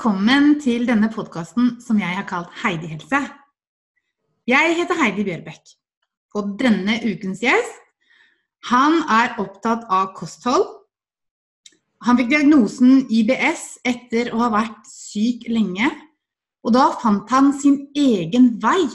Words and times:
velkommen 0.00 0.54
til 0.64 0.86
denne 0.88 1.10
podkasten 1.12 1.74
som 1.84 1.98
jeg 2.00 2.08
har 2.16 2.24
kalt 2.24 2.48
Heidi 2.62 2.88
helse. 2.88 3.18
Jeg 4.48 4.76
heter 4.78 4.96
Heidi 4.96 5.26
Bjørbekk, 5.26 5.74
og 6.40 6.54
denne 6.56 6.94
ukens 7.04 7.42
gjest 7.44 7.82
han 8.70 8.96
er 9.12 9.34
opptatt 9.42 9.84
av 9.92 10.14
kosthold. 10.16 10.64
Han 12.08 12.16
fikk 12.16 12.30
diagnosen 12.32 13.02
IBS 13.12 13.66
etter 13.84 14.32
å 14.32 14.40
ha 14.46 14.48
vært 14.54 14.88
syk 14.88 15.44
lenge, 15.52 15.92
og 16.64 16.72
da 16.78 16.86
fant 17.04 17.28
han 17.36 17.52
sin 17.60 17.76
egen 17.92 18.54
vei. 18.64 18.88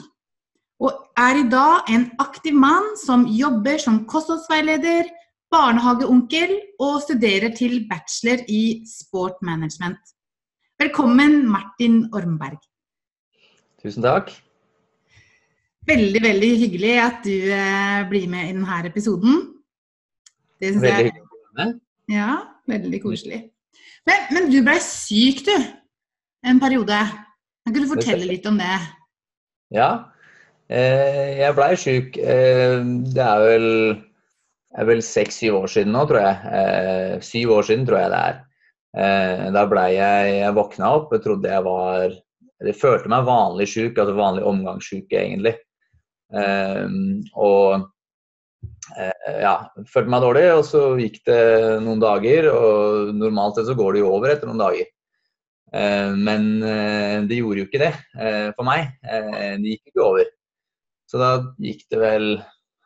Og 0.81 0.90
er 1.22 1.44
i 1.44 1.48
dag 1.53 1.94
en 1.94 2.09
aktiv 2.26 2.58
mann 2.66 2.95
som 3.06 3.30
jobber 3.30 3.78
som 3.78 4.08
kostholdsveileder, 4.09 5.14
barnehageonkel 5.53 6.58
og 6.81 7.03
studerer 7.06 7.53
til 7.53 7.84
bachelor 7.94 8.42
i 8.50 8.81
sport 8.90 9.38
management. 9.45 10.15
Velkommen, 10.76 11.46
Martin 11.48 12.02
Ormberg. 12.12 12.60
Tusen 13.80 14.04
takk. 14.04 14.32
Veldig, 15.88 16.22
veldig 16.24 16.50
hyggelig 16.60 16.96
at 17.00 17.22
du 17.24 17.36
eh, 17.56 18.02
blir 18.10 18.26
med 18.28 18.50
i 18.50 18.56
denne 18.58 18.80
episoden. 18.90 19.38
Det 20.60 20.74
syns 20.74 20.84
jeg 20.84 21.06
hyggelig. 21.06 21.70
Ja, 22.12 22.32
veldig 22.68 23.00
koselig. 23.06 23.40
Men, 24.06 24.26
men 24.36 24.50
du 24.52 24.60
blei 24.66 24.76
syk, 24.84 25.46
du. 25.48 25.54
En 26.44 26.60
periode. 26.60 26.98
Kan 27.66 27.78
du 27.80 27.88
fortelle 27.90 28.28
litt 28.28 28.46
om 28.50 28.60
det? 28.60 28.76
Ja, 29.73 29.90
eh, 30.68 31.38
jeg 31.40 31.56
blei 31.56 31.72
syk. 31.80 32.20
Eh, 32.20 32.82
det 33.16 33.23
er 33.23 33.45
vel 33.45 33.70
er 34.76 34.89
vel 34.92 35.00
seks-syv 35.08 35.62
år 35.62 35.72
siden 35.72 35.95
nå, 35.95 36.04
tror 36.10 36.20
jeg. 36.20 36.54
Eh, 36.60 37.16
syv 37.23 37.56
år 37.62 37.70
siden, 37.70 37.88
tror 37.88 38.02
jeg 38.04 38.12
det 38.12 38.22
er. 38.28 38.44
Eh, 38.96 39.48
da 39.52 39.66
blei 39.68 39.90
jeg 39.98 40.36
Jeg 40.40 40.56
våkna 40.56 40.94
opp 40.96 41.10
og 41.12 41.24
trodde 41.24 41.52
jeg 41.52 41.64
var 41.66 42.14
Jeg 42.64 42.78
følte 42.80 43.12
meg 43.12 43.28
vanlig 43.28 43.68
sjuk, 43.68 43.98
altså 44.00 44.16
vanlig 44.16 44.46
omgangssjuk, 44.48 45.12
egentlig. 45.12 45.58
Eh, 46.32 46.86
og 47.36 47.84
eh, 48.96 49.34
ja, 49.44 49.58
følte 49.92 50.14
meg 50.14 50.23
dårlig, 50.23 50.46
og 50.56 50.64
så 50.64 50.86
gikk 51.02 51.20
det 51.28 51.42
noen 51.84 52.00
dager. 52.00 52.48
Og 52.54 53.12
normalt 53.20 53.60
sett 53.60 53.68
så 53.68 53.76
går 53.78 53.98
det 53.98 54.06
jo 54.06 54.14
over 54.16 54.32
etter 54.32 54.50
noen 54.50 54.64
dager. 54.64 54.92
Men 55.76 56.46
det 57.28 57.36
gjorde 57.36 57.60
jo 57.60 57.66
ikke 57.68 57.82
det 57.82 57.90
for 58.56 58.64
meg. 58.64 58.94
det 59.04 59.73
gikk 59.73 59.90
ikke 59.90 60.06
over. 60.06 60.30
Så 61.12 61.20
da 61.20 61.32
gikk 61.60 61.82
det 61.92 62.00
vel 62.00 62.28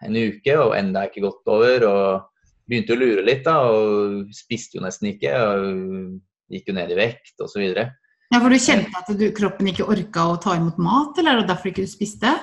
en 0.08 0.18
uke, 0.18 0.56
og 0.58 0.74
enda 0.74 1.04
ikke 1.06 1.28
gått 1.28 1.52
over. 1.54 1.86
og 1.86 2.39
Begynte 2.70 2.94
å 2.94 3.00
lure 3.00 3.25
litt, 3.25 3.42
da, 3.48 3.56
og 3.66 4.30
spiste 4.36 4.78
jo 4.78 4.86
nesten 4.86 5.09
ikke. 5.14 5.34
og 5.34 6.20
Gikk 6.50 6.72
jo 6.72 6.75
ned 6.78 6.94
i 6.94 6.98
vekt 6.98 7.42
osv. 7.45 7.62
Ja, 8.30 8.38
for 8.38 8.50
du 8.50 8.62
kjente 8.62 8.98
at 8.98 9.09
du, 9.17 9.28
kroppen 9.38 9.70
ikke 9.72 9.88
orka 9.89 10.25
å 10.31 10.39
ta 10.42 10.56
imot 10.58 10.80
mat, 10.81 11.17
eller 11.17 11.36
er 11.36 11.44
det 11.44 11.52
derfor 11.52 11.72
ikke 11.72 11.86
du 11.86 11.92
spiste? 11.92 12.34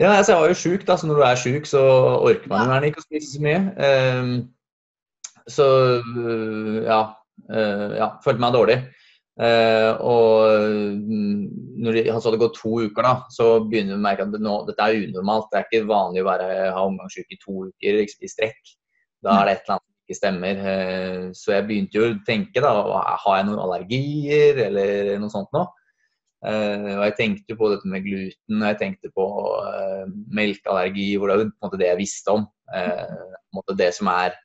Ja, 0.00 0.16
altså, 0.16 0.32
jeg 0.32 0.40
var 0.40 0.50
jo 0.50 0.58
sjuk, 0.58 0.84
da, 0.88 0.96
så 0.98 1.08
når 1.08 1.20
du 1.20 1.24
er 1.24 1.40
sjuk, 1.40 1.68
så 1.70 1.82
orker 2.18 2.50
man 2.50 2.72
gjerne 2.72 2.90
ikke 2.90 3.02
å 3.02 3.06
spise 3.06 3.30
så 3.30 3.44
mye. 3.44 3.60
Um, 3.78 4.32
så 5.52 5.66
ja, 6.88 7.00
uh, 7.52 7.88
ja, 7.94 8.08
følte 8.24 8.42
meg 8.42 8.56
dårlig. 8.56 8.78
Uh, 9.34 9.92
og 9.98 10.66
mm, 11.02 11.38
når 11.84 11.96
det 11.96 12.04
altså, 12.08 12.30
hadde 12.30 12.42
gått 12.42 12.58
to 12.58 12.72
uker, 12.84 13.06
da, 13.06 13.14
så 13.34 13.48
begynner 13.62 13.94
vi 13.94 14.00
å 14.00 14.04
merke 14.04 14.26
at 14.26 14.34
det 14.34 14.42
nå, 14.42 14.56
dette 14.68 14.88
er 14.88 15.06
unormalt. 15.06 15.48
Det 15.52 15.60
er 15.60 15.68
ikke 15.68 15.90
vanlig 15.92 16.24
å 16.24 16.28
være, 16.32 16.48
ha 16.74 16.86
omgangssyke 16.88 17.36
i 17.36 17.40
to 17.42 17.68
uker 17.70 18.02
i 18.02 18.30
strekk. 18.30 18.74
Da 19.24 19.38
er 19.38 19.48
det 19.48 19.54
et 19.54 19.64
eller 19.64 19.76
annet 19.76 19.86
som 19.86 20.04
ikke 20.04 20.18
stemmer. 20.18 20.60
Uh, 20.66 21.24
så 21.36 21.56
jeg 21.56 21.66
begynte 21.70 21.98
jo 21.98 22.10
å 22.10 22.18
tenke, 22.26 22.62
da, 22.64 22.74
har 23.24 23.40
jeg 23.40 23.48
noen 23.48 23.64
allergier 23.64 24.62
eller 24.68 25.16
noe 25.22 25.32
sånt 25.32 25.50
nå? 25.56 25.64
Uh, 26.44 26.90
og 26.98 27.04
jeg 27.06 27.16
tenkte 27.20 27.56
på 27.56 27.72
dette 27.72 27.88
med 27.88 28.04
gluten, 28.04 28.60
og 28.60 28.66
jeg 28.68 28.80
tenkte 28.82 29.12
på 29.16 29.26
melkeallergi, 30.36 31.10
hvor 31.16 31.30
det 31.30 31.36
er 31.36 31.44
på 31.46 31.52
en 31.52 31.68
måte 31.68 31.80
det 31.80 31.92
jeg 31.92 32.02
visste 32.02 32.38
om. 32.38 32.48
på 32.68 32.80
en 32.80 33.60
måte 33.60 33.76
det 33.78 33.90
som 33.96 34.10
er 34.12 34.36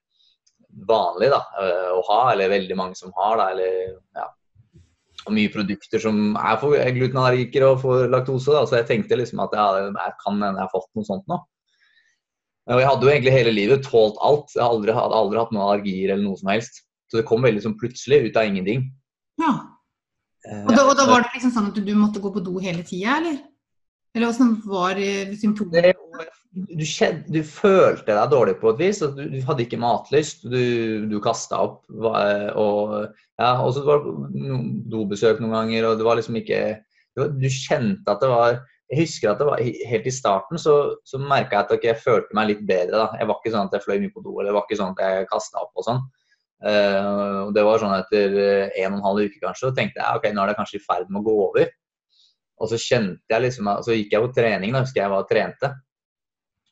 vanlig 0.90 1.31
da, 1.34 1.40
å 1.96 2.01
ha, 2.07 2.19
eller 2.31 2.51
veldig 2.51 2.75
mange 2.78 2.96
som 2.96 3.11
har. 3.17 3.40
da, 3.41 3.50
eller 3.51 3.97
ja, 4.16 4.28
og 5.25 5.35
mye 5.35 5.51
produkter 5.53 6.01
som 6.01 6.35
er 6.40 6.59
for 6.61 6.75
glutenallergikere 6.96 7.73
og 7.73 7.81
for 7.84 8.09
laktose. 8.11 8.53
Da. 8.56 8.66
Så 8.67 8.79
jeg 8.79 8.90
tenkte 8.90 9.19
liksom 9.19 9.41
at 9.44 9.56
jeg, 9.56 9.90
jeg 9.91 10.16
kan 10.23 10.38
hende 10.38 10.56
jeg 10.56 10.66
har 10.66 10.73
fått 10.73 10.90
noe 10.97 11.07
sånt 11.07 11.25
nå. 11.31 11.40
Og 12.69 12.81
jeg 12.81 12.90
hadde 12.90 13.06
jo 13.07 13.12
egentlig 13.12 13.34
hele 13.34 13.53
livet 13.56 13.85
tålt 13.85 14.18
alt. 14.22 14.52
Jeg 14.53 14.62
hadde 14.62 14.78
aldri, 14.78 14.94
hadde 14.94 15.19
aldri 15.19 15.41
hatt 15.41 15.53
noen 15.56 15.66
allergier 15.66 16.13
eller 16.13 16.25
noe 16.28 16.38
som 16.40 16.52
helst. 16.53 16.84
Så 17.09 17.19
det 17.19 17.28
kom 17.30 17.46
veldig 17.46 17.63
sånn 17.63 17.78
plutselig 17.80 18.28
ut 18.28 18.38
av 18.38 18.50
ingenting. 18.50 18.84
Ja. 19.41 19.53
Eh, 20.46 20.66
og 20.68 20.75
da, 20.75 20.84
og 20.85 20.97
da 21.00 21.08
var 21.09 21.25
det 21.25 21.34
liksom 21.34 21.53
sånn 21.56 21.72
at 21.72 21.79
du 21.81 21.94
måtte 21.97 22.22
gå 22.22 22.31
på 22.35 22.44
do 22.46 22.59
hele 22.62 22.85
tida, 22.85 23.18
eller? 23.18 23.40
Eller 24.18 24.29
åssen 24.29 24.56
var 24.66 24.97
symptomene? 25.38 25.94
Du, 26.50 26.81
du, 27.29 27.40
følte 27.46 28.16
deg 28.16 28.31
dårlig 28.31 28.56
på 28.62 28.72
et 28.74 28.79
vis. 28.81 29.02
Du, 29.18 29.22
du 29.29 29.38
hadde 29.46 29.66
ikke 29.66 29.81
matlyst. 29.81 30.46
Du, 30.50 31.06
du 31.09 31.18
kasta 31.22 31.59
opp. 31.66 31.84
Og 31.90 32.96
ja, 33.40 33.52
så 33.74 33.85
var 33.85 34.02
det 34.06 34.62
dobesøk 34.90 35.41
noen 35.44 35.56
ganger, 35.58 35.90
og 35.90 36.00
det 36.00 36.08
var 36.08 36.19
liksom 36.19 36.40
ikke 36.41 36.62
Du 37.19 37.47
kjente 37.52 38.12
at 38.12 38.22
det 38.24 38.31
var 38.31 38.59
Jeg 38.89 39.03
husker 39.03 39.31
at 39.31 39.41
det 39.41 39.45
var 39.45 39.59
helt 39.61 40.07
i 40.09 40.13
starten 40.13 40.57
så, 40.61 40.75
så 41.05 41.19
merka 41.22 41.55
jeg 41.55 41.66
at 41.66 41.73
okay, 41.75 41.89
jeg 41.91 42.01
følte 42.01 42.38
meg 42.38 42.47
litt 42.50 42.63
bedre. 42.66 43.03
da. 43.03 43.19
Jeg 43.19 43.29
var 43.29 43.38
ikke 43.38 43.51
sånn 43.53 43.67
at 43.69 43.75
jeg 43.77 43.85
fløy 43.85 44.00
mye 44.01 44.13
på 44.16 44.23
do, 44.25 44.33
eller 44.39 44.50
det 44.50 44.55
var 44.57 44.66
ikke 44.66 44.79
sånn 44.79 44.95
at 44.95 45.03
jeg 45.05 45.27
kasta 45.29 45.61
opp 45.61 45.77
og 45.77 45.85
sånn. 45.85 46.00
Uh, 46.59 47.45
og 47.45 47.51
det 47.55 47.63
var 47.63 47.79
sånn 47.79 47.94
etter 47.95 48.33
en 48.41 48.95
og 48.95 48.97
en 48.97 49.05
halv 49.05 49.29
uke 49.29 49.38
kanskje, 49.39 49.69
så 49.69 49.75
tenkte 49.78 50.01
jeg 50.01 50.19
ok, 50.19 50.25
nå 50.33 50.41
er 50.44 50.51
det 50.51 50.57
kanskje 50.57 50.79
i 50.81 50.83
ferd 50.83 51.11
med 51.11 51.22
å 51.22 51.28
gå 51.28 51.35
over. 51.45 51.69
Og 52.59 52.72
så 52.72 52.79
kjente 52.81 53.31
jeg 53.31 53.45
liksom, 53.45 53.69
så 53.85 53.95
gikk 53.95 54.16
jeg 54.16 54.25
på 54.25 54.31
trening, 54.35 54.73
da 54.75 54.81
husker 54.83 55.03
jeg 55.03 55.13
var 55.13 55.23
og 55.23 55.29
trente. 55.29 55.69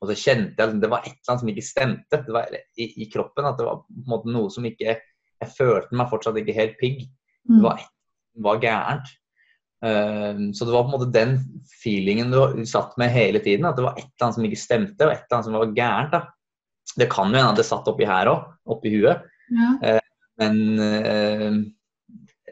Og 0.01 0.11
så 0.11 0.17
kjente 0.19 0.57
jeg 0.57 0.73
at 0.73 0.81
det 0.81 0.89
var 0.91 1.05
et 1.05 1.13
eller 1.13 1.31
annet 1.31 1.43
som 1.43 1.51
ikke 1.53 1.65
stemte 1.65 2.19
det 2.25 2.33
var 2.33 2.51
i, 2.53 2.89
i 3.01 3.07
kroppen. 3.13 3.47
At 3.49 3.57
det 3.57 3.65
var 3.65 3.79
på 3.85 4.01
en 4.03 4.11
måte 4.11 4.33
noe 4.33 4.51
som 4.53 4.65
ikke 4.67 4.97
Jeg 5.37 5.53
følte 5.53 5.93
meg 5.97 6.09
fortsatt 6.09 6.37
ikke 6.41 6.57
helt 6.57 6.77
pigg. 6.81 7.01
Det 7.45 7.61
var, 7.61 7.81
var 8.41 8.61
gærent. 8.61 9.09
Uh, 9.85 10.49
så 10.57 10.65
det 10.65 10.73
var 10.73 10.87
på 10.87 10.89
en 10.89 10.95
måte 10.95 11.13
den 11.13 11.37
feelingen 11.83 12.33
du 12.33 12.65
satt 12.65 12.97
med 12.97 13.13
hele 13.13 13.41
tiden. 13.43 13.67
At 13.69 13.77
det 13.77 13.85
var 13.85 13.97
et 13.97 14.07
eller 14.07 14.27
annet 14.27 14.39
som 14.39 14.49
ikke 14.49 14.61
stemte, 14.61 15.05
og 15.05 15.13
et 15.13 15.23
eller 15.25 15.37
annet 15.37 15.49
som 15.49 15.57
var 15.59 15.77
gærent. 15.77 16.15
da. 16.15 16.23
Det 16.97 17.09
kan 17.11 17.29
jo 17.29 17.37
hende 17.37 17.53
at 17.53 17.59
det 17.59 17.67
satt 17.67 17.89
oppi 17.91 18.07
her 18.09 18.31
òg, 18.31 18.47
oppi 18.73 18.93
huet. 18.95 19.25
Ja. 19.53 19.73
Uh, 19.83 20.03
men 20.41 20.57
uh, 20.81 21.61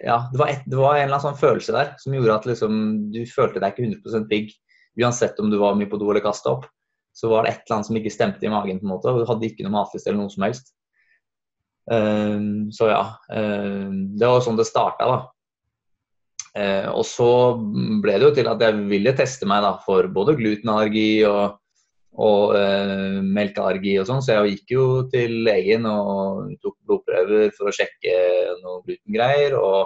ja, 0.05 0.19
det 0.31 0.39
var, 0.41 0.51
et, 0.51 0.63
det 0.69 0.77
var, 0.77 0.95
en 0.95 1.05
eller 1.07 1.17
annen 1.17 1.25
sånn 1.25 1.41
følelse 1.41 1.73
der 1.73 1.91
som 2.01 2.13
gjorde 2.13 2.37
at 2.37 2.47
liksom, 2.49 2.79
du 3.13 3.21
følte 3.29 3.61
deg 3.61 3.73
ikke 3.73 3.89
100% 3.89 4.29
pigg. 4.31 4.55
Uansett 5.01 5.39
om 5.43 5.49
du 5.51 5.57
var 5.59 5.75
mye 5.75 5.89
på 5.91 5.99
do 5.99 6.07
eller 6.11 6.23
kasta 6.23 6.53
opp, 6.53 6.69
så 7.15 7.29
var 7.31 7.43
det 7.43 7.53
et 7.53 7.63
eller 7.65 7.77
annet 7.77 7.89
som 7.89 7.97
ikke 7.99 8.13
stemte 8.13 8.45
i 8.47 8.51
magen. 8.51 8.79
på 8.79 8.87
en 8.87 8.93
måte, 8.93 9.11
og 9.11 9.23
Du 9.23 9.29
hadde 9.29 9.47
ikke 9.47 9.65
noe 9.65 9.73
matlyst 9.73 10.07
eller 10.07 10.21
noe 10.21 10.31
som 10.31 10.45
helst. 10.45 10.71
Så 12.75 12.87
ja. 12.89 13.01
Det 13.29 14.29
var 14.31 14.43
sånn 14.43 14.59
det 14.59 14.67
starta, 14.67 15.07
da. 15.07 15.17
Uh, 16.55 16.87
og 16.95 17.03
så 17.03 17.29
ble 18.03 18.15
det 18.15 18.29
jo 18.29 18.33
til 18.37 18.47
at 18.47 18.61
jeg 18.63 18.87
ville 18.87 19.11
teste 19.17 19.47
meg 19.49 19.65
da, 19.65 19.73
for 19.83 20.07
både 20.15 20.37
glutenallergi 20.39 21.25
og, 21.27 21.57
og 22.15 22.53
eh, 22.55 23.17
melkeallergi 23.19 23.97
og 23.99 24.05
sånn, 24.07 24.21
så 24.23 24.37
jeg 24.37 24.53
gikk 24.53 24.69
jo 24.71 24.85
til 25.11 25.33
legen 25.43 25.83
og 25.89 26.53
tok 26.63 26.77
blodprøver 26.87 27.49
for 27.57 27.67
å 27.67 27.73
sjekke 27.75 28.13
noe 28.61 28.79
glutengreier. 28.85 29.57
Og 29.59 29.81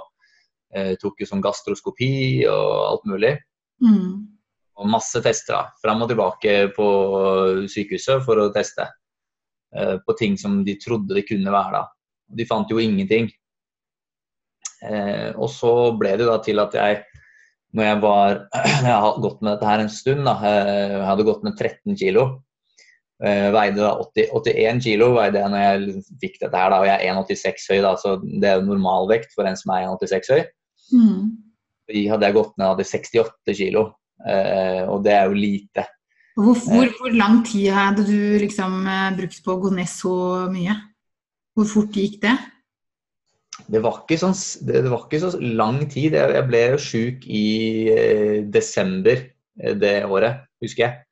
eh, 0.77 0.93
tok 1.01 1.23
jo 1.23 1.29
sånn 1.31 1.41
gastroskopi 1.41 2.11
og 2.45 2.75
alt 2.91 3.09
mulig. 3.09 3.33
Mm 3.81 4.29
og 4.79 4.87
masse 4.87 5.21
tester. 5.23 5.55
da, 5.55 5.75
Fram 5.83 6.03
og 6.03 6.11
tilbake 6.11 6.55
på 6.75 6.87
sykehuset 7.71 8.23
for 8.25 8.39
å 8.39 8.49
teste 8.55 8.87
uh, 8.87 9.97
på 10.05 10.15
ting 10.19 10.37
som 10.39 10.61
de 10.65 10.77
trodde 10.81 11.17
det 11.17 11.27
kunne 11.27 11.53
være. 11.53 11.81
da. 11.81 12.37
De 12.39 12.47
fant 12.47 12.71
jo 12.71 12.79
ingenting. 12.81 13.29
Uh, 14.79 15.31
og 15.35 15.49
så 15.51 15.71
ble 15.99 16.13
det 16.19 16.27
da 16.29 16.37
til 16.43 16.61
at 16.63 16.75
jeg, 16.77 17.01
når 17.75 17.89
jeg 17.89 17.97
var 18.03 18.37
Jeg 18.89 18.93
har 19.03 19.17
gått 19.21 19.41
med 19.43 19.51
dette 19.51 19.67
her 19.67 19.83
en 19.83 19.91
stund, 19.93 20.23
da. 20.27 20.37
Uh, 20.39 20.93
jeg 20.95 21.09
hadde 21.09 21.27
gått 21.27 21.43
med 21.47 21.57
13 21.57 21.99
kg. 21.99 22.29
veide 23.19 23.83
da 23.83 23.91
80, 23.99 24.29
81 24.31 24.77
kg 24.85 25.09
veide 25.17 25.41
jeg 25.41 25.51
når 25.51 25.63
jeg 25.65 26.03
fikk 26.21 26.37
dette 26.39 26.55
her, 26.55 26.71
da, 26.71 26.77
og 26.79 26.87
jeg 26.87 26.95
er 27.03 27.17
1,86 27.19 27.65
høy, 27.67 27.79
da, 27.83 27.89
så 27.99 28.13
det 28.23 28.47
er 28.47 28.61
jo 28.61 28.69
normalvekt 28.69 29.35
for 29.35 29.49
en 29.49 29.59
som 29.59 29.73
er 29.75 29.89
1,86 29.89 30.31
høy. 30.31 30.43
Mm. 30.95 31.25
hadde 32.13 32.29
jeg 32.29 32.37
gått 32.37 32.53
ned, 32.55 32.69
hadde 32.71 32.87
68 32.87 33.57
kg. 33.59 33.89
Eh, 34.27 34.83
og 34.89 35.03
det 35.05 35.15
er 35.15 35.29
jo 35.29 35.37
lite. 35.37 35.85
Hvor, 36.35 36.55
hvor, 36.55 36.85
eh. 36.85 36.95
hvor, 36.99 37.11
lang 37.15 37.41
tid 37.47 37.71
hadde 37.75 38.05
du 38.07 38.39
liksom 38.41 38.81
eh, 38.87 39.11
brukt 39.17 39.41
på 39.43 39.55
å 39.55 39.59
gå 39.63 39.73
ned 39.75 39.89
så 39.91 40.13
mye? 40.51 40.75
Hvor 41.55 41.67
fort 41.67 41.95
gikk 41.95 42.19
det? 42.23 42.35
Det 43.69 43.81
var 43.83 44.01
ikke, 44.01 44.17
sånn, 44.17 44.33
det 44.65 44.81
var 44.87 45.05
ikke 45.05 45.21
så 45.21 45.33
lang 45.39 45.83
tid. 45.91 46.17
Jeg 46.17 46.47
ble 46.47 46.63
jo 46.73 46.81
sjuk 46.81 47.27
i 47.29 47.45
desember 48.49 49.21
det 49.81 49.93
året, 50.07 50.45
husker 50.63 50.85
jeg. 50.85 51.05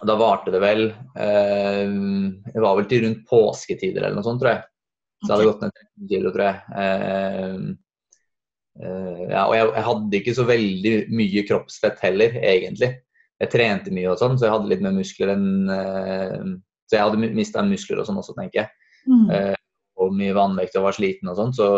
Og 0.00 0.06
da 0.08 0.14
varte 0.16 0.52
det 0.54 0.60
vel 0.62 0.84
Det 1.18 2.62
var 2.62 2.76
vel 2.78 2.86
til 2.88 3.02
rundt 3.04 3.24
påsketider 3.28 4.04
eller 4.04 4.16
noe 4.16 4.24
sånt, 4.24 4.40
tror 4.40 4.54
jeg. 4.54 4.62
Så 5.20 5.28
jeg 5.28 5.36
hadde 5.36 5.48
gått 5.50 5.62
ned 5.64 5.76
13 5.76 6.10
kilo, 6.10 6.32
tror 6.32 6.46
jeg. 6.46 6.58
eh, 8.80 9.22
ja, 9.28 9.44
og 9.44 9.54
jeg, 9.56 9.68
jeg, 9.68 9.84
hadde 9.90 10.20
ikke 10.20 10.34
så 10.38 10.46
veldig 10.48 10.92
mye 11.20 11.44
kroppsfett 11.48 12.04
heller, 12.06 12.36
egentlig. 12.40 12.90
Jeg 13.40 13.52
trente 13.52 13.92
mye 13.92 14.08
og 14.12 14.20
sånn, 14.20 14.38
så 14.40 14.48
jeg 14.48 14.54
hadde 14.54 14.70
litt 14.72 14.84
mer 14.84 14.96
muskler 14.96 15.34
enn 15.34 15.50
eh, 15.74 16.50
Så 16.88 16.96
jeg 16.96 17.04
hadde 17.04 17.32
mista 17.36 17.64
muskler 17.64 18.00
og 18.00 18.08
sånn 18.08 18.20
også, 18.22 18.36
tenker 18.38 18.62
jeg. 18.62 18.72
Mm. 19.08 19.28
Og 20.10 20.16
mye 20.18 20.34
vannvekt 20.36 20.76
og 20.80 20.88
var 20.88 20.96
sliten 20.96 21.30
og 21.30 21.38
sånn, 21.38 21.54
så 21.56 21.68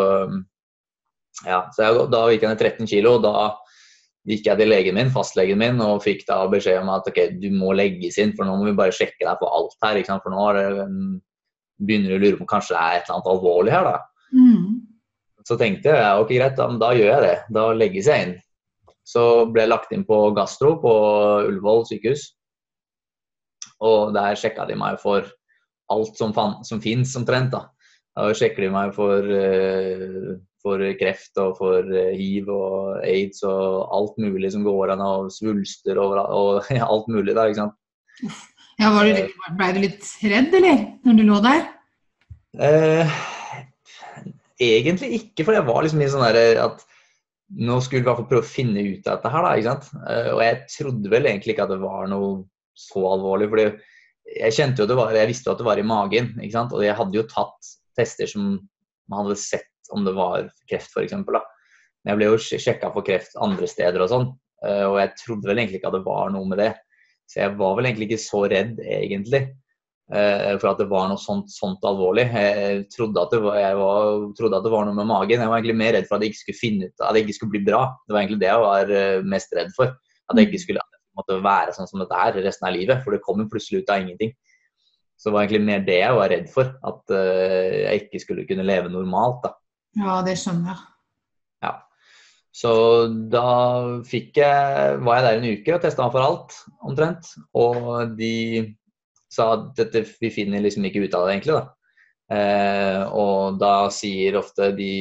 ja. 1.45 1.65
Så 1.73 1.85
jeg, 1.85 2.07
da 2.13 2.23
gikk 2.29 2.45
jeg 2.45 2.53
ned 2.53 2.61
13 2.61 2.89
kilo, 2.89 3.17
og 3.17 3.25
da 3.25 3.35
gikk 4.29 4.47
jeg 4.47 4.59
til 4.59 4.71
legen 4.71 4.95
min, 4.95 5.11
fastlegen 5.11 5.59
min 5.59 5.81
og 5.83 6.03
fikk 6.05 6.23
da 6.29 6.43
beskjed 6.51 6.79
om 6.79 6.91
at 6.93 7.07
ok, 7.09 7.19
du 7.41 7.49
må 7.55 7.73
legges 7.75 8.19
inn, 8.21 8.31
for 8.37 8.47
nå 8.47 8.55
må 8.59 8.69
vi 8.69 8.77
bare 8.77 8.95
sjekke 8.95 9.25
deg 9.25 9.39
på 9.41 9.49
alt 9.49 9.75
her. 9.83 9.99
ikke 9.99 10.13
sant? 10.13 10.23
For 10.23 10.33
nå 10.33 10.45
det, 10.57 10.67
begynner 11.83 12.13
du 12.13 12.17
å 12.17 12.23
lure 12.23 12.39
på 12.39 12.45
om 12.45 12.51
kanskje 12.53 12.75
det 12.75 12.81
er 12.81 12.97
et 12.97 13.05
eller 13.07 13.17
annet 13.17 13.31
alvorlig 13.33 13.75
her. 13.75 13.89
da. 13.89 13.97
Mm. 14.33 14.69
Så 15.43 15.59
tenkte 15.59 15.91
jeg 15.91 15.99
ja, 15.99 16.13
ok, 16.21 16.31
greit, 16.37 16.55
da, 16.55 16.69
da, 16.79 16.93
gjør 16.95 17.11
jeg 17.11 17.25
det. 17.25 17.35
Da 17.57 17.65
legges 17.75 18.07
jeg 18.07 18.27
inn. 18.27 18.33
Så 19.03 19.23
ble 19.51 19.65
jeg 19.65 19.73
lagt 19.73 19.91
inn 19.91 20.05
på 20.07 20.19
gastro 20.37 20.77
på 20.79 20.93
Ullevål 21.49 21.83
sykehus. 21.89 22.29
Og 23.83 24.13
der 24.15 24.39
sjekka 24.39 24.63
de 24.69 24.77
meg 24.79 25.01
for 25.01 25.27
alt 25.91 26.15
som, 26.15 26.31
som 26.63 26.79
fins 26.83 27.11
omtrent. 27.19 27.51
da. 27.51 27.65
Da 28.13 28.29
sjekker 28.37 28.65
de 28.65 28.73
meg 28.73 28.91
for 28.95 29.25
uh, 29.25 30.33
for 30.63 30.83
kreft 30.99 31.39
og 31.43 31.57
for 31.59 31.91
eh, 31.91 32.15
hiv 32.15 32.47
og 32.53 33.03
aids 33.03 33.43
og 33.47 33.83
alt 33.93 34.17
mulig 34.21 34.53
som 34.53 34.63
går 34.65 34.95
an, 34.95 35.03
og 35.03 35.31
svulster 35.35 35.99
og, 36.01 36.15
og 36.23 36.63
ja, 36.77 36.87
alt 36.87 37.09
mulig. 37.11 37.35
da, 37.35 37.49
ikke 37.49 37.65
sant? 37.65 38.39
Ja, 38.79 38.89
var 38.95 39.05
du, 39.05 39.27
Ble 39.59 39.69
du 39.75 39.83
litt 39.83 40.07
redd, 40.23 40.55
eller, 40.55 40.87
når 41.05 41.19
du 41.19 41.23
lå 41.27 41.41
der? 41.43 41.67
Eh, 42.63 43.13
egentlig 44.61 45.11
ikke, 45.19 45.45
for 45.45 45.57
jeg 45.57 45.67
var 45.67 45.83
liksom 45.83 46.01
i 46.01 46.09
sånn 46.13 46.25
der 46.25 46.63
at 46.63 46.83
nå 47.53 47.77
skulle 47.83 47.99
vi 47.99 48.05
i 48.05 48.07
hvert 48.07 48.21
fall 48.21 48.29
prøve 48.31 48.45
å 48.45 48.49
finne 48.49 48.81
ut 48.81 49.05
av 49.05 49.19
dette 49.19 49.33
her, 49.35 49.45
da. 49.45 49.53
ikke 49.59 49.73
sant? 49.73 49.91
Eh, 50.07 50.31
og 50.33 50.43
jeg 50.45 50.59
trodde 50.77 51.13
vel 51.13 51.29
egentlig 51.29 51.57
ikke 51.57 51.67
at 51.67 51.75
det 51.75 51.81
var 51.83 52.07
noe 52.09 52.33
så 52.73 53.03
alvorlig. 53.11 53.51
fordi 53.51 53.67
jeg 54.39 54.55
kjente 54.55 54.81
jo 54.81 54.87
at 54.87 54.93
det 54.93 54.97
var, 54.97 55.15
jeg 55.19 55.29
visste 55.29 55.49
jo 55.49 55.53
at 55.53 55.61
det 55.61 55.67
var 55.67 55.79
i 55.81 55.85
magen, 55.85 56.35
ikke 56.39 56.55
sant? 56.55 56.73
og 56.73 56.85
jeg 56.85 56.95
hadde 56.97 57.19
jo 57.19 57.27
tatt 57.29 57.73
tester 57.97 58.29
som 58.29 58.55
man 59.11 59.25
hadde 59.25 59.39
sett 59.39 59.91
om 59.93 60.05
det 60.05 60.15
var 60.15 60.47
kreft, 60.69 60.93
f.eks. 60.93 61.15
Jeg 62.03 62.19
ble 62.19 62.29
jo 62.29 62.39
sjekka 62.39 62.91
for 62.93 63.05
kreft 63.07 63.35
andre 63.41 63.67
steder 63.69 64.03
og 64.03 64.11
sånn, 64.11 64.29
eh, 64.65 64.85
og 64.87 64.97
jeg 64.99 65.13
trodde 65.21 65.49
vel 65.49 65.61
egentlig 65.61 65.81
ikke 65.81 65.91
at 65.91 65.97
det 65.97 66.07
var 66.07 66.31
noe 66.33 66.49
med 66.49 66.61
det. 66.63 66.71
Så 67.29 67.39
jeg 67.39 67.57
var 67.59 67.75
vel 67.77 67.87
egentlig 67.87 68.09
ikke 68.09 68.23
så 68.23 68.43
redd, 68.51 68.79
egentlig, 68.83 69.41
eh, 70.11 70.55
for 70.59 70.71
at 70.73 70.81
det 70.81 70.89
var 70.91 71.07
noe 71.11 71.21
sånt, 71.21 71.51
sånt 71.53 71.85
alvorlig. 71.87 72.25
Jeg, 72.35 72.87
trodde 72.93 73.23
at, 73.23 73.35
var, 73.45 73.59
jeg 73.61 73.77
var, 73.79 74.25
trodde 74.39 74.59
at, 74.59 74.67
det 74.67 74.73
var, 74.75 74.87
noe 74.87 74.97
med 74.99 75.09
magen. 75.09 75.43
Jeg 75.45 75.51
var 75.51 75.59
egentlig 75.59 75.79
mer 75.79 75.95
redd 75.97 76.09
for 76.09 76.17
at 76.17 76.23
det 76.23 76.31
ikke 76.31 76.41
skulle 76.43 76.61
finne 76.61 76.89
ut, 76.89 76.95
at 76.99 77.15
det 77.15 77.23
ikke 77.23 77.37
skulle 77.39 77.55
bli 77.55 77.63
bra. 77.71 77.85
Det 78.07 78.15
var 78.15 78.23
egentlig 78.23 78.41
det 78.43 78.51
jeg 78.51 78.65
var 78.65 78.97
eh, 78.99 79.29
mest 79.35 79.55
redd 79.59 79.71
for. 79.77 79.95
At 80.27 80.39
det 80.39 80.47
ikke 80.49 80.63
skulle 80.65 80.87
måtte 81.17 81.37
være 81.45 81.75
sånn 81.75 81.89
som 81.89 82.01
dette 82.01 82.19
her 82.19 82.39
resten 82.43 82.67
av 82.67 82.75
livet. 82.75 83.03
For 83.05 83.15
det 83.15 83.23
kommer 83.25 83.49
plutselig 83.51 83.83
ut 83.83 83.93
av 83.93 84.03
ingenting. 84.03 84.35
Så 85.23 85.29
det 85.29 85.35
var 85.37 85.45
egentlig 85.45 85.63
mer 85.63 85.83
det 85.87 86.01
jeg 86.01 86.15
var 86.19 86.33
redd 86.33 86.49
for. 86.51 86.73
At 86.83 87.13
jeg 87.15 88.01
ikke 88.01 88.19
skulle 88.19 88.43
kunne 88.49 88.65
leve 88.67 88.91
normalt. 88.91 89.45
da. 89.45 89.53
Ja, 90.03 90.17
det 90.25 90.35
skjønner 90.41 90.73
jeg. 90.73 90.81
Ja. 91.63 91.73
Så 92.53 92.73
da 93.31 93.47
fikk 94.07 94.41
jeg, 94.41 94.97
var 95.05 95.19
jeg 95.21 95.25
der 95.25 95.39
en 95.39 95.47
uke 95.57 95.75
og 95.77 95.85
testa 95.85 96.09
for 96.11 96.25
alt, 96.25 96.57
omtrent. 96.83 97.31
Og 97.55 98.17
de 98.19 98.33
sa 99.33 99.53
at 99.55 99.71
dette, 99.79 100.03
vi 100.21 100.33
finner 100.33 100.61
liksom 100.61 100.85
ikke 100.89 101.05
ut 101.05 101.15
av 101.17 101.27
det, 101.27 101.37
egentlig. 101.37 101.61
da. 101.61 101.63
Eh, 102.33 103.01
og 103.13 103.59
da 103.61 103.89
sier 103.93 104.39
ofte 104.39 104.71
de 104.77 104.93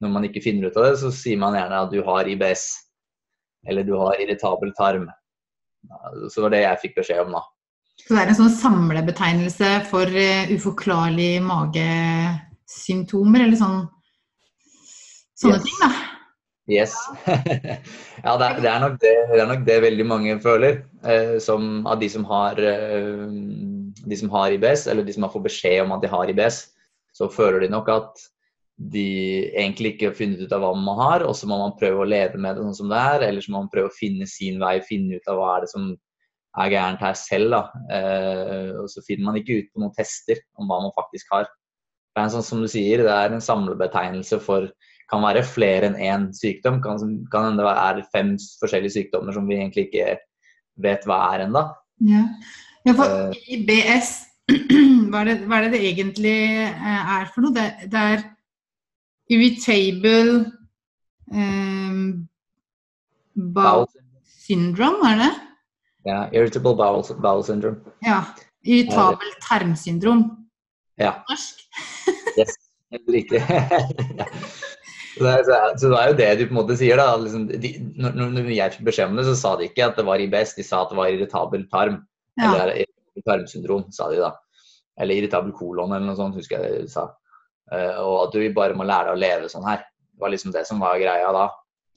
Når 0.00 0.10
man 0.12 0.24
ikke 0.26 0.42
finner 0.44 0.68
ut 0.68 0.76
av 0.76 0.90
det, 0.90 0.96
så 1.00 1.08
sier 1.14 1.38
man 1.40 1.54
gjerne 1.56 1.76
at 1.86 1.92
du 1.92 2.02
har 2.04 2.28
IBS. 2.28 2.66
Eller 3.64 3.86
du 3.86 3.94
har 3.96 4.20
irritabel 4.20 4.74
tarm. 4.76 5.06
Så 6.28 6.34
det 6.34 6.44
var 6.44 6.52
det 6.52 6.60
jeg 6.60 6.80
fikk 6.82 6.98
beskjed 6.98 7.22
om 7.22 7.32
da. 7.38 7.40
Så 8.00 8.14
det 8.14 8.20
er 8.22 8.28
en 8.30 8.38
sånn 8.38 8.54
samlebetegnelse 8.54 9.68
for 9.90 10.06
uh, 10.06 10.52
uforklarlige 10.52 11.40
magesymptomer, 11.46 13.40
eller 13.46 13.58
sånn 13.58 13.88
sånne 15.40 15.58
yes. 15.58 15.64
ting, 15.64 15.78
da. 15.80 15.90
Yes. 16.66 16.94
ja, 18.24 18.36
det 18.38 18.46
er, 18.46 18.60
det, 18.60 18.70
er 18.70 18.94
det, 18.98 19.00
det 19.00 19.40
er, 19.40 19.50
nok 19.50 19.66
det, 19.66 19.82
veldig 19.84 20.06
mange 20.08 20.38
føler. 20.42 20.80
Eh, 21.06 21.36
som 21.42 21.84
av 21.86 22.00
de 22.00 22.08
som, 22.10 22.24
har, 22.26 22.58
eh, 22.58 23.26
de 24.02 24.18
som 24.18 24.32
har 24.34 24.54
IBS, 24.56 24.88
eller 24.90 25.06
de 25.06 25.14
som 25.14 25.26
har 25.26 25.34
fått 25.34 25.46
beskjed 25.46 25.84
om 25.84 25.94
at 25.94 26.02
de 26.02 26.10
har 26.10 26.32
IBS, 26.32 26.64
så 27.16 27.30
føler 27.32 27.62
de 27.62 27.70
nok 27.72 27.92
at 27.94 28.24
de 28.76 29.06
egentlig 29.56 29.94
ikke 29.94 30.10
har 30.10 30.18
funnet 30.18 30.42
ut 30.42 30.52
av 30.52 30.64
hva 30.64 30.72
man 30.76 30.98
har, 31.00 31.24
og 31.24 31.36
så 31.38 31.48
må 31.48 31.56
man 31.60 31.76
prøve 31.78 32.02
å 32.02 32.08
leve 32.08 32.40
med 32.40 32.58
det 32.58 32.66
sånn 32.66 32.80
som 32.82 32.90
det 32.92 33.04
er, 33.14 33.28
eller 33.28 33.44
så 33.44 33.54
må 33.54 33.62
man 33.62 33.70
prøve 33.72 33.88
å 33.88 33.96
finne 33.96 34.26
sin 34.28 34.58
vei, 34.60 34.74
finne 34.84 35.16
ut 35.16 35.30
av 35.32 35.40
hva 35.40 35.54
er 35.54 35.64
det 35.64 35.70
som 35.72 35.94
er 36.56 36.72
gærent 36.72 37.04
her 37.04 37.16
selv. 37.18 37.54
da. 37.54 37.62
Eh, 37.92 38.72
og 38.82 38.90
så 38.90 39.04
finner 39.06 39.30
man 39.30 39.40
ikke 39.40 39.60
ut 39.60 39.70
på 39.72 39.82
noen 39.82 39.94
tester 39.96 40.40
om 40.56 40.68
hva 40.70 40.82
man 40.86 40.94
faktisk 40.96 41.32
har. 41.34 41.46
Det 41.46 42.22
er 42.22 42.28
en 42.28 42.36
sånn 42.38 42.46
som 42.46 42.62
du 42.64 42.68
sier, 42.70 43.04
det 43.04 43.12
er 43.12 43.34
en 43.34 43.44
samlebetegnelse 43.44 44.40
for 44.44 44.70
kan 45.10 45.22
være 45.22 45.44
flere 45.46 45.90
enn 45.90 45.98
én 46.02 46.30
sykdom. 46.34 46.80
Kan, 46.82 47.02
kan 47.32 47.50
hende 47.50 47.66
det 47.66 47.74
er 47.74 48.06
fem 48.14 48.32
forskjellige 48.60 48.96
sykdommer 48.96 49.36
som 49.36 49.46
vi 49.48 49.58
egentlig 49.58 49.88
ikke 49.88 50.16
vet 50.82 51.06
hva 51.08 51.20
er 51.34 51.46
ennå. 51.46 51.62
Ja. 52.06 52.24
ja, 52.84 52.94
for 52.96 53.28
uh, 53.30 53.44
IBS, 53.52 54.10
hva 55.10 55.22
er, 55.22 55.30
det, 55.30 55.36
hva 55.46 55.60
er, 55.60 55.68
det, 55.68 55.76
det 55.76 55.92
egentlig 55.92 56.38
eh, 56.66 57.14
er 57.18 57.30
for 57.32 57.46
noe? 57.46 57.54
Det, 57.56 57.90
det 57.92 58.02
er 58.16 58.24
irritable 59.32 60.44
um, 61.32 62.26
bowel 63.34 63.88
syndrome, 64.46 65.14
er 65.14 65.22
det? 65.24 65.32
Ja, 66.06 66.28
irritable 66.30 66.76
bowel, 66.78 67.02
bowel 67.22 67.44
syndrome. 67.44 67.94
Ja. 68.06 68.20
Irritabel 68.66 69.32
tarmsyndrom. 69.42 70.22
Ja. 71.00 71.24
Norsk? 71.28 71.66
yes, 72.38 72.54
riktig. 73.10 73.42
Så 75.16 75.24
det, 75.24 75.30
er, 75.32 75.76
så 75.80 75.88
det, 75.88 75.96
er 75.96 76.10
jo 76.10 76.16
det 76.16 76.24
du 76.36 76.42
på 76.44 76.52
en 76.52 76.58
måte 76.58 76.74
sier. 76.76 77.00
da, 77.00 77.14
liksom, 77.16 77.46
de, 77.48 77.70
når, 77.96 78.18
når, 78.34 78.50
jeg 78.52 78.72
fikk 78.74 78.82
beskjed 78.90 79.08
om 79.08 79.14
det, 79.16 79.22
så 79.24 79.36
sa 79.40 79.52
de 79.56 79.64
ikke 79.70 79.86
at 79.88 79.96
det 79.96 80.04
var 80.04 80.20
IBS, 80.20 80.52
de 80.58 80.64
sa 80.66 80.82
at 80.82 80.90
det 80.92 80.98
var 80.98 81.08
irritabel 81.08 81.62
tarm. 81.72 82.02
Ja. 82.36 82.50
Eller 82.52 82.82
tarmsyndrom, 83.24 83.86
sa 83.96 84.10
de 84.12 84.18
da. 84.20 84.34
Eller 85.00 85.16
irritabel 85.16 85.54
kolon, 85.56 85.94
eller 85.96 86.04
noe 86.04 86.18
sånt, 86.18 86.36
husker 86.36 86.60
jeg 86.60 86.82
de 86.82 86.92
sa. 86.92 87.06
Uh, 87.72 87.96
og 88.02 88.18
at 88.26 88.36
du 88.36 88.44
bare 88.58 88.76
må 88.76 88.84
lære 88.84 89.08
deg 89.08 89.16
å 89.16 89.22
leve 89.22 89.48
sånn 89.54 89.64
her. 89.64 89.86
Det 89.88 90.20
var 90.20 90.34
liksom 90.36 90.52
det 90.52 90.66
som 90.68 90.84
var 90.84 91.00
greia 91.00 91.32
da. 91.32 91.46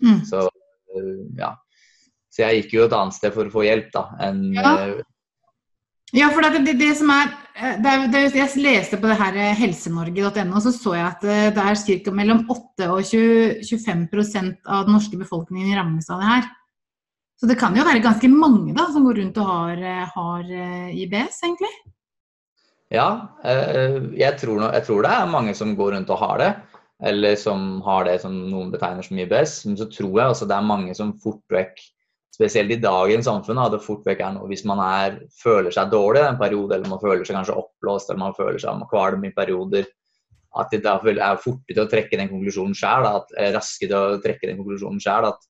Mm. 0.08 0.22
Så 0.32 0.46
uh, 0.48 1.20
ja. 1.42 1.52
Så 2.30 2.44
jeg 2.44 2.62
gikk 2.62 2.76
jo 2.76 2.84
et 2.86 2.94
annet 2.94 3.18
sted 3.18 3.34
for 3.34 3.50
å 3.50 3.54
få 3.54 3.66
hjelp, 3.66 3.90
da. 3.96 4.06
enn 4.28 4.44
ja. 4.54 4.74
uh, 4.94 5.08
ja, 6.16 6.30
for 6.34 6.42
det, 6.42 6.64
det, 6.66 6.74
det 6.80 6.94
som 6.98 7.12
er, 7.14 7.34
det 7.84 7.92
det, 8.14 8.22
Jeg 8.34 8.62
leste 8.64 8.98
på 8.98 9.10
det 9.12 9.18
her 9.20 9.36
eh, 9.38 9.58
helsenorge.no, 9.60 10.62
så 10.64 10.72
så 10.74 10.96
jeg 10.98 11.06
at 11.06 11.26
eh, 11.26 11.50
det 11.54 11.66
er 11.66 11.82
ca. 12.06 12.14
mellom 12.18 12.40
8 12.50 12.88
og 12.90 13.04
20, 13.06 13.60
25 13.68 14.56
av 14.66 14.88
den 14.88 14.96
norske 14.96 15.20
befolkningen 15.20 15.78
rammes 15.78 16.10
av 16.10 16.24
det 16.24 16.32
her. 16.32 16.48
Så 17.40 17.48
det 17.48 17.60
kan 17.62 17.78
jo 17.78 17.86
være 17.86 18.02
ganske 18.04 18.32
mange 18.32 18.74
da, 18.74 18.88
som 18.90 19.06
går 19.06 19.22
rundt 19.22 19.38
og 19.40 19.52
har, 19.52 19.84
har 20.16 20.50
IBS, 20.92 21.38
egentlig? 21.46 21.70
Ja, 22.92 23.06
jeg 23.46 24.34
tror, 24.42 24.66
jeg 24.74 24.84
tror, 24.84 25.06
det 25.06 25.14
er 25.14 25.32
mange 25.32 25.54
som 25.56 25.72
går 25.78 25.94
rundt 25.96 26.12
og 26.12 26.20
har 26.20 26.42
det. 26.42 26.50
Eller 27.00 27.38
som 27.40 27.78
har 27.86 28.10
det 28.10 28.18
som 28.26 28.34
noen 28.50 28.74
betegner 28.74 29.06
som 29.08 29.22
IBS. 29.24 29.62
Men 29.70 29.80
så 29.80 29.88
tror 29.88 30.20
jeg 30.20 30.34
også 30.34 30.50
det 30.50 30.58
er 30.58 30.68
mange 30.68 30.98
som 30.98 31.14
fort 31.24 31.46
vekk 31.54 31.80
spesielt 32.34 32.72
i 32.72 32.80
dagens 32.82 33.28
samfunn, 33.28 33.60
at 33.60 33.74
det 33.74 33.84
fort 33.84 34.06
vekk 34.08 34.22
er 34.24 34.36
noe 34.36 34.50
hvis 34.52 34.66
man 34.70 34.82
er, 34.84 35.18
føler 35.42 35.74
seg 35.76 35.92
dårlig 35.92 36.24
en 36.24 36.40
periode, 36.40 36.78
eller 36.78 36.92
man 36.92 37.02
føler 37.02 37.26
seg 37.26 37.36
kanskje 37.40 37.58
oppblåst, 37.60 38.10
eller 38.10 38.22
man 38.22 38.38
føler 38.38 38.60
seg 38.62 38.86
kvalm 38.92 39.26
i 39.28 39.34
perioder, 39.36 39.90
at 40.58 40.72
det 40.74 40.82
er 40.86 41.42
fortere 41.42 41.76
til 41.76 41.84
å 41.84 41.90
trekke 41.90 42.18
den 42.18 42.32
konklusjonen 42.32 42.78
sjøl, 42.78 43.06
raske 43.54 43.86
til 43.86 43.98
å 43.98 44.20
trekke 44.24 44.50
den 44.50 44.58
konklusjonen 44.58 45.02
sjøl. 45.04 45.28
At 45.30 45.46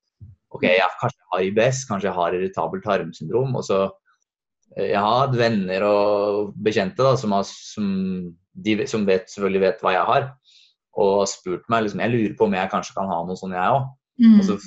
OK, 0.56 0.66
ja, 0.66 0.90
kanskje 1.00 1.20
jeg 1.20 1.30
har 1.32 1.46
IBS, 1.48 1.84
kanskje 1.88 2.10
jeg 2.10 2.18
har 2.18 2.36
irritabelt 2.36 2.86
tarmsyndrom. 2.86 3.56
og 3.56 3.64
så 3.68 3.80
eh, 4.76 4.90
Jeg 4.90 5.00
har 5.00 5.22
hatt 5.24 5.38
venner 5.38 5.86
og 5.88 6.52
bekjente 6.58 7.06
da, 7.06 7.14
som, 7.20 7.36
har, 7.38 7.46
som, 7.46 7.88
de, 8.66 8.76
som 8.90 9.06
vet, 9.08 9.30
selvfølgelig 9.32 9.64
vet 9.68 9.86
hva 9.86 9.96
jeg 9.96 10.10
har, 10.10 10.28
og 11.00 11.30
spurt 11.30 11.70
meg 11.72 11.86
liksom, 11.86 12.02
jeg 12.04 12.16
lurer 12.16 12.36
på 12.36 12.50
om 12.50 12.58
jeg 12.58 12.74
kanskje 12.74 12.98
kan 12.98 13.12
ha 13.12 13.22
noe 13.24 13.40
sånn, 13.40 13.56
jeg 13.56 13.78
òg. 13.78 13.88
Mm. 14.20 14.36
Og 14.40 14.48
så 14.50 14.60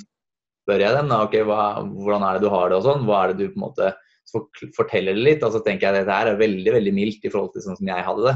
spør 0.63 0.83
jeg 0.85 0.95
dem 0.95 1.11
da, 1.11 1.19
ok, 1.27 1.37
hva, 1.47 1.59
hvordan 1.83 2.25
er 2.27 2.39
det 2.39 2.47
du 2.47 2.53
har 2.53 2.71
det 2.71 2.79
og 2.79 2.87
sånn. 2.87 3.05
Hva 3.07 3.21
er 3.21 3.33
det 3.33 3.43
du 3.43 3.53
på 3.53 3.59
en 3.59 3.65
måte 3.67 3.91
forteller 4.77 5.17
det 5.17 5.25
litt. 5.27 5.45
Og 5.45 5.53
så 5.53 5.61
tenker 5.65 5.89
jeg 5.89 5.93
at 5.93 5.99
dette 6.01 6.17
her 6.17 6.31
er 6.31 6.39
veldig 6.39 6.75
veldig 6.79 6.95
mildt 6.95 7.27
i 7.27 7.31
forhold 7.33 7.53
til 7.53 7.65
sånn 7.65 7.79
som 7.79 7.91
jeg 7.91 8.07
hadde 8.07 8.25
det. 8.29 8.35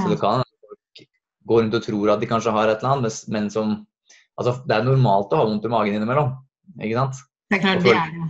Så 0.00 0.06
det 0.10 0.20
kan 0.20 0.44
folk 0.44 1.04
gå 1.48 1.60
rundt 1.60 1.76
og 1.78 1.84
tror 1.86 2.14
at 2.14 2.22
de 2.22 2.30
kanskje 2.30 2.54
har 2.54 2.70
et 2.70 2.82
eller 2.82 2.98
annet, 2.98 3.20
men 3.34 3.50
som 3.52 3.76
Altså, 4.34 4.56
det 4.66 4.74
er 4.74 4.82
normalt 4.82 5.30
å 5.30 5.38
ha 5.38 5.44
vondt 5.46 5.62
i 5.62 5.70
magen 5.70 5.94
innimellom. 5.94 6.32
Ikke 6.82 6.96
sant? 6.98 7.20
Det 7.52 7.60
er 7.60 7.60
klart 7.62 7.84
det 7.84 7.92
er 7.94 8.08
det. 8.16 8.24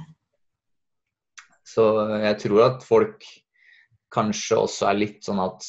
Så 1.64 1.86
jeg 2.20 2.36
tror 2.42 2.60
at 2.66 2.84
folk 2.84 3.24
kanskje 4.12 4.58
også 4.66 4.90
er 4.90 4.98
litt 4.98 5.24
sånn 5.24 5.40
at 5.40 5.64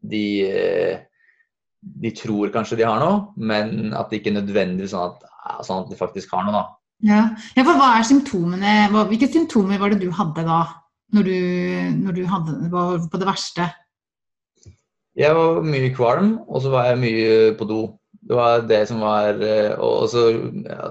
de 0.00 0.24
de 1.80 2.12
tror 2.16 2.52
kanskje 2.52 2.76
de 2.80 2.88
har 2.88 3.00
noe, 3.00 3.20
men 3.36 3.92
at 3.96 4.08
det 4.08 4.20
ikke 4.20 4.32
nødvendigvis 4.32 4.94
sånn 4.94 5.12
at, 5.12 5.28
sånn 5.64 5.84
at 5.84 5.92
de 5.92 6.00
faktisk 6.00 6.32
har 6.32 6.44
noe. 6.48 6.56
da. 6.56 6.64
Ja. 7.06 7.20
ja, 7.56 7.64
for 7.64 7.78
hva 7.80 7.94
er 7.96 8.06
symptomene? 8.08 8.74
Hva, 8.92 9.06
hvilke 9.08 9.28
symptomer 9.32 9.80
var 9.80 9.92
det 9.94 10.02
du 10.02 10.10
hadde 10.14 10.44
da? 10.46 10.60
Når 11.16 11.26
du, 11.26 11.36
når 12.04 12.16
du 12.18 12.20
hadde, 12.30 12.56
var 12.70 13.00
på 13.10 13.18
det 13.18 13.26
verste? 13.26 13.66
Jeg 15.18 15.34
var 15.34 15.64
mye 15.66 15.88
kvalm, 15.96 16.36
og 16.46 16.62
så 16.62 16.70
var 16.72 16.90
jeg 16.90 17.00
mye 17.02 17.38
på 17.58 17.66
do. 17.66 17.80
Det 18.20 18.36
var 18.36 18.62
det 18.68 18.82
som 18.86 19.00
var 19.02 19.38
eh, 19.42 19.72
Og 19.80 20.04
så 20.12 20.26
ja, 20.30 20.90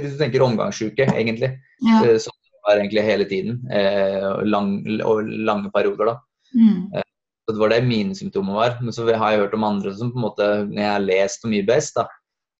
Hvis 0.00 0.14
du 0.14 0.20
tenker 0.20 0.44
omgangssjuke, 0.46 1.08
egentlig. 1.12 1.50
Ja. 1.84 1.98
eh, 2.06 2.16
Så 2.22 2.32
var 2.64 2.78
det 2.78 2.84
egentlig 2.86 3.04
hele 3.04 3.26
tiden. 3.28 3.58
eh, 3.68 4.40
Lang, 4.48 4.78
og 5.04 5.26
lange 5.26 5.70
perioder, 5.74 6.14
da. 6.14 6.16
Mm. 6.54 7.02
Så 7.44 7.52
det 7.52 7.60
var 7.60 7.74
det 7.74 7.84
mine 7.84 8.14
symptomer 8.16 8.54
var. 8.56 8.78
Men 8.80 8.92
så 8.96 9.04
har 9.12 9.34
jeg 9.34 9.42
hørt 9.44 9.54
om 9.58 9.66
andre 9.68 9.92
som 9.94 10.12
på 10.14 10.16
en 10.16 10.24
måte, 10.24 10.46
når 10.70 10.80
jeg 10.80 10.92
har 10.94 11.04
lest 11.04 11.44
om 11.44 11.58
best, 11.68 11.98
da, 11.98 12.06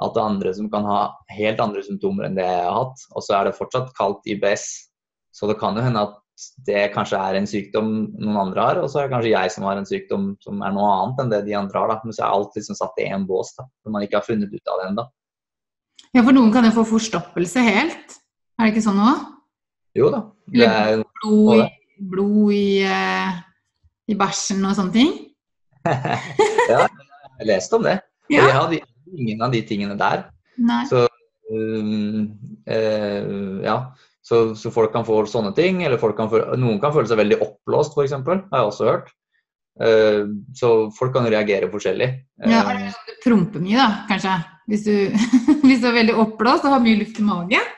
at 0.06 0.16
det 0.16 0.22
er 0.22 0.32
andre 0.32 0.52
som 0.56 0.68
kan 0.72 0.86
ha 0.88 0.98
helt 1.34 1.62
andre 1.62 1.84
symptomer 1.86 2.28
enn 2.28 2.36
det 2.38 2.44
jeg 2.46 2.66
har 2.66 2.76
hatt. 2.80 3.06
Og 3.14 3.24
så 3.24 3.38
er 3.38 3.48
det 3.48 3.56
fortsatt 3.58 3.94
kalt 3.98 4.26
IBS. 4.28 4.66
Så 5.34 5.48
det 5.50 5.58
kan 5.60 5.76
jo 5.76 5.84
hende 5.84 6.04
at 6.06 6.20
det 6.66 6.88
kanskje 6.94 7.18
er 7.18 7.38
en 7.38 7.46
sykdom 7.46 7.90
noen 8.18 8.38
andre 8.48 8.62
har, 8.62 8.78
og 8.82 8.88
så 8.90 9.00
er 9.00 9.06
det 9.06 9.14
kanskje 9.14 9.34
jeg 9.34 9.52
som 9.54 9.66
har 9.68 9.78
en 9.78 9.86
sykdom 9.86 10.24
som 10.42 10.62
er 10.66 10.72
noe 10.74 10.88
annet 10.90 11.20
enn 11.22 11.30
det 11.30 11.44
de 11.46 11.54
andre 11.58 11.78
har. 11.78 11.92
da. 11.92 12.00
Men 12.02 12.16
så 12.16 12.24
er 12.24 12.34
alt 12.34 12.58
liksom 12.58 12.78
satt 12.78 12.98
i 13.02 13.06
én 13.06 13.26
bås, 13.28 13.52
da, 13.58 13.66
når 13.84 13.94
man 13.94 14.06
ikke 14.06 14.18
har 14.18 14.26
funnet 14.26 14.54
ut 14.54 14.72
av 14.72 14.80
det 14.80 14.88
ennå. 14.90 15.06
Ja, 16.14 16.22
for 16.22 16.34
noen 16.34 16.50
kan 16.54 16.66
jo 16.66 16.74
få 16.74 16.86
forstoppelse 16.86 17.62
helt. 17.66 18.18
Er 18.58 18.66
det 18.66 18.74
ikke 18.74 18.84
sånn 18.84 18.98
nå? 18.98 19.14
Jo 19.98 20.10
da. 20.10 20.20
Det 20.50 20.66
er, 20.66 21.02
Blod 21.22 21.54
i, 21.56 21.66
blod 22.10 22.54
i, 22.54 22.66
eh, 22.86 23.38
i 24.10 24.16
bæsjen 24.18 24.62
og 24.66 24.74
sånne 24.76 24.94
ting? 24.94 25.14
ja, 26.72 26.84
jeg 27.38 27.48
leste 27.48 27.78
om 27.78 27.86
det. 27.86 27.98
Ja. 28.32 28.46
jeg 28.48 28.56
hadde 28.56 28.78
ingen 29.12 29.42
av 29.44 29.52
de 29.54 29.60
tingene 29.66 29.96
der. 29.98 30.24
Så, 30.88 31.04
um, 31.50 32.30
eh, 32.66 33.26
ja. 33.64 33.76
så, 34.24 34.54
så 34.56 34.72
folk 34.74 34.92
kan 34.94 35.06
få 35.06 35.20
sånne 35.30 35.54
ting. 35.56 35.82
Eller 35.84 36.00
folk 36.00 36.16
kan 36.18 36.30
føle, 36.32 36.56
noen 36.60 36.80
kan 36.82 36.94
føle 36.94 37.10
seg 37.10 37.20
veldig 37.20 37.40
oppblåst, 37.44 37.96
f.eks. 37.98 38.16
Har 38.24 38.42
jeg 38.60 38.70
også 38.72 38.88
hørt. 38.90 39.12
Uh, 39.74 40.30
så 40.54 40.72
folk 40.94 41.14
kan 41.16 41.26
reagere 41.26 41.70
forskjellig. 41.72 42.10
Ja, 42.46 42.60
Eh, 42.62 42.68
er 42.70 42.76
det 42.78 42.92
sånn 42.94 43.08
du 43.10 43.14
promper 43.24 43.62
mye, 43.64 43.78
da, 43.80 44.04
kanskje? 44.10 44.34
Hvis 44.70 44.84
du, 44.86 44.94
hvis 45.66 45.80
du 45.82 45.88
er 45.90 45.96
veldig 45.98 46.14
oppblåst 46.22 46.66
og 46.68 46.76
har 46.76 46.84
mye 46.84 47.00
luft 47.02 47.18
i 47.20 47.26
magen? 47.26 47.72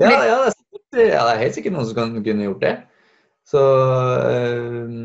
ja, 0.00 0.10
ja, 0.10 0.36
det 0.40 0.48
er, 0.48 0.54
sikkert- 0.56 1.04
ja, 1.12 1.20
det 1.26 1.32
er 1.34 1.42
helt 1.44 1.56
sikkert 1.58 1.74
noen 1.76 1.86
som 1.86 1.96
kan, 1.98 2.14
kunne 2.24 2.46
gjort 2.48 2.64
det. 2.64 2.74
Så 3.50 3.60
eh, 4.26 4.96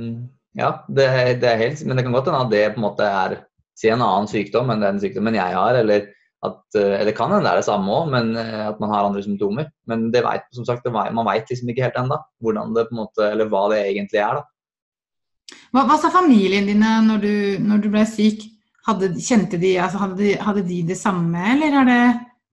ja, 0.56 0.70
det, 0.88 1.06
det 1.42 1.50
er 1.50 1.62
helt 1.62 1.82
Men 1.88 1.98
det 1.98 2.06
kan 2.06 2.16
godt 2.16 2.30
hende 2.30 2.42
at 2.46 2.52
det 2.54 2.64
på 2.76 2.80
en 2.80 2.86
måte 2.86 3.08
er 3.08 3.38
si 3.76 3.92
en 3.92 4.04
annen 4.04 4.30
sykdom 4.32 4.72
enn 4.72 4.84
den 4.84 5.02
sykdommen 5.04 5.38
jeg 5.38 5.58
har. 5.58 5.78
Eller 5.82 6.10
at 6.46 6.78
eh, 6.80 7.06
Det 7.08 7.16
kan 7.18 7.32
hende 7.32 7.46
det 7.46 7.54
er 7.54 7.62
det 7.62 7.68
samme 7.68 7.92
òg, 7.92 8.10
men 8.14 8.34
eh, 8.40 8.66
at 8.70 8.82
man 8.82 8.92
har 8.94 9.08
andre 9.08 9.24
symptomer. 9.26 9.70
Men 9.90 10.10
det 10.14 10.24
vet, 10.26 10.50
som 10.56 10.68
sagt, 10.68 10.88
man 10.92 11.28
veit 11.28 11.50
liksom 11.52 11.72
ikke 11.72 11.88
helt 11.88 12.02
ennå 12.02 12.20
hvordan 12.44 12.76
det 12.76 12.88
på 12.90 12.96
en 12.96 13.02
måte, 13.04 13.30
eller 13.32 13.50
hva 13.52 13.68
det 13.74 13.86
egentlig 13.86 14.22
er. 14.22 14.42
da. 14.42 15.56
Hva, 15.74 15.86
hva 15.86 15.98
sa 16.02 16.12
familien 16.14 16.68
dine 16.70 17.00
når 17.06 17.24
du, 17.24 17.34
når 17.66 17.82
du 17.84 17.90
ble 17.94 18.06
syk? 18.10 18.46
Hadde, 18.86 19.16
kjente 19.18 19.58
de, 19.58 19.72
altså 19.82 19.98
hadde, 19.98 20.36
hadde 20.46 20.62
de 20.68 20.84
det 20.86 20.98
samme, 21.00 21.42
eller 21.56 21.80
er 21.80 21.88
det, 21.90 22.02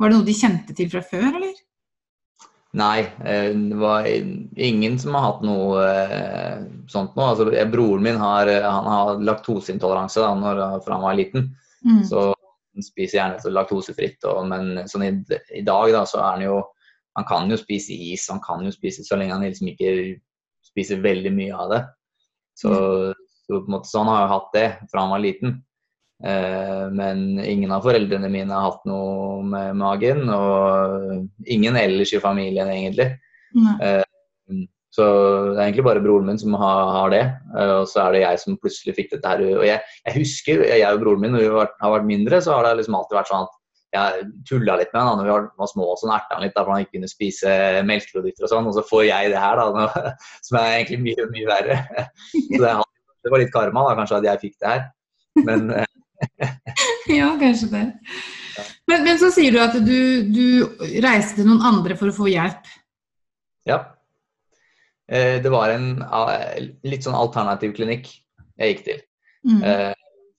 var 0.00 0.08
det 0.08 0.16
noe 0.16 0.24
de 0.24 0.34
kjente 0.38 0.72
til 0.72 0.88
fra 0.88 1.02
før, 1.04 1.26
eller? 1.28 1.58
Nei, 2.72 3.00
eh, 3.24 3.50
det 3.52 3.76
var 3.76 4.06
ingen 4.56 4.98
som 4.98 5.14
har 5.14 5.26
hatt 5.26 5.42
noe 5.44 5.80
eh, 5.84 6.62
sånt 6.88 7.16
nå. 7.18 7.24
Altså, 7.26 7.50
broren 7.68 8.06
min 8.06 8.20
har, 8.20 8.48
eh, 8.48 8.64
han 8.64 8.88
har 8.88 9.20
laktoseintoleranse 9.20 10.22
da, 10.24 10.68
fra 10.80 10.96
han 10.96 11.04
var 11.04 11.18
liten. 11.18 11.50
Mm. 11.84 12.00
Så 12.08 12.30
han 12.32 12.86
spiser 12.86 13.18
gjerne 13.18 13.42
så 13.42 13.52
laktosefritt. 13.52 14.24
Og, 14.24 14.46
men 14.48 14.86
sånn 14.88 15.04
i, 15.04 15.10
i 15.52 15.64
dag 15.66 15.92
da, 15.92 16.06
så 16.08 16.22
er 16.22 16.30
han 16.30 16.46
jo 16.48 16.62
Han 17.12 17.26
kan 17.28 17.50
jo 17.52 17.58
spise 17.60 17.92
is, 17.92 18.22
han 18.32 18.38
kan 18.40 18.62
jo 18.64 18.70
spise 18.72 19.02
så 19.04 19.18
lenge 19.20 19.34
han 19.34 19.42
liksom 19.44 19.66
ikke 19.68 19.90
spiser 20.64 21.02
veldig 21.04 21.32
mye 21.36 21.52
av 21.52 21.66
det. 21.68 21.80
Så, 22.56 22.70
så, 23.12 23.50
på 23.50 23.66
en 23.66 23.74
måte, 23.74 23.90
så 23.90 24.00
han 24.00 24.08
har 24.08 24.22
jo 24.22 24.30
hatt 24.30 24.48
det 24.54 24.62
fra 24.88 25.02
han 25.04 25.12
var 25.12 25.20
liten. 25.20 25.58
Eh, 26.22 26.84
men 26.94 27.40
ingen 27.42 27.72
av 27.74 27.82
foreldrene 27.86 28.30
mine 28.30 28.54
har 28.54 28.68
hatt 28.70 28.84
noe 28.86 29.42
med 29.46 29.76
magen, 29.80 30.28
og 30.30 31.46
ingen 31.50 31.78
ellers 31.80 32.14
i 32.14 32.22
familien 32.22 32.70
egentlig. 32.70 33.12
Nei. 33.58 33.94
Så 34.92 35.04
det 35.06 35.56
er 35.56 35.62
egentlig 35.70 35.86
bare 35.86 36.02
broren 36.04 36.26
min 36.28 36.38
som 36.40 36.52
har, 36.60 37.08
det. 37.14 37.22
eh, 37.56 37.70
Og 37.80 37.88
så 37.88 38.02
er 38.04 38.12
det 38.12 38.22
jeg 38.26 38.40
som 38.42 38.58
plutselig 38.60 38.94
fikk 38.98 39.14
dette 39.14 39.30
her. 39.30 39.40
Og 39.56 39.64
jeg, 39.64 39.80
jeg 40.04 40.16
husker, 40.18 40.64
jeg 40.68 40.84
og 40.84 41.00
broren 41.00 41.24
min, 41.24 41.32
når 41.32 41.46
vi 41.46 41.50
har 41.56 41.94
vært 41.96 42.08
mindre, 42.10 42.40
så 42.44 42.58
har 42.58 42.68
det 42.68 42.78
liksom 42.82 42.98
alltid 42.98 43.18
vært 43.18 43.32
sånn 43.32 43.46
at 43.48 43.58
jeg 43.92 44.26
tulla 44.48 44.78
litt 44.80 44.92
med 44.94 45.02
han 45.02 45.10
da 45.10 45.16
når 45.20 45.26
vi 45.26 45.32
var, 45.60 45.68
små, 45.68 45.86
og 45.92 45.98
så 46.00 46.08
erta 46.08 46.36
han 46.38 46.44
litt 46.46 46.54
da, 46.56 46.62
for 46.64 46.72
han 46.72 46.84
ikke 46.84 46.94
kunne 46.96 47.10
spise 47.10 47.56
melkeprodukter 47.88 48.46
og 48.46 48.52
sånn. 48.52 48.68
Og 48.68 48.76
så 48.76 48.84
får 48.88 49.02
jeg 49.08 49.32
det 49.32 49.40
her, 49.40 49.60
da, 49.60 50.12
som 50.46 50.60
er 50.60 50.76
egentlig 50.78 51.00
mye, 51.08 51.28
mye 51.34 51.50
verre. 51.50 51.78
Så 52.52 52.60
det, 52.60 52.76
det 53.24 53.32
var 53.32 53.42
litt 53.44 53.52
karma 53.54 53.86
da, 53.88 53.96
kanskje 54.00 54.20
at 54.20 54.28
jeg 54.28 54.44
fikk 54.44 54.56
det 54.60 54.74
her. 54.74 54.84
Men 55.48 55.70
eh, 55.72 55.88
Ja, 57.18 57.32
kanskje 57.40 57.68
det. 57.72 57.86
Men, 58.88 59.02
men 59.04 59.18
så 59.20 59.30
sier 59.34 59.54
du 59.54 59.58
at 59.62 59.74
du, 59.84 59.98
du 60.30 60.44
reiste 61.02 61.40
til 61.40 61.48
noen 61.48 61.64
andre 61.66 61.96
for 61.98 62.12
å 62.12 62.16
få 62.16 62.28
hjelp. 62.30 62.68
ja. 63.68 63.80
Eh, 65.12 65.40
Det 65.42 65.50
var 65.52 65.74
en 65.74 65.88
eh, 66.02 66.68
litt 66.86 67.04
sånn 67.04 67.18
alternativ 67.18 67.74
klinikk 67.76 68.06
jeg 68.60 68.72
gikk 68.74 68.84
til. 68.86 69.02
Mm. 69.48 69.58
Eh, 69.66 69.90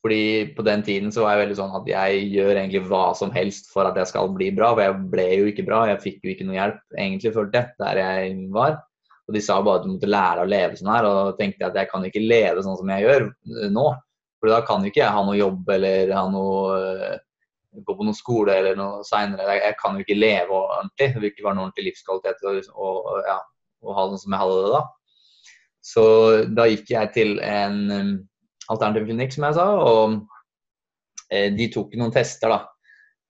fordi 0.03 0.23
på 0.55 0.65
den 0.67 0.81
tiden 0.83 1.11
så 1.15 1.23
var 1.23 1.35
jeg 1.35 1.45
veldig 1.45 1.57
sånn 1.59 1.75
at 1.79 1.85
jeg 1.87 2.23
gjør 2.33 2.57
egentlig 2.57 2.81
hva 2.89 3.03
som 3.15 3.31
helst 3.35 3.69
for 3.71 3.87
at 3.87 3.99
jeg 3.99 4.09
skal 4.09 4.31
bli 4.35 4.49
bra. 4.55 4.73
For 4.73 4.83
jeg 4.83 5.11
ble 5.13 5.27
jo 5.31 5.51
ikke 5.51 5.67
bra, 5.67 5.85
jeg 5.91 6.01
fikk 6.03 6.25
jo 6.25 6.33
ikke 6.33 6.47
noe 6.47 6.57
hjelp 6.57 6.97
egentlig, 6.97 7.35
følte 7.35 7.61
jeg, 7.61 7.75
der 7.79 8.01
jeg 8.01 8.33
var. 8.55 8.81
Og 9.23 9.37
de 9.37 9.43
sa 9.43 9.61
bare 9.63 9.79
at 9.79 9.85
du 9.85 9.93
måtte 9.93 10.09
lære 10.11 10.43
å 10.43 10.49
leve 10.51 10.79
sånn 10.79 10.91
her, 10.91 11.07
og 11.07 11.37
tenkte 11.37 11.63
jeg 11.63 11.69
at 11.69 11.77
jeg 11.79 11.91
kan 11.93 12.07
ikke 12.09 12.23
leve 12.25 12.65
sånn 12.65 12.75
som 12.81 12.91
jeg 12.91 13.05
gjør 13.05 13.29
nå. 13.71 13.85
For 14.43 14.51
da 14.51 14.57
kan 14.67 14.83
ikke 14.83 14.99
jeg 14.99 15.15
ha 15.15 15.21
noe 15.23 15.37
jobb 15.39 15.69
eller 15.71 16.09
ha 16.11 16.21
noe 16.27 16.71
eh, 16.75 17.19
gå 17.79 17.93
på 17.95 18.03
noen 18.03 18.17
skole 18.17 18.51
eller 18.59 18.75
noe 18.75 19.05
seinere. 19.07 19.53
Jeg, 19.55 19.75
kan 19.79 19.95
jo 19.95 20.03
ikke 20.03 20.17
leve 20.17 20.57
ordentlig. 20.57 21.05
Det 21.13 21.21
vil 21.21 21.29
ikke 21.29 21.45
være 21.45 21.55
noe 21.55 21.69
ordentlig 21.69 21.85
livskvalitet 21.85 22.43
og, 22.51 22.57
og, 22.75 23.21
ja, 23.23 23.37
ha 23.95 24.03
sånn 24.09 24.19
som 24.19 24.35
jeg 24.35 24.41
hadde 24.41 24.57
det 24.65 24.73
da. 24.73 24.81
Så 25.93 26.03
da 26.59 26.65
gikk 26.67 26.91
jeg 26.91 27.11
til 27.15 27.31
en 27.39 27.79
um, 27.87 28.11
alternativ 28.75 29.07
klinikk, 29.07 29.31
som 29.31 29.45
jeg 29.47 29.57
sa, 29.61 29.67
og 29.79 30.17
eh, 31.31 31.47
de 31.55 31.69
tok 31.71 31.95
noen 31.99 32.11
tester, 32.15 32.51
da. 32.51 32.59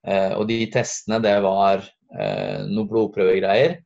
Eh, 0.10 0.34
og 0.34 0.48
de 0.50 0.58
testene, 0.74 1.22
det 1.22 1.36
var 1.46 1.86
noen 2.14 2.86
blodprøvegreier. 2.92 3.80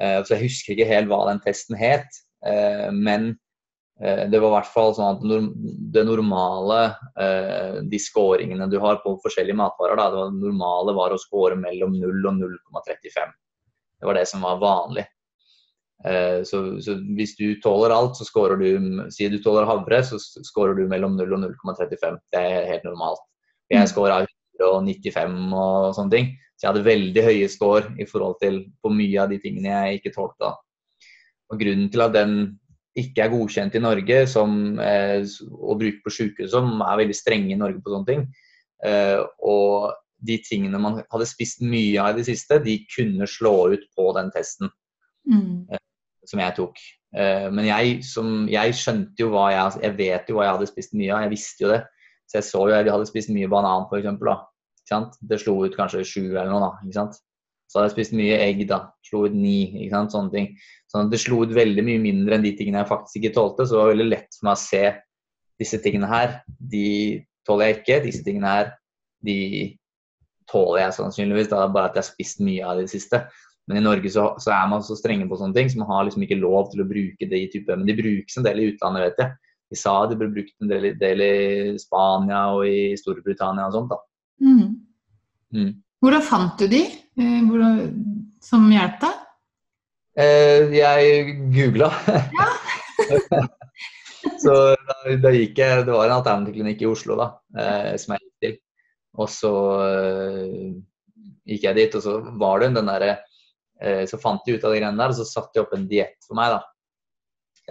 Så 0.00 0.32
jeg 0.32 0.46
husker 0.46 0.72
ikke 0.72 0.86
helt 0.88 1.10
hva 1.10 1.18
den 1.28 1.40
testen 1.44 1.76
het, 1.76 2.16
men 2.96 3.34
det 4.02 4.40
var 4.42 4.48
i 4.50 4.54
hvert 4.56 4.72
fall 4.74 4.94
sånn 4.96 5.14
at 5.14 5.52
det 5.94 6.02
normale, 6.08 6.78
eh, 7.20 7.76
de 7.86 7.98
scoringene 8.02 8.66
du 8.70 8.80
har 8.82 8.98
på 9.04 9.14
forskjellige 9.22 9.54
matvarer, 9.60 9.94
da, 10.00 10.08
det 10.10 10.18
var, 10.18 10.32
normale 10.34 10.94
var 10.96 11.14
å 11.14 11.20
score 11.22 11.54
mellom 11.60 11.94
0 12.00 12.26
og 12.26 12.40
0,35. 12.40 13.34
Det 14.00 14.08
var 14.08 14.18
det 14.18 14.26
som 14.28 14.42
var 14.42 14.58
vanlig. 14.62 15.06
Eh, 16.04 16.42
Så, 16.42 16.80
så 16.82 16.96
hvis 17.16 17.36
du 17.38 17.60
tåler 17.62 17.94
alt, 17.94 18.18
så 18.18 18.26
scorer 18.26 18.58
du 18.60 19.06
Sier 19.14 19.30
du 19.30 19.38
tåler 19.42 19.64
havre, 19.68 20.02
så 20.02 20.18
scorer 20.18 20.74
du 20.74 20.88
mellom 20.90 21.14
0 21.16 21.30
og 21.38 21.46
0,35. 21.46 22.18
Det 22.34 22.42
er 22.42 22.66
helt 22.72 22.84
normalt. 22.84 23.22
Jeg 23.70 23.88
scora 23.88 24.24
195 24.60 25.54
og 25.54 25.94
sånne 25.96 26.12
ting. 26.12 26.34
Så 26.54 26.66
jeg 26.66 26.70
hadde 26.70 26.86
veldig 26.86 27.22
høye 27.24 27.48
score 27.50 27.94
i 27.98 28.06
forhold 28.06 28.36
til 28.42 28.60
på 28.82 28.92
mye 28.92 29.22
av 29.22 29.32
de 29.32 29.40
tingene 29.42 29.72
jeg 29.72 30.02
ikke 30.02 30.14
tålte. 30.18 30.52
Og 31.50 31.58
Grunnen 31.60 31.90
til 31.90 32.04
at 32.04 32.14
den 32.14 32.36
ikke 32.96 33.24
er 33.24 33.32
godkjent 33.32 33.74
i 33.74 33.82
Norge 33.82 34.20
som, 34.30 34.78
eh, 34.78 35.20
å 35.22 35.76
bruke 35.78 36.02
på 36.04 36.12
sykehus, 36.14 36.50
som 36.50 36.80
er 36.82 37.00
veldig 37.02 37.16
strenge 37.18 37.52
i 37.52 37.58
Norge 37.58 37.82
på 37.82 37.90
sånne 37.90 38.06
ting, 38.06 38.26
eh, 38.84 39.18
og 39.42 39.94
de 40.24 40.38
tingene 40.38 40.80
man 40.80 41.02
hadde 41.10 41.26
spist 41.26 41.60
mye 41.60 41.98
av 42.00 42.14
i 42.14 42.22
det 42.22 42.26
siste, 42.30 42.62
de 42.64 42.78
kunne 42.96 43.26
slå 43.28 43.72
ut 43.74 43.84
på 43.96 44.14
den 44.14 44.30
testen 44.30 44.70
Mm. 45.26 45.66
som 46.26 46.40
jeg 46.40 46.54
tok. 46.56 46.76
Eh, 47.16 47.50
Men 47.50 47.64
jeg, 47.64 48.04
som, 48.04 48.46
jeg 48.48 48.72
skjønte 48.72 49.16
jo 49.18 49.30
hva 49.30 49.50
jeg 49.52 49.82
Jeg 49.82 49.96
vet 49.96 50.28
jo 50.28 50.34
hva 50.36 50.44
jeg 50.44 50.52
hadde 50.58 50.68
spist 50.68 50.94
mye 50.94 51.12
av. 51.14 51.22
Jeg 51.22 51.30
visste 51.30 51.64
jo 51.64 51.68
det. 51.68 51.82
Så 52.28 52.38
jeg 52.38 52.44
så 52.44 52.60
jo 52.68 52.74
jeg 52.74 52.92
hadde 52.92 53.06
spist 53.06 53.30
mye 53.30 53.48
banan, 53.48 53.86
f.eks. 53.90 55.18
Det 55.22 55.40
slo 55.40 55.64
ut 55.64 55.76
kanskje 55.76 56.04
sju 56.04 56.36
eller 56.36 56.50
noe, 56.50 56.60
da. 56.60 56.70
Ikke 56.84 56.94
sant? 56.94 57.20
Så 57.74 57.80
hadde 57.80 57.88
jeg 57.88 57.96
spist 57.96 58.12
mye 58.14 58.34
egg, 58.38 58.60
da. 58.70 58.76
Slo 59.02 59.24
ut 59.26 59.32
ni. 59.34 59.56
Ikke 59.82 59.96
sant? 59.96 60.12
Sånne 60.14 60.30
ting. 60.30 60.44
Sånn 60.92 61.08
at 61.08 61.10
det 61.10 61.18
slo 61.18 61.40
ut 61.42 61.54
veldig 61.56 61.82
mye 61.82 61.98
mindre 61.98 62.36
enn 62.36 62.44
de 62.44 62.52
tingene 62.54 62.84
jeg 62.84 62.86
faktisk 62.92 63.18
ikke 63.18 63.32
tålte. 63.34 63.66
Så 63.66 63.74
det 63.74 63.80
var 63.80 63.90
veldig 63.90 64.06
lett 64.12 64.36
for 64.36 64.46
meg 64.46 64.54
å 64.54 64.60
se 64.62 64.82
disse 65.58 65.80
tingene 65.82 66.06
her. 66.06 66.36
De 66.46 66.84
tåler 67.48 67.72
jeg 67.72 67.80
ikke. 67.80 67.96
Disse 68.04 68.22
tingene 68.22 68.52
her, 68.52 68.70
de 69.26 69.40
tåler 70.52 70.84
jeg 70.84 70.96
sannsynligvis. 71.00 71.50
Er 71.50 71.74
bare 71.74 71.90
at 71.90 71.98
jeg 71.98 72.04
har 72.04 72.10
spist 72.12 72.46
mye 72.46 72.62
av 72.62 72.78
det 72.78 72.86
i 72.86 72.86
det 72.86 72.94
siste. 72.94 73.24
Men 73.66 73.80
i 73.80 73.84
Norge 73.88 74.14
så, 74.14 74.28
så 74.38 74.54
er 74.54 74.70
man 74.70 74.86
så 74.86 74.94
strenge 74.94 75.26
på 75.26 75.40
sånne 75.40 75.56
ting, 75.56 75.70
så 75.72 75.80
man 75.80 75.90
har 75.90 76.06
liksom 76.06 76.22
ikke 76.26 76.38
lov 76.38 76.70
til 76.70 76.84
å 76.84 76.88
bruke 76.88 77.26
det 77.30 77.38
i 77.40 77.46
type 77.52 77.74
Men 77.74 77.88
de 77.88 77.96
brukes 77.96 78.36
en 78.38 78.46
del 78.46 78.60
i 78.60 78.66
utlandet, 78.70 79.08
vet 79.08 79.22
jeg. 79.24 79.54
de 79.72 79.78
sa 79.80 79.94
det 80.06 80.18
ble 80.20 80.28
brukt 80.30 80.54
en 80.62 80.70
del, 80.70 80.90
del 81.00 81.22
i 81.24 81.36
Spania 81.80 82.42
og 82.54 82.68
i 82.68 82.92
Storbritannia 83.00 83.66
og 83.66 83.78
sånt. 83.78 83.94
da. 83.94 83.98
Mm. 84.44 84.68
Mm. 85.56 85.72
Hvordan 86.04 86.26
fant 86.28 86.60
du 86.60 86.68
de 86.68 86.84
som 88.42 88.66
hjalp 88.72 88.98
deg? 89.02 89.20
Eh, 90.18 90.74
jeg 90.74 91.36
googla. 91.54 91.90
så 94.42 94.54
da, 94.74 94.96
da, 95.20 95.30
gikk 95.34 95.58
jeg 95.58 95.84
Det 95.86 95.94
var 95.94 96.06
en 96.06 96.20
alternativklinikk 96.20 96.84
i 96.84 96.90
Oslo 96.90 97.16
da, 97.18 97.28
eh, 97.58 97.94
som 98.00 98.14
jeg 98.14 98.24
gikk 98.24 98.44
til. 98.44 98.54
Og 99.22 99.30
så 99.30 99.54
eh, 99.86 100.68
gikk 101.50 101.66
jeg 101.68 101.80
dit, 101.80 101.98
og 101.98 102.06
så 102.06 102.16
var 102.40 102.62
det 102.62 102.72
den 102.74 102.90
derre 102.90 103.16
eh, 103.82 104.04
Så 104.10 104.20
fant 104.22 104.42
de 104.46 104.56
ut 104.56 104.64
av 104.64 104.74
de 104.74 104.80
greiene 104.80 104.98
der, 104.98 105.14
og 105.14 105.18
så 105.18 105.28
satte 105.28 105.54
de 105.54 105.64
opp 105.64 105.74
en 105.76 105.88
diett 105.90 106.18
for 106.26 106.38
meg, 106.38 106.56
da. 106.56 106.62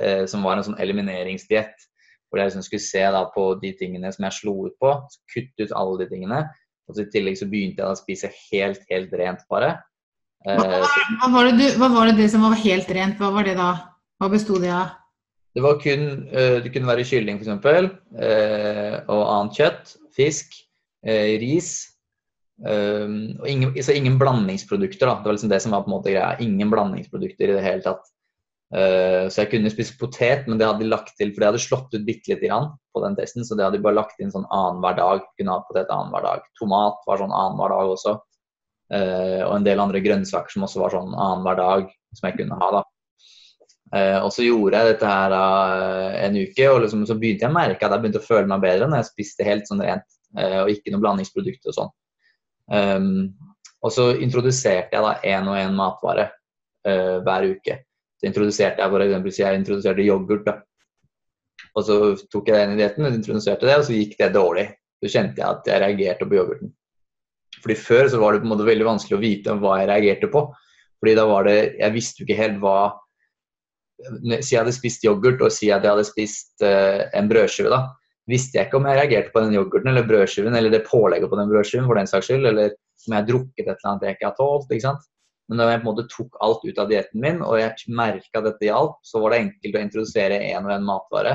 Eh, 0.03 0.23
som 0.29 0.45
var 0.45 0.57
en 0.57 0.67
sånn 0.67 0.81
elimineringsdiett. 0.83 1.89
Hvor 2.27 2.41
jeg 2.41 2.50
liksom 2.50 2.65
skulle 2.65 2.88
se 2.88 3.03
da 3.13 3.27
på 3.29 3.43
de 3.62 3.75
tingene 3.77 4.09
som 4.15 4.25
jeg 4.25 4.39
slo 4.39 4.55
ut 4.67 4.77
på. 4.81 4.95
Kutte 5.35 5.67
ut 5.67 5.75
alle 5.77 6.00
de 6.01 6.12
tingene. 6.15 6.39
Og 6.87 6.95
så 6.95 7.05
I 7.05 7.11
tillegg 7.13 7.37
så 7.39 7.47
begynte 7.49 7.83
jeg 7.83 7.89
å 7.89 7.99
spise 7.99 8.29
helt, 8.51 8.83
helt 8.89 9.13
rent, 9.19 9.45
bare. 9.51 9.77
Hva, 10.43 10.81
hva, 10.83 11.29
var 11.31 11.47
det 11.47 11.53
du, 11.55 11.65
hva 11.79 11.87
var 11.93 12.11
det, 12.11 12.27
som 12.31 12.43
var 12.43 12.57
helt 12.59 12.89
rent? 12.91 13.15
Hva 13.21 13.29
var 13.31 13.47
det 13.47 13.55
da? 13.55 13.69
Hva 14.19 14.29
besto 14.31 14.59
det 14.59 14.73
av? 14.75 14.91
Det 15.53 15.61
var 15.61 15.77
kun 15.81 16.05
Det 16.33 16.71
kunne 16.73 16.89
være 16.89 17.05
kylling 17.05 17.39
f.eks. 17.39 17.65
Eh, 18.17 18.95
og 19.07 19.23
annet 19.23 19.59
kjøtt. 19.59 19.95
Fisk. 20.17 20.57
Eh, 21.05 21.37
ris. 21.41 21.71
Eh, 22.65 23.15
ingen, 23.49 23.71
så 23.83 23.95
ingen 23.95 24.17
blandingsprodukter. 24.19 25.07
da, 25.07 25.15
Det 25.21 25.29
var 25.29 25.37
liksom 25.37 25.53
det 25.53 25.61
som 25.63 25.75
var 25.75 25.85
på 25.85 25.91
en 25.91 25.97
måte 25.97 26.11
greia. 26.11 26.35
Ingen 26.43 26.73
blandingsprodukter 26.73 27.49
i 27.49 27.57
det 27.57 27.63
hele 27.65 27.85
tatt. 27.85 28.09
Eh, 28.73 29.27
så 29.29 29.43
jeg 29.43 29.51
kunne 29.51 29.69
spise 29.69 29.93
potet, 29.99 30.47
men 30.49 30.57
det 30.57 30.65
hadde 30.65 30.81
de 30.81 30.89
lagt 30.89 31.13
til, 31.19 31.29
for 31.33 31.43
det 31.43 31.49
hadde 31.51 31.61
slått 31.61 31.93
ut 31.93 32.05
bitte 32.07 32.31
lite 32.31 32.47
grann 32.47 32.71
på 32.93 33.03
den 33.03 33.17
testen. 33.19 33.45
Så 33.45 33.57
det 33.57 33.67
hadde 33.67 33.77
de 33.77 33.85
bare 33.85 33.99
lagt 33.99 34.21
inn 34.23 34.33
sånn 34.33 34.47
annenhver 34.49 34.97
dag. 34.97 35.27
Kunne 35.37 35.57
ha 35.57 35.65
potet 35.67 35.91
annenhver 35.93 36.25
dag. 36.25 36.47
Tomat 36.57 37.05
var 37.09 37.21
sånn 37.21 37.35
annenhver 37.35 37.75
dag 37.75 37.91
også. 37.97 38.15
Uh, 38.93 39.41
og 39.47 39.53
en 39.55 39.63
del 39.65 39.79
andre 39.81 40.01
grønnsaker 40.03 40.53
som 40.53 40.65
også 40.67 40.81
var 40.81 40.93
sånn 40.93 41.13
annenhver 41.13 41.57
dag, 41.57 41.93
som 42.13 42.27
jeg 42.29 42.37
kunne 42.41 42.57
ha. 42.59 42.67
da. 42.75 42.81
Uh, 43.93 44.19
og 44.25 44.27
så 44.35 44.45
gjorde 44.45 44.81
jeg 44.81 44.91
dette 44.91 45.13
her 45.13 45.33
uh, 45.37 46.17
en 46.25 46.37
uke, 46.41 46.67
og 46.69 46.81
liksom, 46.83 47.05
så 47.09 47.17
begynte 47.17 47.45
jeg 47.47 47.53
å 47.53 47.55
merke 47.55 47.87
at 47.87 47.93
jeg 47.93 48.03
begynte 48.03 48.21
å 48.21 48.25
føle 48.25 48.49
meg 48.49 48.61
bedre 48.65 48.89
når 48.89 49.01
jeg 49.01 49.09
spiste 49.11 49.47
helt 49.47 49.69
sånn 49.69 49.81
rent, 49.85 50.05
og 50.33 50.69
ikke 50.73 50.89
noe 50.89 51.01
blandingsprodukter 51.03 51.69
og 51.69 51.75
sånn. 51.77 51.91
Um, 52.73 53.09
og 53.85 53.91
så 53.93 54.07
introduserte 54.17 54.97
jeg 54.97 55.05
da 55.05 55.11
én 55.29 55.49
og 55.51 55.59
én 55.59 55.75
matvare 55.77 56.31
hver 56.83 57.45
uke. 57.53 57.75
Så 58.23 58.29
introduserte 58.29 58.79
jeg 58.79 58.91
for 58.93 59.03
eksempel, 59.03 59.33
så 59.35 59.41
jeg 59.43 59.59
introduserte 59.59 60.05
yoghurt. 60.05 60.45
da. 60.47 60.53
Og 61.75 61.83
så 61.83 61.97
tok 62.31 62.47
jeg 62.47 62.55
den 62.55 62.77
i 62.77 62.79
dietten, 62.79 63.09
introduserte 63.09 63.67
det, 63.67 63.75
og 63.81 63.83
så 63.83 63.97
gikk 63.97 64.15
det 64.21 64.29
dårlig. 64.31 64.69
Så 65.03 65.11
kjente 65.11 65.41
jeg 65.41 65.49
at 65.49 65.67
jeg 65.67 65.81
reagerte 65.83 66.27
på 66.29 66.37
yoghurten. 66.37 66.71
Fordi 67.59 67.75
Før 67.75 68.07
så 68.07 68.19
var 68.21 68.31
det 68.31 68.43
på 68.43 68.47
en 68.47 68.53
måte 68.53 68.67
veldig 68.67 68.87
vanskelig 68.87 69.17
å 69.17 69.23
vite 69.23 69.55
hva 69.59 69.81
jeg 69.81 69.89
reagerte 69.89 70.29
på. 70.31 70.45
Fordi 71.03 71.15
da 71.19 71.25
var 71.27 71.43
det, 71.43 71.57
Jeg 71.79 71.93
visste 71.93 72.21
jo 72.21 72.27
ikke 72.27 72.39
helt 72.39 72.61
hva 72.63 72.77
Si 74.41 74.55
jeg 74.55 74.59
hadde 74.63 74.75
spist 74.75 75.03
yoghurt 75.05 75.43
og 75.43 75.51
si 75.53 75.69
at 75.71 75.83
jeg 75.83 75.93
hadde 75.93 76.07
spist 76.07 76.63
uh, 76.65 77.03
en 77.15 77.27
brødskive, 77.29 77.69
da. 77.71 77.93
Visste 78.27 78.57
jeg 78.57 78.67
ikke 78.67 78.79
om 78.79 78.87
jeg 78.87 78.97
reagerte 78.97 79.31
på 79.31 79.43
den 79.43 79.55
yoghurten 79.55 79.91
eller 79.91 80.07
brødskiven 80.07 80.55
eller 80.55 80.71
det 80.73 80.81
pålegget 80.87 81.29
på 81.31 81.37
den 81.39 81.51
brødskiven 81.51 81.85
for 81.87 81.99
den 81.99 82.09
saks 82.09 82.27
skyld, 82.27 82.47
eller 82.49 82.73
om 82.73 83.13
jeg 83.13 83.19
har 83.19 83.27
drukket 83.27 83.63
et 83.63 83.71
eller 83.71 83.89
annet 83.91 84.05
jeg 84.07 84.17
ikke 84.17 84.27
har 84.29 84.35
tålt. 84.39 84.71
ikke 84.71 84.85
sant? 84.87 85.07
Men 85.51 85.59
da 85.59 85.69
jeg 85.69 85.81
på 85.81 85.83
en 85.83 85.89
måte 85.91 86.09
tok 86.12 86.38
alt 86.45 86.63
ut 86.63 86.79
av 86.79 86.91
dietten 86.91 87.23
min, 87.23 87.41
og 87.43 87.57
jeg 87.59 87.93
merka 87.93 88.39
at 88.39 88.47
dette 88.47 88.67
hjalp, 88.69 88.95
så 89.03 89.19
var 89.23 89.33
det 89.33 89.41
enkelt 89.43 89.75
å 89.75 89.83
introdusere 89.83 90.39
en 90.53 90.69
og 90.69 90.75
en 90.75 90.88
matvare. 90.88 91.34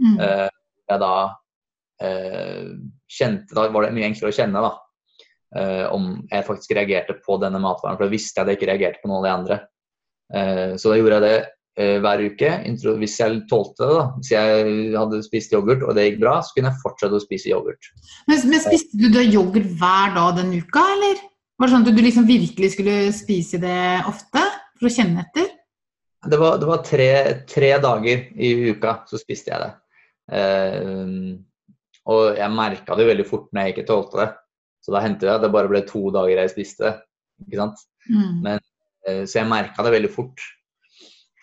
Mm. 0.00 0.16
Uh, 0.16 0.48
jeg 0.90 1.02
da 1.02 1.14
uh, 1.28 2.70
kjente, 3.18 3.56
Da 3.56 3.66
var 3.68 3.84
det 3.84 3.92
mye 3.96 4.08
enklere 4.08 4.32
å 4.32 4.38
kjenne 4.38 4.64
da, 4.64 4.70
uh, 5.58 5.86
om 5.92 6.10
jeg 6.30 6.46
faktisk 6.48 6.72
reagerte 6.78 7.18
på 7.26 7.36
denne 7.42 7.60
matvaren. 7.62 7.98
For 8.00 8.08
da 8.08 8.14
visste 8.14 8.40
jeg 8.40 8.46
at 8.46 8.52
jeg 8.52 8.60
ikke 8.60 8.70
reagerte 8.72 9.02
på 9.02 9.12
noen 9.12 9.20
av 9.20 9.28
de 9.28 9.36
andre. 9.36 9.62
Så 10.78 10.92
da 10.92 10.94
gjorde 10.94 11.16
jeg 11.16 11.22
det 11.24 11.94
hver 12.04 12.20
uke. 12.22 12.50
Hvis 13.00 13.16
jeg 13.18 13.40
tålte 13.50 13.82
det, 13.82 13.94
da. 13.96 14.04
Hvis 14.20 14.28
jeg 14.30 14.68
hadde 14.94 15.18
spist 15.26 15.56
yoghurt 15.56 15.82
og 15.82 15.96
det 15.98 16.04
gikk 16.04 16.20
bra, 16.20 16.36
så 16.46 16.54
kunne 16.54 16.70
jeg 16.70 16.82
fortsette 16.84 17.18
å 17.18 17.22
spise 17.24 17.50
yoghurt. 17.50 17.88
Men, 18.30 18.44
men 18.52 18.62
Spiste 18.62 19.00
du 19.00 19.08
da 19.10 19.24
yoghurt 19.26 19.66
hver 19.80 20.14
dag 20.14 20.38
den 20.38 20.52
uka, 20.54 20.84
eller? 20.94 21.24
Var 21.60 21.68
det 21.68 21.74
sånn 21.74 21.82
at 21.84 21.92
du 21.92 22.00
liksom 22.00 22.24
virkelig 22.24 22.68
skulle 22.72 22.92
spise 23.12 23.58
det 23.60 23.80
ofte 24.08 24.40
for 24.80 24.88
å 24.88 24.92
kjenne 24.94 25.26
etter? 25.26 25.50
Det 26.24 26.38
var, 26.40 26.54
det 26.56 26.68
var 26.70 26.80
tre, 26.84 27.10
tre, 27.48 27.74
dager 27.84 28.22
i 28.32 28.48
uka 28.72 28.94
så 29.08 29.20
spiste 29.20 29.52
jeg 29.52 29.60
det. 29.60 29.68
Uh, 30.32 31.36
og 32.08 32.38
jeg 32.38 32.56
merka 32.56 32.96
det 32.96 33.06
veldig 33.10 33.26
fort 33.28 33.52
når 33.52 33.68
jeg 33.68 33.74
ikke 33.74 33.84
tålte 33.92 34.22
det. 34.22 34.26
Så 34.80 34.94
da 34.94 35.04
hendte 35.04 35.28
det 35.28 35.34
at 35.34 35.44
det 35.44 35.52
bare 35.52 35.68
ble 35.68 35.84
to 35.84 36.06
dager 36.16 36.40
jeg 36.40 36.54
spiste 36.54 36.86
det. 36.86 36.94
Ikke 37.44 37.60
sant? 37.60 37.84
Mm. 38.08 38.40
Men, 38.46 38.64
uh, 39.04 39.22
så 39.28 39.42
jeg 39.42 39.52
merka 39.52 39.84
det 39.84 39.94
veldig 39.98 40.12
fort. 40.16 40.48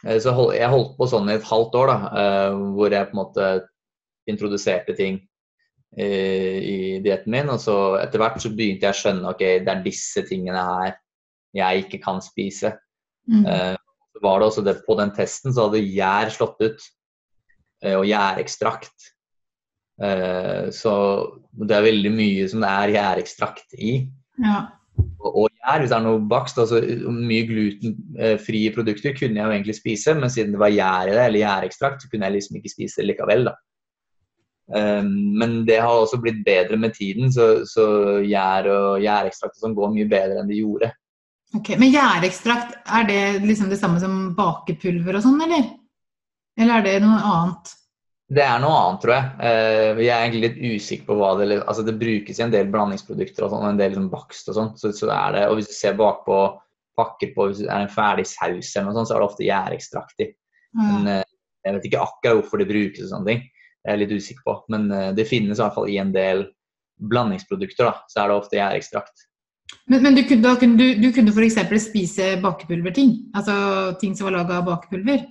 Uh, 0.01 0.17
så 0.17 0.33
hold, 0.33 0.55
jeg 0.57 0.73
holdt 0.73 0.97
på 0.97 1.11
sånn 1.13 1.29
i 1.29 1.37
et 1.37 1.45
halvt 1.45 1.77
år, 1.77 1.93
da, 1.93 2.25
hvor 2.73 2.89
jeg 2.89 3.11
på 3.11 3.19
en 3.19 3.21
måte 3.21 3.51
introduserte 4.33 4.97
ting 4.97 5.21
i 5.97 6.99
dietten 7.03 7.33
min. 7.33 7.51
Og 7.53 7.61
så 7.63 7.77
etter 8.01 8.21
hvert 8.21 8.39
så 8.43 8.51
begynte 8.53 8.87
jeg 8.87 8.95
å 8.95 8.99
skjønne 9.01 9.33
ok, 9.33 9.43
det 9.65 9.73
er 9.73 9.83
disse 9.85 10.23
tingene 10.27 10.63
her 10.63 10.97
jeg 11.57 11.85
ikke 11.85 12.01
kan 12.03 12.21
spise. 12.21 12.75
Mm. 13.27 13.43
så 13.43 14.21
var 14.23 14.39
det 14.39 14.45
også 14.47 14.61
det, 14.63 14.77
På 14.85 14.95
den 14.95 15.09
testen 15.11 15.51
så 15.51 15.65
hadde 15.67 15.81
gjær 15.83 16.29
slått 16.31 16.61
ut, 16.63 16.85
og 17.91 18.05
gjærekstrakt. 18.07 19.09
så 20.77 20.93
det 21.67 21.75
er 21.75 21.87
veldig 21.89 22.13
mye 22.13 22.45
som 22.47 22.63
det 22.63 22.69
er 22.71 22.93
gjærekstrakt 22.95 23.75
i. 23.75 23.97
Ja. 24.43 24.61
Og, 25.19 25.29
og 25.43 25.49
gjær, 25.49 25.81
hvis 25.81 25.91
det 25.91 25.97
er 25.97 26.05
noe 26.05 26.21
bakst, 26.29 26.59
altså 26.61 26.79
mye 27.13 27.45
glutenfrie 27.49 28.73
produkter 28.75 29.15
kunne 29.17 29.39
jeg 29.39 29.45
jo 29.45 29.55
egentlig 29.55 29.77
spise, 29.77 30.15
men 30.17 30.31
siden 30.33 30.55
det 30.55 30.61
var 30.61 30.73
gjær 30.73 31.11
i 31.11 31.15
det, 31.15 31.23
eller 31.23 31.43
gjærekstrakt, 31.43 32.03
så 32.03 32.11
kunne 32.11 32.29
jeg 32.29 32.37
liksom 32.37 32.59
ikke 32.59 32.73
spise 32.73 33.01
det 33.01 33.09
likevel. 33.11 33.49
da. 33.49 33.55
Um, 34.67 35.37
men 35.39 35.61
det 35.65 35.79
har 35.79 35.95
også 35.95 36.19
blitt 36.19 36.41
bedre 36.45 36.75
med 36.79 36.93
tiden, 36.97 37.31
så, 37.31 37.63
så 37.67 37.85
gjær 38.27 38.67
og 38.67 39.03
gjærekstrakt 39.03 39.59
sånn 39.61 39.75
går 39.77 39.93
mye 39.93 40.07
bedre 40.11 40.41
enn 40.41 40.49
det 40.51 40.59
gjorde. 40.59 40.91
Ok, 41.55 41.71
Men 41.79 41.93
gjærekstrakt, 41.93 42.75
er 42.83 43.07
det 43.07 43.21
liksom 43.45 43.71
det 43.71 43.79
samme 43.79 44.01
som 44.03 44.33
bakepulver 44.35 45.15
og 45.15 45.23
sånn, 45.23 45.39
eller? 45.45 45.69
Eller 46.59 46.81
er 46.81 46.87
det 46.87 46.95
noe 47.05 47.21
annet? 47.23 47.71
Det 48.27 48.43
er 48.43 48.59
noe 48.59 48.75
annet, 48.75 48.99
tror 49.05 49.15
jeg. 49.15 49.29
Uh, 49.39 50.03
jeg 50.03 50.11
er 50.11 50.25
egentlig 50.25 50.43
litt 50.43 50.59
usikker 50.75 51.07
på 51.07 51.15
hva 51.15 51.31
det 51.39 51.61
Altså 51.61 51.85
det 51.87 51.95
brukes 52.01 52.41
i 52.41 52.43
en 52.43 52.51
del 52.51 52.67
blandingsprodukter 52.73 53.47
og 53.47 53.53
sånn, 53.53 53.69
en 53.69 53.79
del 53.79 53.93
liksom 53.93 54.09
bakst 54.11 54.51
og 54.51 54.57
sånn. 54.57 54.73
Så, 54.75 54.91
så 54.97 55.07
er 55.15 55.37
det, 55.37 55.45
og 55.47 55.61
hvis 55.61 55.71
du 55.71 55.75
ser 55.77 55.95
bakpå 55.99 56.41
pakker 56.97 57.31
på 57.31 57.45
hvis 57.47 57.61
det 57.61 57.69
er 57.71 57.85
en 57.85 57.93
ferdig 57.93 58.25
saus 58.27 58.73
eller 58.73 58.89
noe 58.89 58.97
sånt, 58.97 59.07
så 59.07 59.15
er 59.15 59.21
det 59.21 59.29
ofte 59.29 59.47
gjærekstrakt 59.47 60.25
i. 60.25 60.31
Men 60.75 61.07
uh, 61.07 61.23
jeg 61.63 61.77
vet 61.77 61.87
ikke 61.87 62.03
akkurat 62.03 62.41
hvorfor 62.41 62.59
det 62.59 62.67
brukes 62.67 63.05
og 63.05 63.13
sånne 63.13 63.31
ting 63.31 63.47
jeg 63.87 63.95
er 63.95 64.01
litt 64.03 64.13
usikker 64.13 64.43
på. 64.43 64.55
Men 64.73 64.91
eh, 64.91 65.09
det 65.15 65.27
finnes 65.29 65.57
i 65.57 65.63
hvert 65.63 65.75
fall 65.77 65.89
i 65.91 65.97
en 66.01 66.11
del 66.15 66.45
blandingsprodukter. 66.97 67.87
da, 67.87 68.05
Så 68.11 68.21
er 68.21 68.29
det 68.29 68.37
ofte 68.37 68.59
gjærekstrakt. 68.59 69.27
Men, 69.87 70.03
men 70.03 70.15
du 70.15 70.23
kunne, 70.27 70.55
kunne, 70.59 70.79
du, 70.79 70.99
du 70.99 71.11
kunne 71.15 71.31
f.eks. 71.31 71.59
spise 71.87 72.35
bakepulverting? 72.43 73.13
Altså 73.35 73.55
ting 74.01 74.15
som 74.15 74.29
var 74.29 74.39
laga 74.41 74.59
av 74.59 74.67
bakepulver? 74.67 75.23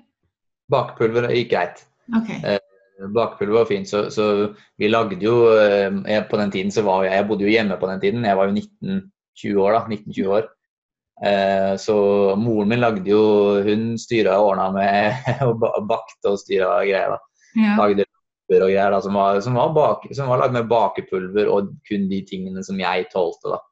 Bakepulver 0.73 1.29
gikk 1.35 1.53
greit. 1.53 1.85
Okay. 2.17 2.41
Eh, 2.45 3.09
bakepulver 3.13 3.61
var 3.61 3.69
fint. 3.69 3.89
Så, 3.89 4.07
så, 4.15 4.27
vi 4.81 4.89
lagde 4.89 5.21
jo 5.21 5.53
eh, 5.53 6.23
På 6.31 6.41
den 6.41 6.53
tiden 6.55 6.73
så 6.73 6.85
var 6.87 7.05
jeg 7.05 7.17
Jeg 7.19 7.29
bodde 7.29 7.47
jo 7.47 7.53
hjemme 7.53 7.81
på 7.81 7.91
den 7.93 8.03
tiden. 8.05 8.25
Jeg 8.29 8.39
var 8.41 8.49
jo 8.49 8.57
19-20 8.57 9.65
år. 9.65 9.79
da, 9.79 9.85
19-20 9.97 10.35
år. 10.39 10.51
Eh, 11.25 11.73
så 11.81 11.97
moren 12.37 12.69
min 12.69 12.83
lagde 12.83 13.09
jo 13.09 13.23
Hun 13.65 13.95
styra 13.97 14.37
og 14.37 14.51
ordna 14.53 14.69
med 14.75 15.31
og 15.49 15.65
bakte 15.89 16.35
og 16.35 16.41
styra 16.41 16.81
greier. 16.85 17.17
da. 17.17 17.23
Ja. 17.57 17.77
Lagde 17.81 18.05
og 18.55 18.71
greier 18.71 18.93
da, 18.95 19.01
som 19.03 19.17
var, 19.19 19.41
som 19.43 19.57
var, 19.59 19.73
bak, 19.75 20.05
som 20.15 20.29
var 20.31 20.43
lagd 20.43 20.55
med 20.55 20.69
bakepulver 20.71 21.49
og 21.51 21.73
kun 21.89 22.07
de 22.11 22.21
tingene 22.29 22.63
som 22.67 22.79
jeg 22.81 23.09
tålte. 23.13 23.57
da. 23.57 23.63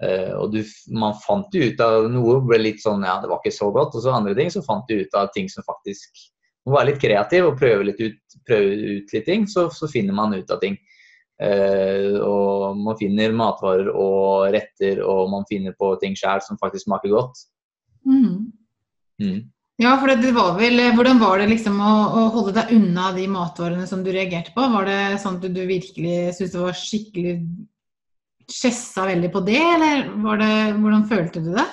Uh, 0.00 0.34
og 0.40 0.54
du, 0.54 0.60
man 0.96 1.16
fant 1.20 1.52
jo 1.52 1.66
ut 1.68 1.80
av 1.84 2.06
noe 2.08 2.38
ble 2.48 2.56
litt 2.62 2.80
sånn 2.80 3.02
ja, 3.04 3.18
det 3.20 3.28
var 3.28 3.42
ikke 3.42 3.52
så 3.52 3.68
godt, 3.74 3.96
og 3.96 4.04
så 4.04 4.14
andre 4.16 4.32
ting 4.38 4.48
så 4.52 4.62
fant 4.64 4.88
du 4.88 5.02
ut 5.02 5.16
av 5.18 5.28
ting 5.34 5.50
som 5.52 5.66
faktisk 5.66 6.22
må 6.64 6.72
være 6.72 6.92
litt 6.92 7.02
kreativ 7.02 7.50
og 7.50 7.58
prøve, 7.60 7.84
litt 7.88 8.00
ut, 8.00 8.38
prøve 8.48 8.96
ut 9.00 9.12
litt 9.12 9.28
ting, 9.28 9.44
så, 9.48 9.66
så, 9.72 9.88
finner 9.92 10.16
man 10.16 10.32
ut 10.36 10.52
av 10.52 10.60
ting. 10.62 10.78
Uh, 11.40 12.16
og 12.20 12.80
man 12.80 12.96
finner 13.00 13.32
matvarer 13.36 13.88
og 13.92 14.50
retter, 14.52 15.00
og 15.04 15.30
man 15.32 15.46
finner 15.48 15.76
på 15.76 15.94
ting 16.02 16.16
sjøl 16.16 16.42
som 16.44 16.60
faktisk 16.60 16.88
smaker 16.88 17.12
godt. 17.12 17.44
Mm. 18.08 18.50
Mm. 19.20 19.40
Ja, 19.80 19.94
for 19.96 20.12
det 20.12 20.34
var 20.36 20.58
vel, 20.58 20.76
Hvordan 20.92 21.20
var 21.22 21.40
det 21.40 21.48
liksom 21.54 21.78
å, 21.80 21.90
å, 22.12 22.22
holde 22.34 22.52
deg 22.58 22.72
unna 22.76 23.10
de 23.16 23.24
matvarene 23.32 23.86
som 23.88 24.02
du 24.04 24.10
reagerte 24.12 24.52
på? 24.52 24.66
Var 24.74 24.88
det 24.88 25.02
sånn 25.22 25.38
at 25.40 25.46
du 25.48 25.60
virkelig 25.64 26.34
syntes 26.36 26.52
det 26.52 26.64
var 26.66 26.76
skikkelig 26.76 27.36
Skjessa 28.50 29.04
veldig 29.06 29.28
på 29.30 29.44
det, 29.46 29.60
eller 29.62 30.08
det, 30.40 30.54
hvordan 30.82 31.04
følte 31.06 31.42
du 31.44 31.52
det? 31.54 31.66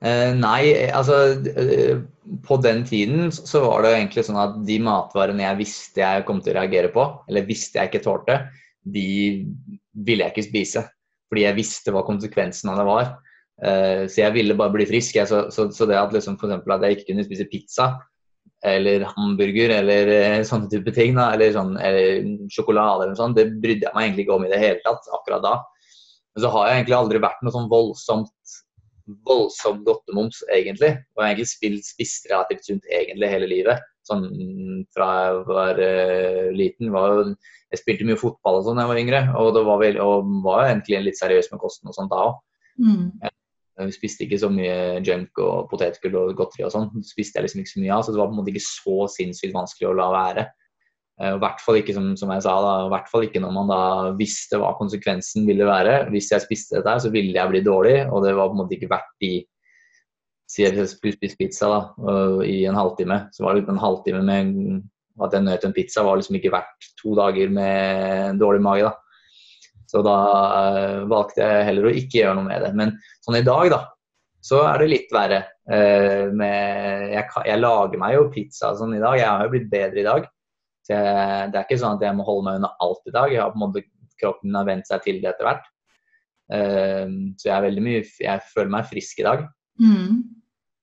Eh, 0.00 0.30
nei, 0.38 0.70
altså 0.94 1.16
eh, 1.50 1.98
På 2.46 2.56
den 2.62 2.84
tiden 2.86 3.32
så 3.34 3.64
var 3.64 3.82
det 3.82 3.96
egentlig 3.96 4.24
sånn 4.28 4.38
at 4.40 4.60
de 4.64 4.78
matvarene 4.86 5.42
jeg 5.42 5.58
visste 5.58 6.04
jeg 6.04 6.24
kom 6.28 6.38
til 6.40 6.54
å 6.54 6.60
reagere 6.60 6.92
på, 6.94 7.04
eller 7.28 7.48
visste 7.48 7.80
jeg 7.80 7.90
ikke 7.90 8.04
tålte, 8.06 8.38
de 8.86 9.08
ville 10.06 10.24
jeg 10.24 10.32
ikke 10.32 10.46
spise. 10.46 10.84
Fordi 11.28 11.44
jeg 11.44 11.58
visste 11.58 11.92
hva 11.92 12.06
konsekvensen 12.06 12.70
av 12.72 12.80
det 12.80 12.86
var. 12.88 13.10
Eh, 13.60 14.04
så 14.10 14.22
jeg 14.24 14.36
ville 14.36 14.56
bare 14.58 14.74
bli 14.74 14.86
frisk. 14.88 15.18
Så, 15.28 15.42
så, 15.54 15.68
så, 15.74 15.88
det 15.88 15.98
at 15.98 16.14
liksom 16.16 16.38
for 16.40 16.52
at 16.52 16.86
jeg 16.86 16.98
ikke 16.98 17.10
kunne 17.12 17.26
spise 17.26 17.48
pizza 17.50 17.90
eller 18.66 19.06
hamburger 19.08 19.72
eller 19.78 20.10
eh, 20.12 20.38
sånne 20.44 20.68
type 20.72 20.92
ting, 20.92 21.14
da, 21.16 21.30
eller, 21.32 21.52
sånn, 21.54 21.76
eller 21.80 22.26
sjokolade 22.52 23.06
eller 23.06 23.14
noe 23.14 23.20
sånt, 23.20 23.38
det 23.38 23.54
brydde 23.62 23.88
jeg 23.88 23.96
meg 23.96 24.08
egentlig 24.08 24.26
ikke 24.26 24.36
om 24.36 24.44
i 24.44 24.50
det 24.52 24.60
hele 24.60 24.82
tatt 24.84 25.06
akkurat 25.16 25.44
da. 25.46 25.54
Men 26.34 26.44
så 26.44 26.50
har 26.52 26.66
jeg 26.68 26.80
egentlig 26.80 26.98
aldri 26.98 27.22
vært 27.24 27.40
noe 27.44 27.54
sånn 27.54 27.70
voldsomt 27.72 28.58
voldsom 29.26 29.80
godtemoms, 29.86 30.42
egentlig. 30.54 30.92
Og 31.14 31.22
jeg 31.22 31.24
har 31.24 31.32
egentlig 31.32 31.50
spilt, 31.50 31.86
spist 31.88 32.28
relativt 32.30 32.68
sunt 32.68 32.86
egentlig 32.94 33.30
hele 33.32 33.48
livet. 33.50 33.88
Sånn 34.08 34.26
fra 34.94 35.08
jeg 35.16 35.40
var 35.48 35.80
uh, 35.80 36.46
liten. 36.56 36.92
Var 36.94 37.16
jeg 37.70 37.82
spilte 37.82 38.06
mye 38.08 38.20
fotball 38.20 38.60
og 38.60 38.66
sånn 38.66 38.80
da 38.80 38.86
jeg 38.86 38.92
var 38.92 39.02
yngre, 39.02 39.20
og, 39.38 39.58
var, 39.66 39.82
vel, 39.82 40.00
og 40.02 40.30
var 40.46 40.68
egentlig 40.68 41.04
litt 41.06 41.20
seriøs 41.20 41.50
med 41.52 41.62
kosten 41.62 41.90
og 41.90 41.96
sånt 41.96 42.12
da 42.12 42.24
òg. 42.28 42.40
Mm. 42.80 43.04
Jeg 43.80 43.96
spiste 43.96 44.26
ikke 44.26 44.38
så 44.42 44.50
mye 44.52 45.00
junk 45.06 45.40
og 45.42 45.68
potetgull 45.70 46.16
og 46.20 46.32
godteri 46.38 46.66
og 46.66 46.72
sånn. 46.74 46.88
spiste 47.06 47.38
jeg 47.38 47.46
liksom 47.46 47.62
ikke 47.62 47.72
så 47.74 47.82
mye 47.82 47.94
av, 47.96 48.04
så 48.04 48.14
det 48.14 48.20
var 48.20 48.30
på 48.30 48.36
en 48.36 48.40
måte 48.42 48.52
ikke 48.52 48.66
så 48.66 48.96
sinnssykt 49.14 49.56
vanskelig 49.56 49.90
å 49.90 49.94
la 49.98 50.08
være. 50.14 50.46
Eh, 51.20 51.34
I 51.34 51.40
hvert 51.42 51.64
fall 51.64 51.80
ikke 51.80 51.96
som, 51.96 52.10
som 52.20 52.32
jeg 52.34 52.44
sa 52.46 52.56
da, 52.64 52.74
i 52.86 52.92
hvert 52.94 53.08
fall 53.12 53.26
ikke 53.26 53.42
når 53.44 53.54
man 53.56 53.72
da 53.72 53.82
visste 54.18 54.60
hva 54.60 54.74
konsekvensen 54.78 55.48
ville 55.48 55.68
være. 55.68 56.02
Hvis 56.14 56.30
jeg 56.34 56.44
spiste 56.46 56.78
dette, 56.78 56.96
så 57.04 57.12
ville 57.14 57.36
jeg 57.36 57.52
bli 57.52 57.64
dårlig, 57.66 57.98
og 58.08 58.24
det 58.26 58.36
var 58.38 58.50
på 58.50 58.58
en 58.58 58.62
måte 58.64 58.78
ikke 58.78 58.92
verdt 58.92 59.16
de 59.24 59.34
Si 60.50 60.64
jeg 60.64 60.82
spise 60.90 61.36
pizza 61.38 61.68
da, 61.70 61.76
i 62.42 62.64
en 62.66 62.74
halvtime, 62.74 63.20
så 63.30 63.44
var 63.44 63.54
det 63.54 63.68
en 63.70 63.78
halvtime 63.78 64.18
med 64.26 64.80
at 65.22 65.36
jeg 65.36 65.44
nøt 65.46 65.66
en 65.68 65.74
pizza, 65.76 66.02
var 66.02 66.18
liksom 66.18 66.40
ikke 66.40 66.50
verdt 66.50 66.88
to 66.98 67.14
dager 67.14 67.52
med 67.54 68.40
dårlig 68.40 68.62
mage. 68.64 68.88
da. 68.88 68.99
Så 69.90 70.02
da 70.06 70.16
uh, 70.16 70.98
valgte 71.10 71.42
jeg 71.42 71.66
heller 71.66 71.88
å 71.88 71.94
ikke 71.98 72.20
gjøre 72.20 72.36
noe 72.38 72.46
med 72.46 72.62
det. 72.62 72.70
Men 72.78 72.92
sånn 73.24 73.40
i 73.40 73.46
dag, 73.46 73.72
da, 73.72 73.80
så 74.46 74.62
er 74.68 74.82
det 74.82 74.90
litt 74.92 75.14
verre. 75.14 75.40
Uh, 75.70 76.30
med, 76.36 77.08
jeg, 77.16 77.24
jeg, 77.48 77.62
lager 77.62 78.02
meg 78.02 78.14
jo 78.16 78.28
pizza 78.34 78.70
sånn 78.78 78.94
i 78.94 79.02
dag. 79.02 79.18
Jeg 79.18 79.28
har 79.28 79.46
jo 79.46 79.54
blitt 79.56 79.70
bedre 79.72 80.02
i 80.02 80.06
dag. 80.06 80.28
Så 80.86 80.94
jeg, 80.94 81.50
det 81.50 81.58
er 81.58 81.66
ikke 81.66 81.80
sånn 81.82 81.98
at 81.98 82.06
jeg 82.06 82.18
må 82.18 82.26
holde 82.28 82.46
meg 82.46 82.60
unna 82.60 82.72
alt 82.86 83.10
i 83.10 83.16
dag. 83.16 83.34
Jeg 83.34 83.42
har 83.42 83.54
på 83.54 83.60
en 83.60 83.66
måte, 83.66 83.86
Kroppen 84.20 84.52
har 84.52 84.66
vent 84.68 84.84
seg 84.84 85.00
til 85.06 85.22
det 85.22 85.30
etter 85.32 85.48
hvert. 85.48 85.68
Uh, 86.50 87.34
så 87.38 87.46
jeg 87.46 87.54
er 87.54 87.62
veldig 87.62 87.82
mye 87.84 87.98
Jeg 88.02 88.42
føler 88.50 88.72
meg 88.74 88.88
frisk 88.90 89.22
i 89.22 89.26
dag. 89.26 89.46
Mm. 89.80 90.22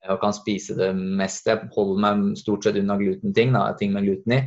Jeg 0.08 0.20
kan 0.22 0.36
spise 0.36 0.76
det 0.78 0.92
meste. 0.96 1.54
Jeg 1.54 1.72
holder 1.76 2.04
meg 2.04 2.40
stort 2.40 2.68
sett 2.68 2.80
unna 2.80 3.00
glutenting, 3.00 3.56
da, 3.56 3.70
ting 3.80 3.96
med 3.96 4.08
gluten 4.08 4.36
i. 4.36 4.42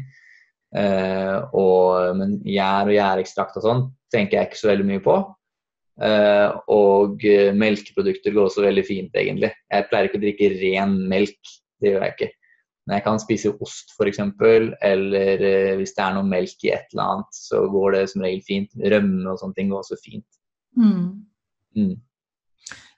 Uh, 0.70 1.50
og, 1.56 2.16
men 2.18 2.36
gjær 2.46 2.86
og 2.86 2.94
gjærekstrakt 2.94 3.56
og 3.58 3.64
sånn 3.64 3.80
tenker 4.14 4.38
jeg 4.38 4.50
ikke 4.50 4.60
så 4.60 4.70
veldig 4.70 4.86
mye 4.86 5.02
på. 5.04 5.16
Uh, 6.00 6.58
og 6.72 7.24
uh, 7.26 7.50
melkeprodukter 7.58 8.34
går 8.34 8.46
også 8.48 8.64
veldig 8.64 8.84
fint, 8.86 9.16
egentlig. 9.18 9.50
Jeg 9.70 9.88
pleier 9.90 10.08
ikke 10.08 10.20
å 10.20 10.24
drikke 10.26 10.52
ren 10.60 10.94
melk. 11.10 11.56
Det 11.80 11.94
gjør 11.94 12.06
jeg 12.06 12.16
ikke. 12.16 12.30
Men 12.90 12.96
jeg 12.98 13.04
kan 13.04 13.20
spise 13.22 13.52
ost 13.62 13.92
f.eks., 13.94 14.18
eller 14.82 15.42
eh, 15.46 15.74
hvis 15.78 15.92
det 15.94 16.02
er 16.02 16.14
noe 16.16 16.26
melk 16.26 16.64
i 16.66 16.72
et 16.74 16.88
eller 16.90 17.04
annet, 17.04 17.36
så 17.36 17.60
går 17.70 17.94
det 17.94 18.04
som 18.10 18.24
regel 18.24 18.40
fint. 18.46 18.72
Rømme 18.80 19.30
og 19.30 19.38
sånne 19.38 19.54
ting 19.58 19.70
går 19.70 19.84
også 19.84 19.98
fint. 20.02 20.26
Mm. 20.74 21.04
Mm. 21.78 21.92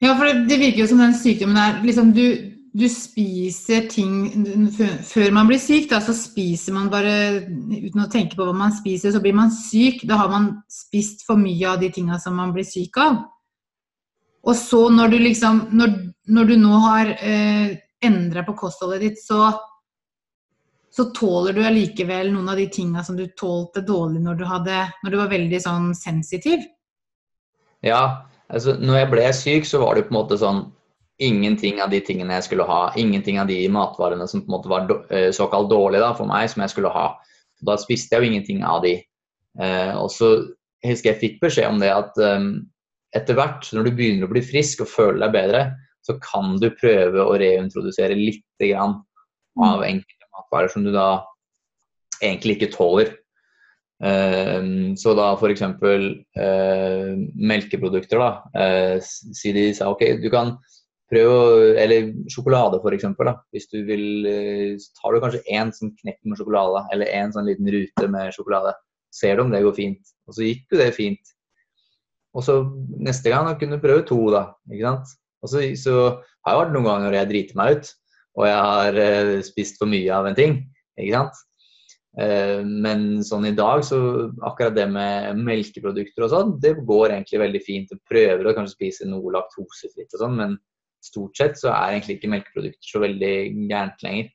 Ja, 0.01 0.15
for 0.15 0.25
det, 0.25 0.47
det, 0.49 0.59
virker 0.63 0.81
jo 0.81 0.89
som 0.95 1.03
den 1.03 1.13
sykdommen 1.19 1.61
er 1.61 1.83
liksom 1.85 2.15
du, 2.17 2.25
du 2.73 2.87
spiser 2.89 3.85
ting 3.93 4.13
Før 5.05 5.35
man 5.37 5.49
blir 5.51 5.61
syk, 5.61 5.91
da, 5.91 6.01
så 6.01 6.15
spiser 6.17 6.77
man 6.77 6.89
bare 6.93 7.15
uten 7.45 8.05
å 8.05 8.09
tenke 8.13 8.39
på 8.39 8.47
hva 8.49 8.55
man 8.57 8.73
spiser, 8.75 9.13
så 9.13 9.21
blir 9.21 9.37
man 9.37 9.53
syk. 9.53 10.07
Da 10.09 10.21
har 10.23 10.33
man 10.33 10.49
spist 10.73 11.27
for 11.29 11.41
mye 11.41 11.69
av 11.69 11.83
de 11.83 11.93
tinga 11.93 12.19
som 12.23 12.37
man 12.39 12.55
blir 12.57 12.67
syk 12.69 12.97
av. 13.03 13.21
Og 14.43 14.57
så 14.59 14.89
når 14.91 15.13
du 15.13 15.19
liksom 15.23 15.69
Når, 15.77 15.93
når 16.35 16.49
du 16.49 16.57
nå 16.59 16.79
har 16.87 17.13
eh, 17.21 17.77
endra 18.03 18.43
på 18.47 18.57
kostholdet 18.59 19.05
ditt, 19.05 19.23
så 19.23 19.53
så 20.93 21.07
tåler 21.17 21.57
du 21.57 21.63
allikevel 21.65 22.29
noen 22.35 22.51
av 22.53 22.59
de 22.61 22.67
tinga 22.69 23.01
som 23.05 23.17
du 23.17 23.25
tålte 23.33 23.81
dårlig 23.81 24.21
når 24.21 24.35
du, 24.37 24.43
hadde, 24.45 24.81
når 25.01 25.15
du 25.15 25.17
var 25.23 25.31
veldig 25.31 25.61
sånn 25.65 25.87
sensitiv? 25.97 26.67
Ja, 27.81 28.29
altså 28.53 28.75
når 28.77 28.99
jeg 28.99 29.11
ble 29.15 29.25
syk, 29.39 29.69
så 29.71 29.81
var 29.81 29.97
det 29.97 30.05
på 30.05 30.13
en 30.13 30.19
måte 30.19 30.37
sånn 30.43 30.67
ingenting 31.23 31.81
av 31.83 31.93
de 31.93 32.01
tingene 32.05 32.37
jeg 32.39 32.49
skulle 32.49 32.67
ha. 32.69 32.81
Ingenting 32.99 33.39
av 33.41 33.49
de 33.51 33.61
matvarene 33.73 34.27
som 34.31 34.43
på 34.43 34.51
en 34.51 34.57
måte 34.57 34.71
var 34.73 34.91
eh, 35.15 35.31
såkalt 35.35 35.71
dårlige 35.71 36.03
da, 36.05 36.13
for 36.19 36.31
meg, 36.31 36.51
som 36.51 36.65
jeg 36.65 36.75
skulle 36.75 36.93
ha. 36.95 37.07
Da 37.63 37.79
spiste 37.81 38.17
jeg 38.17 38.25
jo 38.25 38.33
ingenting 38.33 38.65
av 38.67 38.83
de. 38.85 38.97
Eh, 39.61 39.95
og 39.99 40.11
så 40.15 40.35
husker 40.87 41.13
jeg 41.13 41.21
fikk 41.21 41.41
beskjed 41.45 41.71
om 41.71 41.81
det 41.83 41.93
at 41.95 42.19
um, 42.19 42.53
etter 43.15 43.37
hvert, 43.39 43.69
når 43.75 43.87
du 43.87 43.95
begynner 43.95 44.27
å 44.27 44.33
bli 44.33 44.43
frisk 44.45 44.83
og 44.83 44.91
føler 44.91 45.21
deg 45.27 45.35
bedre, 45.37 45.65
så 46.03 46.17
kan 46.25 46.57
du 46.59 46.73
prøve 46.75 47.23
å 47.23 47.37
reintrodusere 47.39 48.17
litt 48.19 48.47
grann 48.59 48.99
av 49.61 49.83
mm. 49.83 49.89
enkelte 49.91 50.31
matvarer 50.33 50.73
som 50.73 50.87
du 50.87 50.91
da 50.95 51.09
egentlig 52.23 52.59
ikke 52.59 52.73
tåler. 52.75 53.15
Uh, 54.03 54.95
så 54.99 55.15
da 55.15 55.31
f.eks. 55.37 55.63
Uh, 55.79 57.15
melkeprodukter, 57.39 58.19
da. 58.19 58.33
Uh, 58.57 58.97
si 59.03 59.55
de 59.55 59.69
sa 59.77 59.93
OK, 59.93 60.03
du 60.19 60.27
kan 60.33 60.57
prøve 61.13 61.37
å 61.37 61.45
Eller 61.83 62.11
sjokolade, 62.33 62.81
f.eks. 62.81 63.07
Hvis 63.55 63.69
du 63.71 63.79
vil 63.89 64.07
Tar 64.99 65.15
du 65.15 65.23
kanskje 65.23 65.45
én 65.53 65.71
sånn 65.77 65.95
knekk 66.01 66.19
med 66.25 66.41
sjokolade, 66.41 66.87
eller 66.95 67.13
én 67.13 67.35
sånn 67.35 67.47
liten 67.51 67.71
rute 67.71 68.09
med 68.11 68.35
sjokolade. 68.37 68.75
Ser 69.13 69.37
du 69.37 69.45
om 69.45 69.53
det 69.53 69.63
går 69.63 69.77
fint. 69.77 70.15
Og 70.27 70.39
så 70.39 70.47
gikk 70.49 70.73
jo 70.73 70.81
det 70.81 70.93
fint. 70.97 71.35
Og 72.33 72.45
så 72.47 72.63
neste 72.97 73.29
gang 73.29 73.45
da 73.45 73.59
kunne 73.61 73.77
du 73.77 73.85
prøve 73.85 74.07
to, 74.09 74.19
da. 74.33 74.47
ikke 74.73 74.89
sant? 74.89 75.17
Og 75.45 75.51
så, 75.53 75.67
så 75.77 75.97
har 76.47 76.55
jeg 76.55 76.63
vært 76.63 76.73
noen 76.73 76.89
ganger 76.89 77.11
hvor 77.11 77.19
jeg 77.19 77.31
driter 77.33 77.59
meg 77.59 77.77
ut 77.77 77.91
og 78.39 78.49
jeg 78.49 78.61
har 78.67 79.01
eh, 79.01 79.39
spist 79.45 79.81
for 79.81 79.91
mye 79.91 80.13
av 80.15 80.29
en 80.29 80.37
ting. 80.39 80.61
ikke 81.01 81.17
sant? 81.19 81.41
Uh, 82.13 82.61
men 82.69 83.23
sånn 83.25 83.47
i 83.49 83.55
dag, 83.57 83.81
så 83.89 83.97
akkurat 84.45 84.75
det 84.77 84.85
med 84.93 85.39
melkeprodukter 85.47 86.27
og 86.27 86.29
sånn, 86.29 86.51
det 86.61 86.75
går 86.85 87.15
egentlig 87.15 87.41
veldig 87.41 87.63
fint. 87.65 87.95
Jeg 87.95 88.05
prøver 88.09 88.49
å 88.49 88.53
kanskje 88.59 88.77
spise 88.77 89.09
noe 89.09 89.33
laktosefritt 89.33 90.13
og 90.13 90.21
sånn, 90.21 90.37
men 90.37 90.59
stort 91.05 91.39
sett 91.39 91.59
så 91.61 91.73
er 91.73 91.97
egentlig 91.97 92.19
ikke 92.19 92.31
melkeprodukter 92.33 92.95
så 92.95 93.03
veldig 93.03 93.35
gærent 93.71 94.07
lenger. 94.07 94.31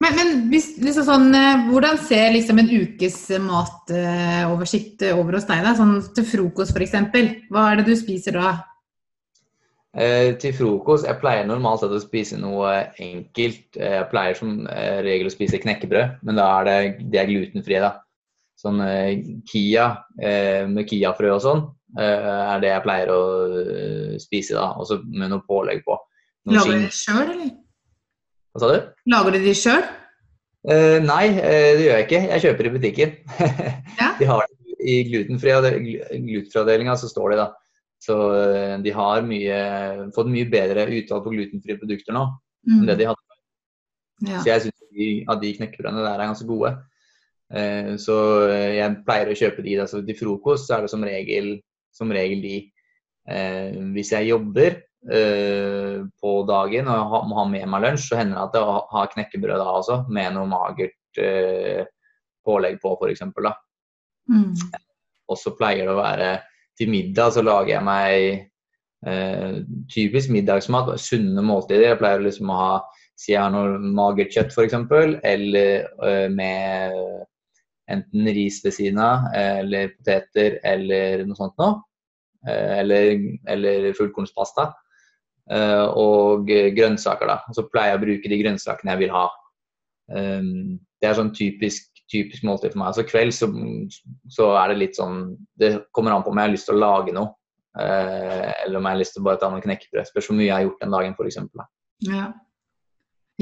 Men, 0.00 0.14
men 0.16 0.30
hvis, 0.52 0.70
liksom 0.80 1.04
sånn, 1.04 1.26
eh, 1.36 1.66
hvordan 1.68 1.98
ser 2.00 2.30
liksom 2.32 2.62
en 2.62 2.70
ukes 2.72 3.18
matoversikt 3.44 5.04
over 5.12 5.36
hos 5.36 5.48
deg? 5.48 5.66
da? 5.66 5.74
Sånn 5.76 5.98
til 6.16 6.24
frokost 6.30 6.72
f.eks. 6.72 6.96
Hva 7.52 7.66
er 7.70 7.82
det 7.82 7.90
du 7.90 7.92
spiser 7.98 8.40
da? 8.40 8.54
Eh, 9.96 10.34
til 10.36 10.52
frokost 10.52 11.06
Jeg 11.08 11.16
pleier 11.22 11.46
normalt 11.48 11.84
å 11.86 12.00
spise 12.02 12.36
noe 12.40 12.72
enkelt. 13.00 13.78
Eh, 13.78 13.98
jeg 14.00 14.08
pleier 14.10 14.36
som 14.36 14.58
eh, 14.68 14.98
regel 15.04 15.30
å 15.30 15.32
spise 15.32 15.60
knekkebrød, 15.62 16.18
men 16.26 16.40
da 16.40 16.48
er 16.58 16.68
det, 16.68 16.76
det 17.12 17.22
er 17.22 17.30
glutenfrie. 17.30 17.80
da. 17.84 17.94
Sånn 18.60 18.80
eh, 18.84 19.24
Kia 19.48 19.90
eh, 20.20 20.64
med 20.68 20.88
Kia-frø 20.88 21.32
og 21.36 21.42
sånn 21.44 21.62
eh, 21.64 21.75
er 21.94 22.58
det 22.62 22.72
jeg 22.72 22.82
pleier 22.82 23.12
å 23.14 23.20
spise 24.20 24.56
da, 24.56 24.72
også 24.80 24.98
med 25.06 25.30
noe 25.30 25.44
pålegg 25.46 25.84
på. 25.86 25.94
Noen 26.48 26.58
Lager 26.58 26.72
du 26.72 26.82
det 26.86 26.96
sjøl, 26.96 27.30
eller? 27.30 27.52
Hva 28.52 28.62
sa 28.62 28.72
du? 28.72 28.88
Lager 29.12 29.36
du 29.36 29.40
de 29.44 29.54
sjøl? 29.56 29.86
nei, 31.06 31.24
det 31.30 31.84
gjør 31.84 31.92
jeg 32.00 32.06
ikke. 32.08 32.22
Jeg 32.32 32.42
kjøper 32.42 32.66
i 32.66 32.74
butikken. 32.74 33.12
ja? 34.00 34.08
De 34.18 34.26
har 34.26 34.48
det 34.50 34.76
I 34.82 34.96
glutenfri-avdelinga 35.12 36.96
så 36.98 37.06
står 37.10 37.32
de 37.32 37.38
da 37.44 37.46
så 38.02 38.16
eh, 38.34 38.74
de 38.84 38.92
har 38.94 39.24
mye, 39.26 39.60
fått 40.14 40.28
mye 40.30 40.48
bedre 40.50 40.86
utvalg 40.98 41.24
på 41.24 41.32
glutenfrie 41.34 41.78
produkter 41.80 42.16
nå 42.16 42.26
mm. 42.28 42.74
enn 42.80 42.90
det 42.90 42.98
de 43.00 43.08
hadde. 43.10 43.38
Ja. 44.26 44.40
Så 44.40 44.50
jeg 44.50 44.66
syns 44.66 45.24
at 45.28 45.40
de 45.42 45.54
knekkebrødene 45.58 46.04
der 46.04 46.20
er 46.20 46.30
ganske 46.30 46.48
gode. 46.48 46.72
Eh, 47.52 47.94
så 48.00 48.18
eh, 48.48 48.76
jeg 48.78 49.00
pleier 49.06 49.32
å 49.32 49.38
kjøpe 49.38 49.64
de. 49.64 49.78
Altså, 49.84 50.02
til 50.06 50.18
frokost 50.18 50.68
så 50.68 50.78
er 50.78 50.86
det 50.86 50.92
som 50.92 51.04
regel, 51.06 51.56
som 51.96 52.12
regel 52.14 52.42
de. 52.44 52.56
hvis 53.96 54.12
jeg 54.12 54.28
jobber 54.28 54.76
på 56.22 56.32
dagen 56.46 56.86
og 56.92 57.14
må 57.26 57.38
ha 57.40 57.44
med 57.50 57.64
meg 57.72 57.82
lunsj, 57.82 58.04
så 58.10 58.20
hender 58.20 58.36
det 58.38 58.44
at 58.44 58.58
jeg 58.60 58.84
har 58.92 59.08
knekkebrød 59.14 59.58
da 59.58 59.72
også, 59.80 59.96
med 60.14 60.36
noe 60.36 60.46
magert 60.50 61.20
pålegg 62.46 62.78
på, 62.82 62.94
f.eks. 63.00 63.24
Mm. 64.30 64.52
Og 65.26 65.40
så 65.40 65.54
pleier 65.58 65.88
det 65.88 65.96
å 65.96 65.98
være 65.98 66.30
til 66.76 66.92
middag 66.92 67.32
så 67.34 67.44
lager 67.44 67.72
jeg 67.76 67.86
meg 67.86 68.26
eh, 69.08 69.60
typisk 69.92 70.32
middagsmat, 70.32 70.92
sunne 71.00 71.44
måltider. 71.44 71.92
Jeg 71.92 72.00
pleier 72.02 72.24
liksom 72.24 72.52
å 72.52 72.60
ha 72.60 72.74
si 73.16 73.32
jeg 73.32 73.40
har 73.40 73.52
noe 73.54 73.78
magert 73.80 74.34
kjøtt 74.34 74.52
f.eks., 74.52 74.76
eller 75.24 75.88
eh, 76.04 76.28
med 76.32 77.00
enten 77.92 78.28
ris 78.34 78.58
ved 78.64 78.74
siden 78.74 79.00
av, 79.00 79.28
eller 79.38 79.92
poteter, 79.94 80.58
eller 80.66 81.22
noe 81.24 81.38
sånt 81.38 81.54
noe. 81.62 81.84
Eh, 82.46 82.78
eller, 82.80 83.16
eller 83.48 83.92
fullkornspasta. 83.98 84.72
eh, 85.50 85.86
og 85.94 86.48
grønnsaker. 86.76 87.26
da. 87.26 87.40
Og 87.48 87.54
så 87.58 87.66
pleier 87.70 87.94
jeg 87.94 88.00
å 88.00 88.04
bruke 88.06 88.32
de 88.32 88.40
grønnsakene 88.42 88.94
jeg 88.94 89.04
vil 89.04 89.14
ha. 89.14 89.26
Um, 90.06 90.78
det 91.02 91.08
er 91.08 91.16
sånn 91.18 91.32
typisk, 91.34 91.88
typisk 92.10 92.44
måltid 92.46 92.72
for 92.72 92.82
meg. 92.82 92.92
Altså 92.92 93.06
kveld 93.06 93.34
så, 93.34 93.48
så, 94.30 94.52
er 94.54 94.70
det 94.70 94.78
litt 94.78 94.98
sånn 94.98 95.32
Det 95.58 95.72
kommer 95.96 96.14
an 96.14 96.22
på 96.22 96.30
om 96.30 96.38
jeg 96.38 96.46
har 96.46 96.54
lyst 96.54 96.68
til 96.70 96.76
å 96.78 96.82
lage 96.82 97.14
noe. 97.14 97.34
Uh, 97.76 98.50
eller 98.64 98.78
om 98.78 98.86
jeg 98.86 98.94
har 98.94 99.00
lyst 99.02 99.16
til 99.16 99.24
å 99.24 99.28
bare 99.28 99.40
ta 99.42 99.50
noen 99.52 99.64
knekkebrød. 99.64 100.08
Spørs 100.08 100.30
hvor 100.30 100.38
mye 100.38 100.48
jeg 100.48 100.56
har 100.56 100.66
gjort 100.66 100.84
den 100.84 100.96
dagen, 100.96 101.16
f.eks. 101.18 101.40
Ja. 102.06 102.26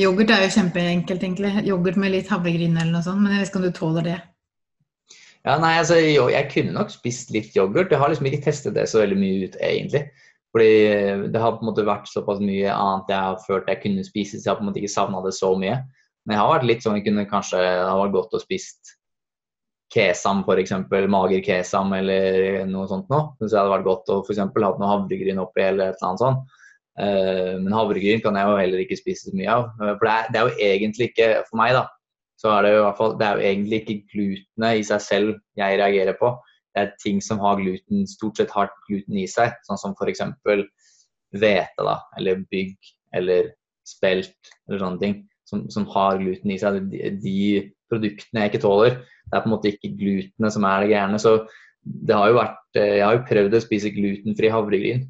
Yoghurt 0.01 0.33
er 0.35 0.43
jo 0.43 0.55
kjempeenkelt, 0.57 1.23
egentlig. 1.23 1.53
Yoghurt 1.69 2.01
med 2.03 2.17
litt 2.17 2.33
havregryn 2.33 2.75
eller 2.81 2.97
noe 2.97 3.07
sånt. 3.07 3.23
Men 3.23 3.37
jeg 3.37 3.45
vet 3.45 3.53
ikke 3.53 3.61
om 3.61 3.69
du 3.69 3.77
tåler 3.77 4.09
det? 4.09 4.21
Ja, 5.45 5.59
nei, 5.61 5.75
altså, 5.77 5.99
jo, 6.01 6.29
Jeg 6.33 6.49
kunne 6.53 6.73
nok 6.73 6.93
spist 6.93 7.33
litt 7.35 7.57
yoghurt. 7.57 7.93
Jeg 7.93 8.01
har 8.01 8.09
liksom 8.09 8.29
ikke 8.31 8.45
testet 8.47 8.77
det 8.77 8.87
så 8.89 9.03
veldig 9.03 9.19
mye 9.21 9.49
ut, 9.49 9.59
egentlig. 9.61 10.07
Fordi 10.55 10.71
det 11.35 11.41
har 11.43 11.57
på 11.57 11.65
en 11.65 11.69
måte 11.69 11.85
vært 11.85 12.09
såpass 12.09 12.39
mye 12.41 12.71
annet 12.71 13.11
jeg 13.11 13.19
har 13.27 13.41
følt 13.43 13.69
jeg 13.69 13.81
kunne 13.83 14.05
spise, 14.07 14.39
så 14.39 14.47
jeg 14.47 14.53
har 14.53 14.61
på 14.61 14.65
en 14.65 14.69
måte 14.71 14.81
ikke 14.81 14.93
savna 14.95 15.23
det 15.25 15.35
så 15.35 15.51
mye. 15.59 15.81
Men 16.25 16.37
jeg 16.37 16.41
har 16.41 16.53
vært 16.53 16.69
litt 16.69 16.85
sånn 16.85 16.99
jeg 17.01 17.09
kunne 17.09 17.27
kanskje 17.29 17.59
har 17.61 17.99
vært 17.99 18.15
godt 18.15 18.37
å 18.39 18.41
spist 18.41 18.95
kesam 19.95 20.43
f.eks. 20.47 20.73
Mager 21.11 21.43
kesam 21.45 21.93
eller 21.99 22.65
noe 22.71 22.87
sånt 22.91 23.11
noe. 23.13 23.35
Syns 23.41 23.53
jeg 23.53 23.61
hadde 23.61 23.75
vært 23.75 23.89
godt 23.89 24.13
å 24.15 24.21
f.eks. 24.23 24.41
hatt 24.41 24.81
noe 24.81 24.93
havregryn 24.93 25.43
oppi 25.43 25.67
eller 25.67 25.91
et 25.91 25.99
eller 25.99 26.11
annet 26.11 26.23
sånt. 26.23 26.55
Uh, 26.95 27.59
men 27.59 27.75
havregryn 27.75 28.23
kan 28.23 28.39
jeg 28.39 28.47
jo 28.47 28.59
heller 28.61 28.85
ikke 28.85 28.99
spise 29.01 29.29
så 29.29 29.37
mye 29.37 29.51
av. 29.51 29.69
For 29.83 30.07
det 30.07 30.15
er, 30.15 30.31
det 30.31 30.41
er 30.41 30.49
jo 30.49 30.71
egentlig 30.71 31.11
ikke, 31.11 31.31
for 31.51 31.61
meg, 31.61 31.75
da, 31.77 31.85
så 32.45 32.53
er 32.53 32.67
det 32.67 32.75
jo 32.75 32.81
i 32.83 32.85
hvert 32.85 32.99
fall 32.99 33.15
Det 33.17 33.25
er 33.27 33.39
jo 33.39 33.49
egentlig 33.49 33.77
ikke 33.81 34.01
glutenet 34.13 34.81
i 34.81 34.85
seg 34.85 35.01
selv 35.01 35.37
jeg 35.57 35.79
reagerer 35.81 36.17
på. 36.19 36.35
Det 36.75 36.83
er 36.83 36.97
ting 37.01 37.23
som 37.25 37.41
har 37.41 37.57
gluten, 37.57 38.03
stort 38.11 38.37
sett 38.37 38.53
har 38.53 38.69
gluten 38.89 39.17
i 39.17 39.25
seg, 39.31 39.55
sånn 39.65 39.81
som 39.81 39.95
f.eks. 39.97 40.21
hvete, 40.45 41.87
da, 41.87 41.95
eller 42.19 42.43
bygg, 42.53 42.75
eller 43.17 43.49
spelt, 43.89 44.37
eller 44.69 44.83
sånne 44.83 45.01
ting, 45.01 45.17
som, 45.49 45.63
som 45.73 45.87
har 45.95 46.19
gluten 46.21 46.53
i 46.53 46.59
seg. 46.61 46.83
De, 46.93 47.15
de, 47.23 47.39
produktene 47.93 48.43
jeg 48.43 48.51
ikke 48.51 48.65
tåler, 48.65 48.97
det 49.29 49.37
er 49.39 49.45
på 49.45 49.49
en 49.49 49.55
måte 49.55 49.71
ikke 49.71 49.93
glutenet 49.97 50.55
som 50.57 50.67
er 50.67 50.83
det 50.83 50.91
gærne. 50.93 51.21
Så 51.23 51.37
det 51.85 52.17
har 52.17 52.33
jo 52.33 52.39
vært 52.41 52.81
Jeg 52.81 53.05
har 53.05 53.17
jo 53.17 53.27
prøvd 53.29 53.55
å 53.55 53.63
spise 53.63 53.93
glutenfri 53.95 54.51
havregryn, 54.51 55.07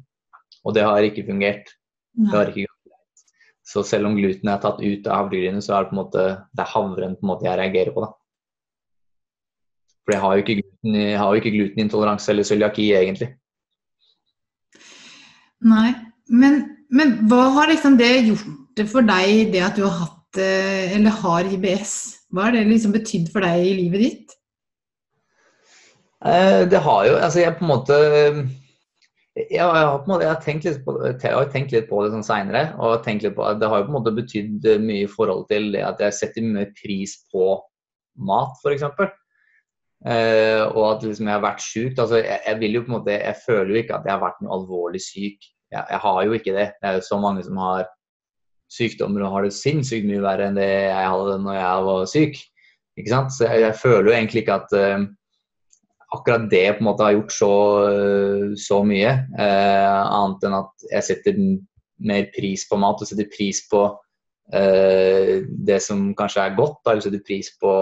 og 0.63 0.75
det 0.77 0.85
har 0.85 1.07
ikke 1.07 1.25
fungert. 1.27 1.71
Det 2.15 2.35
har 2.35 2.51
ikke 2.51 2.74
så 3.65 3.81
selv 3.85 4.09
om 4.09 4.17
gluten 4.17 4.51
er 4.51 4.61
tatt 4.61 4.81
ut 4.83 5.07
av 5.09 5.23
havregrynet, 5.23 5.65
så 5.65 5.73
er 5.73 5.85
det 5.85 5.91
på 5.91 5.95
en 5.95 6.01
måte 6.03 6.25
det 6.53 6.63
er 6.63 6.71
havren 6.75 7.17
på 7.17 7.25
en 7.25 7.31
måte 7.31 7.47
jeg 7.47 7.59
reagerer 7.59 7.95
på. 7.95 8.05
da. 8.05 8.11
For 10.05 10.13
jeg 10.13 10.21
har 10.21 10.35
jo 10.35 10.43
ikke, 10.43 10.57
gluten, 10.59 10.99
har 11.17 11.31
jo 11.33 11.41
ikke 11.41 11.53
glutenintoleranse 11.55 12.31
eller 12.31 12.45
cøliaki 12.45 12.91
egentlig. 12.93 13.31
Nei, 15.65 15.95
men, 16.29 16.59
men, 16.93 17.15
hva 17.31 17.47
har 17.55 17.71
liksom 17.71 17.97
det 17.97 18.11
gjort 18.27 18.83
for 18.91 19.07
deg, 19.07 19.49
det 19.55 19.63
at 19.65 19.79
du 19.79 19.85
har 19.87 19.95
hatt 20.03 20.41
eh, 20.41 20.93
eller 20.99 21.15
har 21.23 21.49
IBS? 21.49 21.95
Hva 22.29 22.47
har 22.47 22.57
det 22.57 22.67
liksom 22.69 22.93
betydd 22.93 23.31
for 23.33 23.45
deg 23.47 23.65
i 23.65 23.73
livet 23.79 24.03
ditt? 24.03 24.35
Eh, 26.25 26.61
det 26.69 26.81
har 26.85 27.01
jo 27.09 27.17
Altså, 27.17 27.41
jeg 27.41 27.57
på 27.57 27.65
en 27.65 27.71
måte 27.71 27.97
jeg 29.35 29.59
har, 29.59 30.05
måte, 30.07 30.23
jeg, 30.23 30.31
har 30.31 30.43
tenkt 30.43 30.65
litt 30.67 30.81
på, 30.85 30.95
har 31.03 31.49
tenkt 31.51 31.73
litt 31.75 31.89
på 31.89 31.99
det 32.05 32.13
sånn 32.13 32.23
seinere. 32.23 32.69
Og 32.79 33.03
det 33.03 33.67
har 33.67 33.81
jo 33.81 33.87
på 33.87 33.91
en 33.91 33.97
måte 33.97 34.15
betydd 34.15 34.67
mye 34.83 35.03
i 35.03 35.11
forhold 35.11 35.49
til 35.51 35.73
det 35.75 35.83
at 35.83 35.99
jeg 36.05 36.15
setter 36.15 36.45
mye 36.45 36.69
pris 36.77 37.17
på 37.33 37.57
mat, 38.23 38.55
f.eks. 38.63 38.85
Eh, 40.05 40.61
og 40.69 40.83
at 40.87 41.03
liksom 41.03 41.27
jeg 41.27 41.35
har 41.35 41.43
vært 41.43 41.65
sjuk. 41.65 41.99
Altså, 41.99 42.21
jeg, 42.21 42.39
jeg, 42.47 43.11
jeg 43.11 43.35
føler 43.41 43.73
jo 43.73 43.81
ikke 43.81 43.97
at 43.97 44.07
jeg 44.07 44.13
har 44.13 44.23
vært 44.23 44.41
noe 44.45 44.55
alvorlig 44.55 45.03
syk. 45.03 45.51
Jeg, 45.73 45.83
jeg 45.83 46.01
har 46.05 46.23
jo 46.23 46.39
ikke 46.39 46.55
det. 46.55 46.69
Det 46.79 46.89
er 46.89 46.99
jo 46.99 47.05
så 47.09 47.19
mange 47.19 47.43
som 47.43 47.59
har 47.59 47.89
sykdommer 48.71 49.25
og 49.25 49.35
har 49.35 49.45
det 49.45 49.55
sinnssykt 49.55 50.07
mye 50.07 50.23
verre 50.23 50.49
enn 50.49 50.57
det 50.57 50.69
jeg 50.69 51.11
hadde 51.11 51.37
når 51.43 51.59
jeg 51.59 51.85
var 51.89 52.09
syk. 52.09 52.41
Ikke 52.95 53.11
sant? 53.11 53.35
Så 53.35 53.49
jeg, 53.49 53.65
jeg 53.65 53.79
føler 53.81 54.09
jo 54.09 54.15
egentlig 54.15 54.45
ikke 54.45 54.59
at 54.61 54.75
uh, 54.79 55.05
akkurat 56.13 56.49
det 56.51 56.65
på 56.75 56.83
en 56.83 56.89
måte 56.89 57.05
har 57.05 57.15
gjort 57.15 57.33
så, 57.33 57.53
så 58.59 58.81
mye. 58.85 59.11
Eh, 59.39 60.01
annet 60.05 60.47
enn 60.47 60.57
at 60.59 60.87
jeg 60.91 61.07
setter 61.09 61.39
mer 62.05 62.27
pris 62.35 62.65
på 62.69 62.79
mat 62.79 63.01
og 63.01 63.09
setter 63.09 63.29
pris 63.31 63.61
på 63.71 63.83
eh, 64.53 65.45
det 65.47 65.79
som 65.83 66.09
kanskje 66.17 66.43
er 66.43 66.57
godt. 66.57 66.81
Da, 66.83 66.93
eller 66.93 67.05
setter 67.05 67.23
pris 67.25 67.51
på 67.61 67.73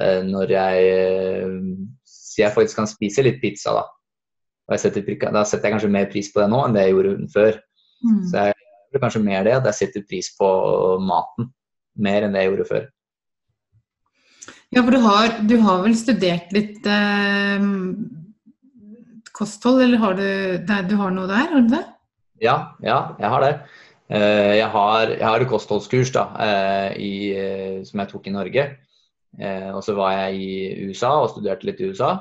eh, 0.00 0.22
når 0.28 0.56
jeg 0.56 1.50
Så 2.04 2.40
jeg 2.40 2.54
faktisk 2.54 2.78
kan 2.80 2.88
spise 2.88 3.24
litt 3.26 3.42
pizza. 3.42 3.74
Da. 3.76 4.78
Setter, 4.80 5.04
da 5.04 5.44
setter 5.44 5.68
jeg 5.68 5.76
kanskje 5.76 5.92
mer 5.92 6.08
pris 6.12 6.30
på 6.32 6.40
det 6.40 6.48
nå 6.48 6.62
enn 6.64 6.76
det 6.76 6.86
jeg 6.86 6.96
gjorde 6.96 7.32
før. 7.34 7.58
Mm. 8.02 8.22
Så 8.30 8.46
jeg 8.46 8.54
gjør 8.92 9.04
kanskje 9.04 9.26
mer 9.26 9.44
det 9.44 9.58
at 9.58 9.68
jeg 9.68 9.80
setter 9.82 10.06
pris 10.08 10.32
på 10.38 10.48
maten 11.04 11.52
mer 12.00 12.24
enn 12.24 12.32
det 12.32 12.46
jeg 12.46 12.52
gjorde 12.52 12.68
før. 12.70 12.86
Ja, 14.72 14.80
for 14.80 14.94
du 14.94 15.02
har, 15.04 15.38
du 15.44 15.56
har 15.60 15.82
vel 15.84 15.94
studert 16.00 16.52
litt 16.56 16.86
eh, 16.88 17.64
kosthold, 19.36 19.82
eller 19.84 20.00
har 20.00 20.14
du, 20.16 20.28
der, 20.68 20.86
du 20.88 20.94
har 21.00 21.12
noe 21.12 21.28
der? 21.28 21.50
Har 21.50 21.64
du 21.66 21.74
det? 21.74 21.82
Ja, 22.42 22.56
ja, 22.82 23.00
jeg 23.20 23.32
har 23.34 23.44
det. 23.44 23.52
Uh, 24.12 24.52
jeg 24.58 24.68
har, 24.74 25.10
jeg 25.14 25.24
har 25.24 25.44
kostholdskurs 25.48 26.10
da, 26.12 26.26
uh, 26.36 26.90
i, 27.00 27.32
uh, 27.32 27.78
som 27.86 28.02
jeg 28.02 28.10
tok 28.10 28.28
i 28.28 28.34
Norge. 28.34 28.70
og 29.72 29.78
så 29.80 29.94
var 29.96 30.12
jeg 30.12 30.40
i 30.44 30.88
USA 30.90 31.14
og 31.22 31.30
studerte 31.32 31.64
litt 31.64 31.78
i 31.80 31.86
USA. 31.88 32.18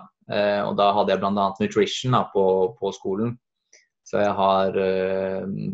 og 0.64 0.78
da 0.80 0.86
hadde 0.96 1.12
jeg 1.12 1.20
bl.a. 1.20 1.48
nutrition 1.60 2.14
da, 2.16 2.22
på, 2.32 2.44
på, 2.80 2.92
skolen. 2.96 3.34
Så 4.08 4.22
jeg 4.22 4.32
har 4.32 4.72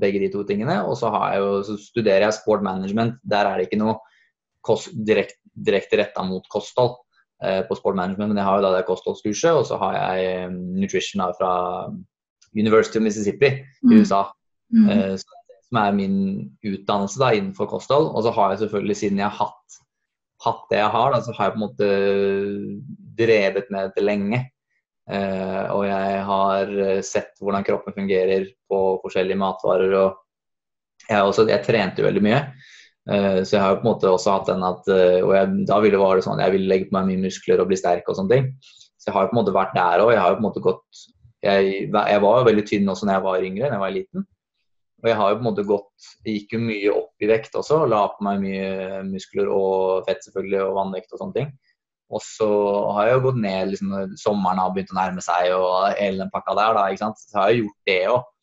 begge 0.02 0.24
de 0.24 0.32
to 0.34 0.42
tingene. 0.50 0.80
Og 0.90 0.98
så, 0.98 1.12
jeg, 1.14 1.44
så, 1.68 1.78
studerer 1.78 2.26
jeg 2.26 2.34
sport 2.40 2.66
management. 2.66 3.20
Der 3.22 3.46
er 3.46 3.58
det 3.58 3.68
ikke 3.68 3.78
noe 3.84 4.00
kost, 4.66 4.90
direkt, 5.06 5.37
direkte 5.66 6.00
retta 6.00 6.24
mot 6.26 6.46
kosthold 6.52 6.96
eh, 7.44 7.62
på 7.68 7.78
sport 7.80 7.98
management, 7.98 8.32
men 8.32 8.42
jeg 8.42 8.48
har 8.48 8.60
jo 8.60 8.66
da 8.68 8.74
det 8.76 8.88
kostholdskurset, 8.90 9.52
og 9.54 9.66
så 9.70 9.80
har 9.82 9.98
jeg 9.98 10.28
eh, 10.32 10.58
nutrition 10.82 11.24
da, 11.24 11.32
fra 11.38 11.54
University 12.58 13.00
of 13.00 13.06
Mississippi 13.06 13.54
i 13.58 13.64
mm. 13.88 13.98
USA. 14.02 14.28
Mm. 14.68 14.88
Mm. 14.92 15.16
som 15.68 15.78
er 15.80 15.94
min 15.96 16.16
utdannelse 16.64 17.20
da, 17.22 17.32
innenfor 17.36 17.70
kosthold. 17.72 18.10
Og 18.16 18.26
så 18.26 18.34
har 18.36 18.52
jeg 18.52 18.66
selvfølgelig, 18.66 18.98
siden 19.00 19.22
jeg 19.22 19.32
har 19.32 19.48
hatt, 19.48 19.78
hatt 20.44 20.66
det 20.72 20.82
jeg 20.82 20.92
har, 20.92 21.12
da, 21.14 21.22
så 21.24 21.36
har 21.36 21.48
jeg 21.48 21.54
på 21.56 21.60
en 21.60 21.64
måte 21.64 21.90
drevet 23.20 23.72
med 23.72 23.90
dette 23.90 24.04
lenge. 24.04 24.42
Uh, 25.08 25.64
og 25.72 25.86
jeg 25.88 26.24
har 26.28 26.72
sett 27.08 27.40
hvordan 27.40 27.64
kroppen 27.64 27.96
fungerer 27.96 28.50
på 28.68 28.82
forskjellige 29.06 29.40
matvarer. 29.40 29.96
Og 30.02 31.08
jeg, 31.08 31.22
også, 31.22 31.48
jeg 31.48 31.64
trente 31.64 32.04
jo 32.04 32.10
veldig 32.10 32.26
mye. 32.28 32.42
Eh, 33.08 33.42
så 33.48 33.56
jeg 33.56 33.64
har 33.64 33.74
jo 33.74 33.80
på 33.82 33.86
en 33.86 33.92
måte 33.94 34.10
også 34.12 34.34
hatt 34.34 34.50
den 34.50 34.64
at 34.68 34.90
eh, 34.92 35.22
Og 35.24 35.30
jeg, 35.32 35.52
da 35.70 35.78
ville 35.80 36.00
det 36.18 36.24
sånn 36.26 36.42
jeg 36.44 36.52
ville 36.58 36.68
legge 36.68 36.90
på 36.90 36.98
meg 36.98 37.06
mye 37.08 37.28
muskler 37.30 37.62
og 37.64 37.70
bli 37.70 37.78
sterk 37.80 38.10
og 38.10 38.18
sånne 38.18 38.34
ting. 38.34 38.50
Så 38.98 39.10
jeg 39.10 39.16
har 39.16 39.28
jo 39.28 39.32
på 39.32 39.38
en 39.38 39.42
måte 39.44 39.56
vært 39.56 39.78
der 39.78 40.04
òg. 40.04 40.12
Jeg 40.12 40.24
har 40.24 40.34
jo 40.34 40.40
på 40.40 40.44
en 40.44 40.50
måte 40.50 40.66
gått 40.66 41.06
jeg, 41.46 41.86
jeg 41.94 42.22
var 42.24 42.40
jo 42.40 42.48
veldig 42.48 42.66
tynn 42.66 42.90
også 42.90 43.06
når 43.06 43.16
jeg 43.16 43.24
var 43.28 43.46
yngre, 43.46 43.68
når 43.68 43.76
jeg 43.76 43.84
var 43.86 43.94
liten. 43.94 44.26
Og 44.98 45.10
jeg 45.12 45.18
har 45.20 45.30
jo 45.30 45.38
på 45.38 45.44
en 45.44 45.48
måte 45.52 45.66
gått 45.70 46.08
Jeg 46.26 46.40
gikk 46.40 46.56
jo 46.56 46.60
mye 46.66 46.94
opp 46.96 47.24
i 47.24 47.30
vekt 47.30 47.58
også. 47.60 47.84
La 47.90 48.02
på 48.12 48.26
meg 48.26 48.42
mye 48.44 49.02
muskler 49.08 49.52
og 49.54 50.08
fett 50.10 50.26
selvfølgelig, 50.26 50.64
og 50.66 50.78
vannvekt 50.80 51.14
og 51.14 51.22
sånne 51.22 51.38
ting. 51.38 51.52
Og 52.08 52.24
så 52.24 52.48
har 52.96 53.10
jeg 53.10 53.18
jo 53.18 53.24
gått 53.28 53.40
ned 53.44 53.72
liksom, 53.72 53.92
når 53.92 54.16
sommeren 54.20 54.62
har 54.64 54.74
begynt 54.74 54.94
å 54.94 54.98
nærme 54.98 55.24
seg 55.24 55.52
og 55.56 55.90
hele 56.00 56.24
den 56.24 56.32
pakka 56.34 56.56
der. 56.58 56.78
da, 56.78 56.86
ikke 56.90 57.04
sant? 57.04 57.22
Så 57.22 57.40
har 57.40 57.52
jeg 57.52 57.66
gjort 57.66 57.92
det 57.92 58.00
òg. 58.14 58.34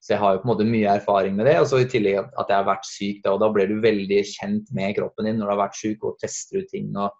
Så 0.00 0.14
jeg 0.14 0.22
har 0.22 0.34
jo 0.34 0.40
på 0.40 0.48
en 0.48 0.52
måte 0.54 0.68
mye 0.68 0.92
erfaring 0.96 1.34
med 1.36 1.46
det. 1.46 1.58
Og 1.60 1.66
så 1.68 1.82
i 1.82 1.88
tillegg 1.88 2.22
at 2.24 2.48
jeg 2.48 2.56
har 2.56 2.68
vært 2.68 2.86
syk 2.88 3.18
da, 3.24 3.34
og 3.34 3.42
da 3.42 3.50
blir 3.52 3.68
du 3.68 3.82
veldig 3.84 4.20
kjent 4.32 4.70
med 4.76 4.94
kroppen 4.96 5.28
din 5.28 5.36
når 5.40 5.50
du 5.50 5.52
har 5.52 5.64
vært 5.66 5.76
syk 5.76 6.06
og 6.08 6.16
tester 6.22 6.62
ut 6.62 6.70
ting. 6.72 6.88
Og, 6.96 7.10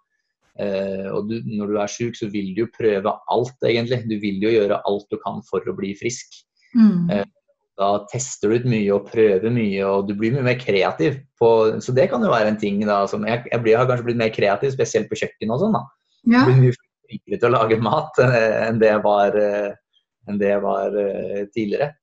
uh, 0.57 1.09
og 1.13 1.29
du, 1.29 1.35
når 1.45 1.75
du 1.75 1.77
er 1.83 1.93
syk, 1.93 2.17
så 2.17 2.31
vil 2.33 2.55
du 2.57 2.63
jo 2.63 2.71
prøve 2.73 3.13
alt, 3.35 3.69
egentlig. 3.69 4.01
Du 4.09 4.17
vil 4.23 4.41
jo 4.41 4.55
gjøre 4.55 4.81
alt 4.89 5.13
du 5.13 5.19
kan 5.21 5.45
for 5.45 5.69
å 5.69 5.77
bli 5.77 5.93
frisk. 5.99 6.41
Mm. 6.73 7.13
Uh, 7.13 7.23
da 7.77 7.91
tester 8.09 8.49
du 8.49 8.57
ut 8.57 8.67
mye 8.73 8.89
og 8.97 9.05
prøver 9.13 9.53
mye, 9.53 9.85
og 9.85 10.09
du 10.09 10.15
blir 10.17 10.33
mye 10.33 10.49
mer 10.49 10.57
kreativ. 10.57 11.21
På, 11.37 11.53
så 11.85 11.93
det 11.97 12.09
kan 12.09 12.25
jo 12.25 12.33
være 12.33 12.55
en 12.55 12.59
ting 12.61 12.81
da, 12.81 13.03
som 13.09 13.29
Jeg, 13.29 13.45
jeg 13.45 13.61
blir, 13.61 13.77
har 13.77 13.89
kanskje 13.89 14.09
blitt 14.09 14.21
mer 14.25 14.33
kreativ, 14.33 14.73
spesielt 14.73 15.09
på 15.09 15.21
kjøkkenet 15.21 15.53
og 15.53 15.67
sånn. 15.67 15.77
da. 15.77 15.85
Ja. 16.25 16.41
Jeg 16.41 16.49
blir 16.49 16.61
mye 16.65 16.81
flinkere 16.81 17.41
til 17.45 17.49
å 17.51 17.55
lage 17.59 17.81
mat 17.85 18.25
enn 18.67 18.81
det 18.81 18.89
jeg 18.89 19.05
var, 19.05 19.41
enn 20.29 20.41
det 20.41 20.53
jeg 20.55 20.65
var 20.65 21.01
tidligere. 21.53 21.93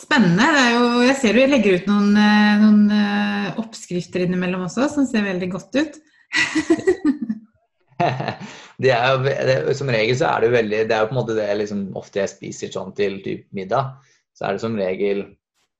Spennende. 0.00 0.46
Jo, 0.72 0.84
jeg 1.04 1.16
ser 1.20 1.36
du 1.36 1.42
legger 1.50 1.80
ut 1.80 1.88
noen, 1.90 2.14
eh, 2.16 2.60
noen 2.62 2.84
uh, 2.88 3.58
oppskrifter 3.60 4.24
innimellom 4.24 4.64
også, 4.64 4.86
som 4.94 5.08
ser 5.08 5.26
veldig 5.26 5.48
godt 5.52 5.76
ut. 5.76 5.98
det 8.80 8.94
er, 8.94 9.18
det, 9.20 9.74
som 9.76 9.90
regel 9.92 10.16
så 10.16 10.30
er 10.30 10.40
det 10.40 10.48
jo 10.48 10.54
veldig 10.54 10.78
Det 10.88 10.94
er 10.94 11.02
jo 11.02 11.08
på 11.10 11.16
en 11.16 11.18
måte 11.18 11.34
det 11.36 11.48
liksom, 11.58 11.82
ofte 11.98 12.22
jeg 12.22 12.32
spiser 12.32 12.72
sånn 12.72 12.94
til 12.96 13.18
typ 13.24 13.44
middag. 13.56 13.98
Så 14.32 14.46
er 14.46 14.56
det 14.56 14.64
som 14.64 14.78
regel, 14.78 15.24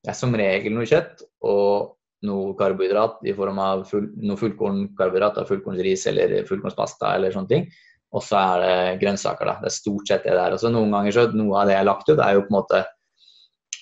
det 0.05 0.13
er 0.13 0.19
som 0.19 0.37
regel 0.37 0.77
noe 0.77 0.91
kjøtt 0.91 1.25
og 1.49 1.97
noe 2.29 2.53
karbohydrat 2.59 3.25
i 3.25 3.33
form 3.33 3.63
av 3.65 3.87
full, 3.89 4.11
noe 4.21 4.37
fullkornkarbohydrat, 4.37 5.41
fullkornsris 5.49 6.05
eller 6.13 6.43
fullkornspasta 6.51 7.15
eller 7.17 7.33
sånne 7.33 7.53
ting. 7.55 7.71
Og 8.13 8.27
så 8.27 8.37
er 8.37 8.67
det 8.67 9.01
grønnsaker, 9.01 9.49
da. 9.49 9.63
Det 9.63 9.71
er 9.71 9.79
stort 9.79 10.11
sett 10.11 10.27
det 10.27 10.37
der. 10.37 10.53
Og 10.53 10.61
så 10.61 10.69
noen 10.69 10.93
ganger 10.93 11.15
så 11.15 11.31
noe 11.33 11.63
av 11.63 11.71
det 11.71 11.79
jeg 11.79 11.87
har 11.87 11.89
lagt 11.89 12.11
ut, 12.11 12.19
er 12.19 12.37
jo 12.37 12.45
på 12.45 12.53
en 12.53 12.59
måte 12.59 12.85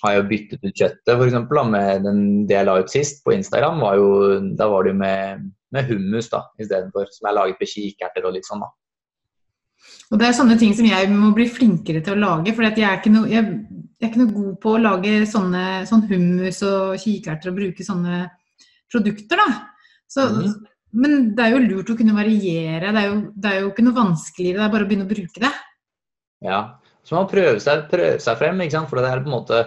har 0.02 0.14
jeg 0.14 0.26
byttet 0.30 0.64
ut 0.64 0.82
kjøttet, 0.82 2.02
den, 2.04 2.20
det 2.46 2.54
jeg 2.54 2.66
la 2.68 2.76
ut 2.78 2.92
sist 2.92 3.24
på 3.24 3.34
Instagram. 3.34 3.80
Var 3.82 3.96
jo, 3.98 4.10
da 4.58 4.68
var 4.70 4.84
det 4.84 4.92
jo 4.94 4.98
med, 5.00 5.48
med 5.74 5.88
hummus 5.90 6.30
da, 6.32 6.44
istedenfor, 6.60 7.10
som 7.14 7.28
jeg 7.28 7.38
laget 7.38 7.62
med 7.62 7.72
kikerter 7.72 8.28
og 8.28 8.36
litt 8.36 8.46
sånn. 8.48 8.62
da. 8.62 8.70
Og 10.12 10.20
det 10.20 10.28
er 10.28 10.36
sånne 10.36 10.56
ting 10.60 10.72
som 10.76 10.86
jeg 10.88 11.10
må 11.12 11.32
bli 11.36 11.48
flinkere 11.50 12.02
til 12.04 12.16
å 12.16 12.22
lage. 12.22 12.54
For 12.56 12.66
jeg, 12.66 12.78
er 12.80 13.00
ikke 13.00 13.12
noe, 13.12 13.28
jeg, 13.30 13.44
jeg 13.98 14.06
er 14.06 14.10
ikke 14.12 14.22
noe 14.22 14.36
god 14.36 14.54
på 14.62 14.72
å 14.74 14.82
lage 14.86 15.14
sånne, 15.28 15.64
sånn 15.90 16.06
hummus 16.08 16.62
og 16.66 16.96
kikerter 17.02 17.52
og 17.52 17.58
bruke 17.60 17.86
sånne 17.86 18.24
produkter, 18.88 19.40
da. 19.40 19.48
Så, 20.08 20.24
mm. 20.32 20.52
Men 20.98 21.18
det 21.36 21.44
er 21.44 21.52
jo 21.52 21.64
lurt 21.66 21.90
å 21.92 21.96
kunne 21.98 22.16
variere. 22.16 22.92
Det 22.94 23.00
er, 23.02 23.10
jo, 23.10 23.18
det 23.36 23.50
er 23.50 23.58
jo 23.60 23.72
ikke 23.72 23.84
noe 23.84 23.98
vanskeligere, 23.98 24.62
det 24.62 24.68
er 24.68 24.76
bare 24.76 24.86
å 24.86 24.90
begynne 24.90 25.08
å 25.08 25.10
bruke 25.10 25.42
det. 25.44 25.52
Ja, 26.46 26.60
så 27.04 27.16
man 27.16 27.26
må 27.26 27.32
prøve 27.32 27.60
seg, 27.60 27.84
prøve 27.90 28.16
seg 28.22 28.40
frem, 28.40 28.62
ikke 28.64 28.76
sant? 28.78 28.88
for 28.90 29.00
det 29.00 29.10
er 29.10 29.22
på 29.24 29.28
en 29.28 29.36
måte 29.36 29.60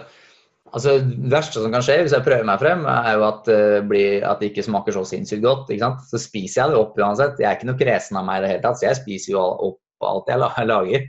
Altså, 0.72 0.96
Det 1.04 1.30
verste 1.32 1.60
som 1.60 1.72
kan 1.74 1.84
skje 1.84 1.98
hvis 2.00 2.14
jeg 2.16 2.24
prøver 2.24 2.46
meg 2.48 2.60
frem, 2.62 2.86
er 2.88 3.16
jo 3.18 3.26
at, 3.26 3.48
uh, 3.52 3.80
blir, 3.88 4.24
at 4.24 4.40
det 4.40 4.52
ikke 4.52 4.64
smaker 4.64 4.96
så 4.96 5.04
sinnssykt 5.08 5.44
godt. 5.44 5.72
Så 6.08 6.20
spiser 6.20 6.62
jeg 6.62 6.72
det 6.72 6.80
opp 6.80 6.96
uansett. 6.96 7.40
Jeg 7.40 7.50
er 7.50 7.58
ikke 7.58 7.68
noe 7.68 7.80
kresen 7.80 8.20
av 8.20 8.24
meg 8.28 8.40
i 8.40 8.46
det 8.46 8.54
hele 8.54 8.64
tatt, 8.64 8.80
så 8.80 8.88
jeg 8.88 9.00
spiser 9.02 9.34
jo 9.34 9.42
opp 9.68 9.78
alt 10.08 10.32
jeg 10.32 10.40
lager. 10.72 11.04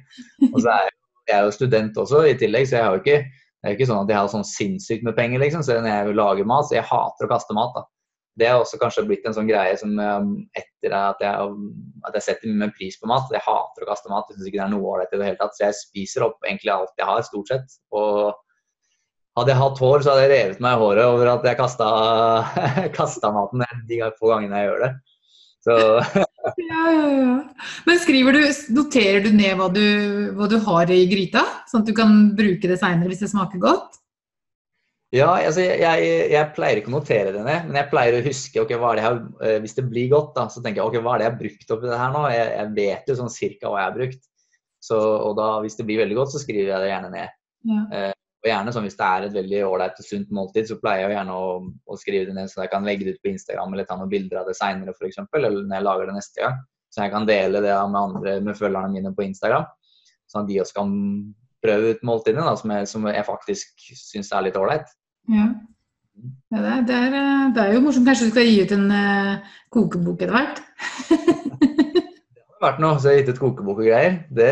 Og 0.52 0.60
så 0.60 0.76
er 0.76 0.90
jeg, 0.90 1.00
er 1.38 1.48
jo 1.48 1.56
student 1.56 1.98
også 2.04 2.26
i 2.28 2.36
tillegg, 2.40 2.68
så 2.68 2.78
jeg 2.78 2.88
har 2.88 2.98
jo 2.98 3.04
ikke, 3.04 3.24
det 3.24 3.72
er 3.72 3.78
ikke 3.78 3.88
sånn 3.88 4.04
at 4.04 4.12
jeg 4.12 4.20
har 4.20 4.30
sånn 4.34 4.48
sinnssykt 4.48 5.08
med 5.08 5.16
penger, 5.16 5.40
liksom. 5.46 5.64
Så 5.64 5.80
når 5.80 5.92
jeg 5.94 6.20
lager 6.20 6.50
mat, 6.52 6.68
så 6.68 6.78
jeg 6.78 6.88
hater 6.90 7.28
å 7.28 7.32
kaste 7.32 7.56
mat. 7.56 7.72
da. 7.78 7.88
Det 8.42 8.48
har 8.50 8.60
også 8.60 8.80
kanskje 8.82 9.06
blitt 9.06 9.28
en 9.30 9.36
sånn 9.38 9.48
greie 9.48 9.76
som 9.78 9.92
um, 9.96 10.32
etter 10.58 10.94
at 10.98 11.20
jeg, 11.22 11.50
at 12.10 12.16
jeg 12.18 12.26
setter 12.26 12.56
mye 12.58 12.74
pris 12.74 12.98
på 13.00 13.08
mat. 13.08 13.32
Jeg 13.32 13.46
hater 13.46 13.86
å 13.86 13.90
kaste 13.92 14.10
mat. 14.12 14.28
Jeg 14.28 14.40
syns 14.40 14.50
ikke 14.50 14.60
det 14.60 14.66
er 14.66 14.74
noe 14.74 14.90
ålreit 14.90 15.14
i 15.14 15.20
det 15.22 15.28
hele 15.30 15.40
tatt. 15.40 15.56
Så 15.56 15.68
jeg 15.68 15.78
spiser 15.78 16.26
opp 16.28 16.48
egentlig 16.48 16.74
alt 16.74 16.98
jeg 16.98 17.08
har, 17.08 17.22
stort 17.28 17.54
sett. 17.54 17.78
Og 17.94 18.34
hadde 19.38 19.54
jeg 19.54 19.62
hatt 19.62 19.82
hår, 19.82 20.04
så 20.04 20.14
hadde 20.14 20.26
jeg 20.26 20.34
revet 20.34 20.62
meg 20.64 20.76
i 20.76 20.84
håret 20.84 21.08
over 21.10 21.32
at 21.32 21.48
jeg 21.48 21.60
kasta, 21.60 21.88
kasta 22.98 23.34
maten 23.34 23.66
de 23.90 24.04
få 24.20 24.34
gangene 24.34 24.62
jeg 24.62 24.70
gjør 24.70 24.86
det. 24.86 24.94
Så 25.64 25.76
ja, 26.70 26.84
ja, 26.92 27.10
ja. 27.16 27.34
Men 27.88 28.00
skriver 28.04 28.36
du, 28.36 28.46
noterer 28.76 29.24
du 29.24 29.32
ned 29.34 29.56
hva 29.60 29.70
du, 29.72 29.84
hva 30.38 30.50
du 30.52 30.58
har 30.66 30.92
i 30.92 31.04
gryta? 31.10 31.44
Sånn 31.72 31.86
at 31.86 31.90
du 31.90 31.96
kan 31.98 32.34
bruke 32.38 32.70
det 32.70 32.80
seinere 32.82 33.12
hvis 33.12 33.24
det 33.24 33.32
smaker 33.32 33.62
godt? 33.64 34.00
Ja, 35.14 35.30
altså, 35.38 35.62
jeg, 35.62 36.06
jeg, 36.34 36.46
pleier 36.56 36.80
ikke 36.80 36.90
å 36.90 36.96
notere 36.96 37.36
det 37.36 37.44
ned, 37.46 37.68
men 37.68 37.78
jeg 37.78 37.90
pleier 37.92 38.16
å 38.18 38.24
huske 38.26 38.64
okay, 38.64 38.80
det 38.82 39.04
jeg, 39.04 39.20
eh, 39.46 39.58
hvis 39.62 39.76
det 39.78 39.86
blir 39.86 40.08
godt. 40.10 40.32
da, 40.34 40.48
Så 40.50 40.64
tenker 40.64 40.82
jeg 40.82 40.90
ok, 40.90 40.98
hva 41.06 41.14
er 41.14 41.22
det 41.22 41.28
jeg 41.28 41.34
har 41.34 41.42
brukt 41.42 41.74
oppi 41.76 41.92
det 41.92 42.00
her 42.02 42.16
nå? 42.16 42.24
Jeg, 42.34 42.48
jeg 42.58 42.72
vet 42.80 43.12
jo 43.12 43.18
sånn 43.20 43.34
cirka 43.34 43.70
hva 43.70 43.84
jeg 43.84 43.90
har 43.92 43.98
brukt. 44.00 44.24
Så, 44.84 44.98
og 44.98 45.38
da, 45.38 45.52
hvis 45.64 45.78
det 45.78 45.86
blir 45.88 46.02
veldig 46.02 46.18
godt, 46.18 46.34
så 46.34 46.42
skriver 46.42 46.74
jeg 46.74 46.82
det 46.82 46.90
gjerne 46.90 47.12
ned. 47.14 47.38
Ja. 47.70 47.84
Eh, 47.94 48.16
og 48.44 48.50
gjerne 48.52 48.74
sånn 48.76 48.84
Hvis 48.88 48.98
det 49.00 49.08
er 49.08 49.26
et 49.26 49.36
veldig 49.38 49.60
ålreit 49.70 50.00
og 50.02 50.06
sunt 50.08 50.32
måltid, 50.36 50.68
så 50.68 50.76
pleier 50.82 51.06
jeg 51.08 51.16
gjerne 51.16 51.36
å, 51.40 51.52
å, 51.88 51.98
skrive 52.00 52.28
det 52.28 52.36
ned 52.36 52.52
så 52.52 52.66
jeg 52.66 52.72
kan 52.74 52.88
legge 52.88 53.08
det 53.08 53.16
ut 53.16 53.24
på 53.24 53.32
Instagram 53.32 53.76
eller 53.76 53.88
ta 53.88 53.96
noen 54.00 54.12
bilder 54.12 54.42
av 54.42 54.50
det 54.50 54.58
seinere 54.58 54.96
f.eks. 54.96 55.22
Eller 55.40 55.62
når 55.62 55.78
jeg 55.78 55.86
lager 55.88 56.10
det 56.10 56.18
neste 56.18 56.44
gang. 56.44 56.58
Så 56.92 57.06
jeg 57.06 57.14
kan 57.14 57.28
dele 57.30 57.62
det 57.64 57.78
med 57.94 58.00
andre 58.02 58.36
med 58.44 58.60
følgerne 58.60 58.92
mine 58.92 59.14
på 59.16 59.24
Instagram. 59.26 59.64
Sånn 60.30 60.44
at 60.44 60.52
de 60.52 60.60
også 60.62 60.76
kan 60.82 60.92
prøve 61.64 61.94
ut 61.94 62.04
måltidene 62.06 62.46
da, 62.46 62.56
som, 62.60 62.74
jeg, 62.76 62.90
som 62.92 63.08
jeg 63.08 63.28
faktisk 63.30 63.88
syns 63.96 64.34
er 64.36 64.46
litt 64.46 64.60
ålreit. 64.60 64.92
Ja. 65.32 65.48
ja 66.52 66.60
det, 66.60 66.74
er, 66.74 66.84
det, 66.90 66.98
er, 67.00 67.16
det, 67.56 67.64
er, 67.64 67.72
jo 67.78 67.84
morsomt. 67.86 68.10
Kanskje 68.10 68.28
du 68.28 68.36
skal 68.36 68.50
gi 68.50 68.60
ut 68.60 68.76
en 68.76 68.90
uh, 68.92 69.56
kokebok 69.74 70.26
etter 70.26 70.36
hvert? 70.36 70.60
det 71.64 72.04
har 72.60 72.68
vært 72.68 72.84
noe, 72.84 73.00
så 73.00 73.10
jeg 73.10 73.16
har 73.16 73.24
gitt 73.24 73.34
ut 73.38 73.42
kokebok 73.46 73.80
og 73.80 73.88
greier. 73.88 74.20
Det 74.36 74.52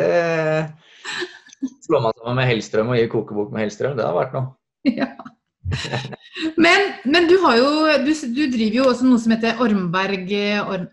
slår 1.85 2.03
meg 2.05 2.17
sammen 2.17 2.39
med 2.39 2.49
Hellstrøm 2.49 2.91
og 2.93 2.99
gir 2.99 3.11
kokebok 3.11 3.53
med 3.53 3.65
Hellstrøm. 3.65 3.95
Det 3.97 4.07
har 4.07 4.17
vært 4.17 4.37
noe. 4.37 4.51
Ja. 5.01 5.11
Men, 6.59 6.87
men, 7.05 7.27
du 7.29 7.37
har 7.45 7.55
jo 7.59 7.67
du, 8.03 8.09
du, 8.33 8.41
driver 8.51 8.77
jo 8.79 8.87
også 8.89 9.05
noe 9.07 9.21
som 9.21 9.31
heter 9.31 9.61
Ormberg 9.61 10.31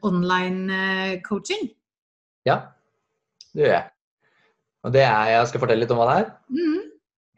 online 0.06 0.76
eh, 0.76 1.14
coaching? 1.24 1.70
Ja, 2.46 2.60
det 3.56 3.64
gjør 3.64 3.74
jeg. 3.74 3.86
Og 4.86 4.94
det 4.94 5.02
er 5.02 5.32
Jeg 5.32 5.50
skal 5.50 5.62
fortelle 5.64 5.84
litt 5.84 5.92
om 5.94 6.00
hva 6.00 6.08
det 6.10 6.16
er? 6.20 6.30
Mm. 6.54 6.80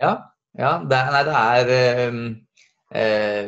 Ja, 0.02 0.12
ja 0.58 0.72
det, 0.90 1.00
nei, 1.14 1.22
det 1.28 1.36
er 1.80 2.10
um, 2.10 2.24
uh, 2.94 3.44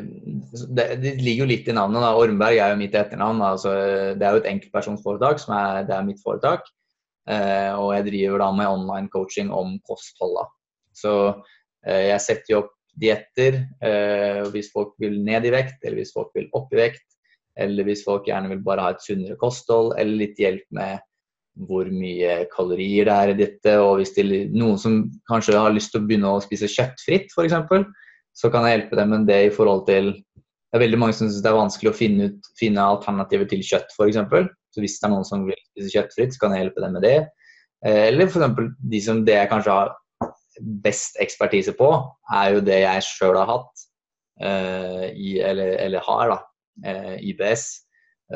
det, 0.78 0.86
det, 1.02 1.16
ligger 1.20 1.44
jo 1.44 1.50
litt 1.52 1.68
i 1.68 1.76
navnet. 1.76 2.04
da, 2.04 2.14
Ormberg 2.18 2.58
er 2.58 2.72
jo 2.72 2.80
mitt 2.80 2.96
etternavn. 2.98 3.42
Altså, 3.44 3.74
det 4.18 4.26
er 4.26 4.36
jo 4.36 4.42
et 4.44 4.50
enkeltpersonsforetak 4.54 5.42
som 5.42 5.56
er, 5.58 5.82
det 5.88 5.96
er 5.98 6.06
mitt 6.06 6.22
foretak. 6.24 6.70
Eh, 7.30 7.72
og 7.78 7.92
jeg 7.96 8.06
driver 8.08 8.42
da 8.42 8.50
med 8.56 8.70
online 8.70 9.10
coaching 9.12 9.52
om 9.54 9.76
kostholda. 9.86 10.46
Så 10.96 11.12
eh, 11.86 12.08
jeg 12.10 12.24
setter 12.24 12.54
jo 12.54 12.62
opp 12.64 12.72
dietter 13.02 13.62
eh, 13.80 14.42
hvis 14.52 14.68
folk 14.74 14.92
vil 15.00 15.16
ned 15.24 15.46
i 15.48 15.54
vekt, 15.54 15.78
eller 15.84 16.02
hvis 16.02 16.12
folk 16.14 16.32
vil 16.36 16.50
opp 16.58 16.72
i 16.74 16.82
vekt. 16.82 17.06
Eller 17.60 17.84
hvis 17.84 18.04
folk 18.04 18.28
gjerne 18.28 18.50
vil 18.52 18.62
bare 18.64 18.84
ha 18.86 18.92
et 18.94 19.04
sunnere 19.04 19.38
kosthold, 19.40 19.92
eller 20.00 20.24
litt 20.24 20.38
hjelp 20.40 20.64
med 20.74 21.02
hvor 21.68 21.84
mye 21.92 22.46
kalorier 22.52 23.08
det 23.08 23.16
er 23.16 23.32
i 23.32 23.38
dette. 23.38 23.76
Og 23.84 24.00
hvis 24.00 24.14
det 24.16 24.24
er 24.24 24.54
noen 24.56 24.80
som 24.80 25.02
kanskje 25.28 25.58
har 25.58 25.74
lyst 25.74 25.92
til 25.92 26.00
å 26.00 26.06
begynne 26.08 26.32
å 26.32 26.42
spise 26.44 26.70
kjøttfritt, 26.70 27.32
f.eks., 27.34 27.84
så 28.32 28.48
kan 28.48 28.64
jeg 28.64 28.78
hjelpe 28.78 28.96
dem 28.96 29.10
med 29.12 29.26
det 29.28 29.40
i 29.44 29.52
forhold 29.52 29.82
til 29.84 30.14
Det 30.72 30.78
er 30.78 30.86
veldig 30.86 30.98
mange 31.02 31.12
som 31.12 31.26
syns 31.28 31.42
det 31.44 31.50
er 31.50 31.58
vanskelig 31.58 31.90
å 31.90 31.96
finne, 31.96 32.26
ut, 32.32 32.46
finne 32.56 32.84
alternativer 32.94 33.44
til 33.50 33.60
kjøtt, 33.60 33.90
f.eks. 33.92 34.16
Så 34.72 34.80
hvis 34.80 34.94
det 34.96 35.04
er 35.04 35.10
noen 35.12 35.26
som 35.28 35.42
vil 35.44 35.58
spise 35.66 35.90
kjøttfritt, 35.92 36.32
så 36.32 36.40
kan 36.40 36.54
jeg 36.56 36.62
hjelpe 36.62 36.80
dem 36.80 36.94
med 36.96 37.04
det. 37.04 37.16
Eh, 37.84 38.06
eller 38.06 38.30
f.eks. 38.30 38.70
de 38.94 39.00
som 39.04 39.20
det 39.26 39.34
jeg 39.36 39.50
kanskje 39.50 39.74
har 39.76 39.90
best 40.80 41.18
ekspertise 41.20 41.74
på, 41.76 41.90
er 42.32 42.54
jo 42.54 42.62
det 42.64 42.78
jeg 42.86 43.04
sjøl 43.04 43.36
har 43.36 43.50
hatt, 43.50 43.82
uh, 44.40 45.04
i, 45.12 45.34
eller, 45.44 45.74
eller, 45.80 46.04
har, 46.06 46.32
da, 46.32 46.38
uh, 46.88 47.16
IBS. 47.20 47.66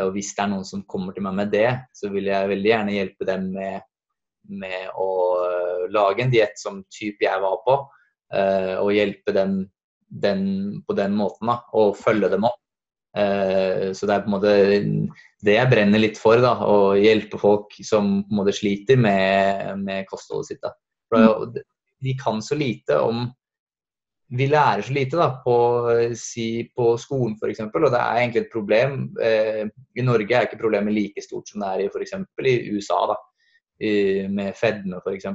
Og 0.04 0.12
hvis 0.12 0.34
det 0.36 0.44
er 0.44 0.50
noen 0.52 0.68
som 0.68 0.84
kommer 0.92 1.16
til 1.16 1.24
meg 1.24 1.38
med 1.38 1.54
det, 1.54 1.70
så 1.96 2.10
vil 2.12 2.28
jeg 2.28 2.50
veldig 2.50 2.68
gjerne 2.68 2.98
hjelpe 2.98 3.28
dem 3.30 3.46
med, 3.54 3.86
med 4.60 4.92
å 5.00 5.08
lage 5.88 6.26
en 6.26 6.36
diett 6.36 6.60
som 6.60 6.82
type 6.92 7.24
jeg 7.24 7.40
var 7.40 7.56
på, 7.64 7.78
og 8.36 8.90
hjelpe 8.92 9.32
dem 9.32 9.62
den, 10.06 10.82
på 10.86 10.96
den 10.96 11.16
måten, 11.16 11.50
da, 11.50 11.60
og 11.76 11.96
følge 11.98 12.30
dem 12.32 12.46
opp. 12.48 12.60
Eh, 13.16 13.92
så 13.96 14.08
det 14.08 14.12
er 14.12 14.24
på 14.24 14.28
en 14.28 14.34
måte 14.34 14.54
det 15.46 15.54
jeg 15.54 15.70
brenner 15.70 16.02
litt 16.02 16.20
for, 16.20 16.40
da, 16.42 16.52
å 16.66 16.92
hjelpe 16.98 17.40
folk 17.40 17.72
som 17.86 18.20
på 18.26 18.34
en 18.34 18.40
måte 18.42 18.54
sliter 18.56 19.00
med, 19.00 19.80
med 19.82 20.08
kostholdet 20.10 20.52
sitt. 20.52 20.62
Da. 20.64 20.74
For 21.12 21.50
de 22.04 22.14
kan 22.20 22.42
så 22.44 22.58
lite 22.58 23.00
om 23.00 23.28
Vi 24.26 24.48
lærer 24.50 24.82
så 24.82 24.90
lite 24.90 25.14
da, 25.14 25.28
på, 25.38 25.52
si, 26.18 26.66
på 26.74 26.96
skolen 26.98 27.36
f.eks., 27.38 27.60
og 27.62 27.92
det 27.94 28.00
er 28.00 28.16
egentlig 28.18 28.40
et 28.42 28.50
problem. 28.50 28.96
Eh, 29.22 29.62
I 29.94 30.02
Norge 30.02 30.34
er 30.34 30.48
ikke 30.48 30.58
problemet 30.58 30.96
like 30.96 31.22
stort 31.22 31.46
som 31.46 31.62
det 31.62 31.68
er 31.68 31.84
i 31.84 31.86
f.eks. 31.86 32.16
i 32.42 32.56
USA, 32.74 32.98
da, 33.12 33.16
med 34.34 34.58
fedme 34.58 34.98
f.eks. 34.98 35.28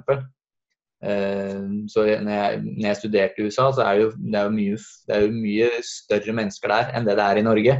Eh, 1.02 1.62
så 1.90 2.04
når 2.06 2.32
jeg, 2.32 2.58
når 2.66 2.88
jeg, 2.88 2.98
studerte 3.00 3.42
i 3.42 3.48
USA, 3.48 3.70
så 3.74 3.86
er 3.86 3.98
det, 3.98 4.04
jo, 4.04 4.10
det, 4.22 4.42
er 4.42 4.52
mye, 4.54 4.82
det 5.08 5.16
er 5.16 5.24
jo 5.26 5.32
mye 5.36 5.70
større 5.86 6.36
mennesker 6.38 6.74
der 6.74 6.92
enn 6.96 7.08
det 7.08 7.18
det 7.18 7.28
er 7.28 7.42
i 7.42 7.46
Norge. 7.48 7.78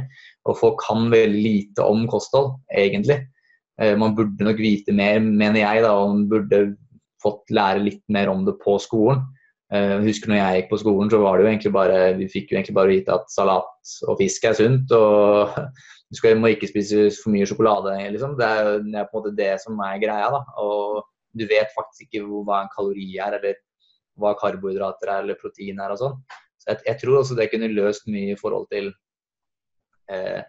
Og 0.50 0.58
folk 0.58 0.80
kan 0.82 1.10
veldig 1.12 1.42
lite 1.44 1.86
om 1.86 2.06
kosthold, 2.10 2.56
egentlig. 2.74 3.20
Eh, 3.80 3.94
man 3.98 4.16
burde 4.18 4.48
nok 4.48 4.58
vite 4.58 4.94
mer, 4.96 5.20
mener 5.22 5.62
jeg, 5.62 5.84
da, 5.84 5.94
og 5.94 6.16
man 6.16 6.26
burde 6.32 6.64
fått 7.22 7.54
lære 7.54 7.84
litt 7.86 8.02
mer 8.10 8.32
om 8.32 8.42
det 8.48 8.58
på 8.64 8.76
skolen. 8.82 9.22
Jeg 9.72 9.94
eh, 9.94 10.02
husker 10.04 10.28
når 10.28 10.40
jeg 10.40 10.58
gikk 10.58 10.72
på 10.72 10.82
skolen, 10.82 11.12
så 11.12 11.22
var 11.22 11.38
det 11.38 11.46
jo 11.46 11.52
egentlig 11.52 11.72
bare 11.72 12.00
vi 12.18 12.28
fikk 12.28 12.50
jo 12.50 12.58
egentlig 12.58 12.76
bare 12.76 12.92
vite 12.92 13.14
at 13.14 13.30
salat 13.32 13.94
og 14.10 14.18
fisk 14.18 14.44
er 14.44 14.58
sunt. 14.58 14.92
og 14.92 15.54
Du 16.12 16.18
må 16.36 16.50
ikke 16.52 16.68
spise 16.68 17.06
for 17.22 17.32
mye 17.32 17.46
sjokolade. 17.48 17.94
Liksom. 18.12 18.34
Det 18.36 18.50
er 18.50 18.82
på 18.82 18.90
en 18.90 19.16
måte 19.16 19.32
det 19.38 19.54
som 19.62 19.78
er 19.80 20.02
greia. 20.02 20.28
da, 20.34 20.42
og 20.60 21.06
du 21.38 21.44
vet 21.50 21.72
faktisk 21.74 22.06
ikke 22.08 22.24
hva 22.46 22.62
en 22.62 22.72
kalori 22.72 23.08
er, 23.16 23.38
eller 23.38 23.60
hva 24.20 24.34
karbohydrater 24.38 25.10
er, 25.10 25.24
eller 25.24 25.40
protein 25.40 25.80
er 25.80 25.94
og 25.94 26.00
sånn. 26.00 26.18
Så 26.60 26.72
jeg, 26.72 26.82
jeg, 26.88 26.98
tror 27.02 27.20
også 27.20 27.36
det 27.38 27.48
kunne 27.52 27.70
løst 27.72 28.10
mye 28.12 28.34
i 28.34 28.38
forhold 28.38 28.68
til 28.70 28.90
eh, 30.12 30.42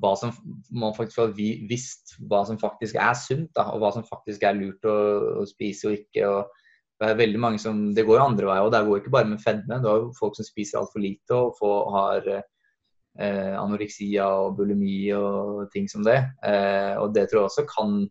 hva 0.00 0.14
som 0.18 0.32
man 0.72 0.94
faktisk 0.96 1.20
har 1.22 1.34
visst 1.36 2.16
hva 2.30 2.42
som 2.48 2.58
faktisk 2.60 2.96
er 2.98 3.14
sunt, 3.18 3.50
da, 3.56 3.68
og 3.74 3.82
hva 3.82 3.92
som 3.94 4.06
faktisk 4.06 4.46
er 4.46 4.56
lurt 4.58 4.88
å, 4.88 4.96
å 5.42 5.44
spise 5.48 5.90
og 5.90 5.98
ikke. 6.00 6.26
og 6.30 6.56
det 7.00 7.08
er 7.08 7.20
veldig 7.20 7.40
mange 7.40 7.60
som, 7.62 7.78
det 7.96 8.04
går 8.04 8.18
jo 8.18 8.24
andre 8.26 8.48
veier, 8.50 8.66
og 8.66 8.72
det 8.74 8.80
går 8.84 8.98
ikke 9.00 9.12
bare 9.14 9.28
med 9.30 9.40
fedme. 9.40 9.78
Det 9.80 9.88
er 9.88 10.02
jo 10.02 10.10
folk 10.18 10.34
som 10.36 10.44
spiser 10.44 10.82
altfor 10.82 11.00
lite 11.00 11.32
og 11.32 11.54
får, 11.56 11.78
har 11.94 12.26
eh, 12.34 13.54
anoreksia 13.56 14.26
og 14.42 14.58
bulimi 14.58 15.06
og 15.16 15.70
ting 15.72 15.88
som 15.88 16.04
det. 16.04 16.18
Eh, 16.44 16.92
og 17.00 17.14
det 17.16 17.30
tror 17.30 17.40
jeg 17.40 17.48
også 17.48 17.64
kan 17.70 18.02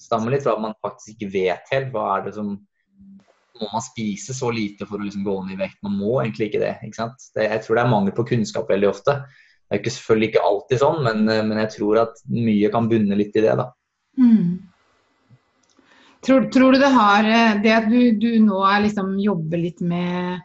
stammer 0.00 0.34
litt 0.34 0.44
fra 0.46 0.56
at 0.56 0.62
man 0.62 0.76
faktisk 0.84 1.16
ikke 1.16 1.32
vet 1.34 1.72
helt 1.74 1.92
hva 1.94 2.06
er 2.16 2.28
det 2.28 2.34
som 2.38 2.56
Må 3.58 3.66
man 3.72 3.82
spise 3.82 4.34
så 4.36 4.52
lite 4.54 4.86
for 4.86 5.00
å 5.00 5.02
liksom 5.02 5.24
gå 5.26 5.32
ned 5.42 5.56
i 5.56 5.58
vekt? 5.58 5.80
Man 5.82 5.96
må 5.98 6.20
egentlig 6.20 6.46
ikke 6.46 6.60
det. 6.62 6.76
ikke 6.86 7.00
sant? 7.00 7.24
Det, 7.34 7.48
jeg 7.48 7.64
tror 7.64 7.74
det 7.74 7.82
er 7.82 7.90
mangel 7.90 8.14
på 8.14 8.24
kunnskap 8.28 8.68
veldig 8.70 8.86
ofte. 8.86 9.16
Det 9.26 9.74
er 9.74 9.80
ikke, 9.80 9.92
selvfølgelig 9.96 10.28
ikke 10.28 10.44
alltid 10.46 10.80
sånn, 10.84 11.00
men, 11.02 11.24
eh, 11.26 11.40
men, 11.42 11.58
jeg 11.64 11.72
tror 11.74 11.98
at 12.04 12.20
mye 12.30 12.70
kan 12.70 12.86
bunne 12.86 13.18
litt 13.18 13.34
i 13.34 13.42
det. 13.42 13.56
da. 13.58 13.66
Mm. 14.22 14.52
Tror, 16.28 16.46
tror, 16.54 16.76
du 16.76 16.84
det 16.84 16.92
har 16.94 17.26
eh, 17.26 17.58
Det 17.62 17.74
at 17.74 17.90
du, 17.90 17.98
du 18.22 18.30
nå 18.46 18.62
liksom 18.86 19.16
jobber 19.22 19.60
litt 19.64 19.82
med 19.82 20.38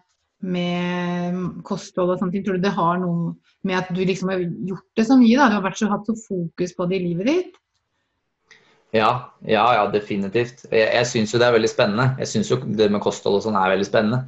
med 0.43 1.37
kosthold 1.63 2.13
og 2.13 2.19
sånne 2.19 2.35
ting? 2.35 2.43
Tror 2.45 2.59
du 2.59 2.65
det 2.65 2.75
har 2.75 2.99
noe 3.01 3.33
med 3.63 3.79
at 3.79 3.91
du 3.95 4.01
liksom 4.03 4.31
har 4.33 4.43
gjort 4.43 4.99
det 4.99 5.05
så 5.07 5.17
mye? 5.19 5.37
da? 5.39 5.49
Du 5.49 5.57
har 5.57 5.65
vært 5.65 5.79
så, 5.79 5.89
hatt 5.91 6.09
så 6.09 6.15
fokus 6.19 6.75
på 6.75 6.87
det 6.89 6.99
i 6.99 7.05
livet 7.07 7.29
ditt? 7.29 7.59
Ja, 8.93 9.33
ja, 9.41 9.65
ja 9.73 9.85
definitivt. 9.89 10.67
Jeg, 10.69 10.85
jeg 10.85 11.09
syns 11.09 11.33
jo 11.33 11.41
det 11.41 11.47
er 11.49 11.55
veldig 11.55 11.71
spennende. 11.71 12.11
Jeg 12.21 12.29
syns 12.29 12.51
jo 12.51 12.59
det 12.61 12.91
med 12.93 13.01
kosthold 13.01 13.39
og 13.39 13.45
sånn 13.47 13.57
er 13.57 13.73
veldig 13.73 13.87
spennende. 13.89 14.23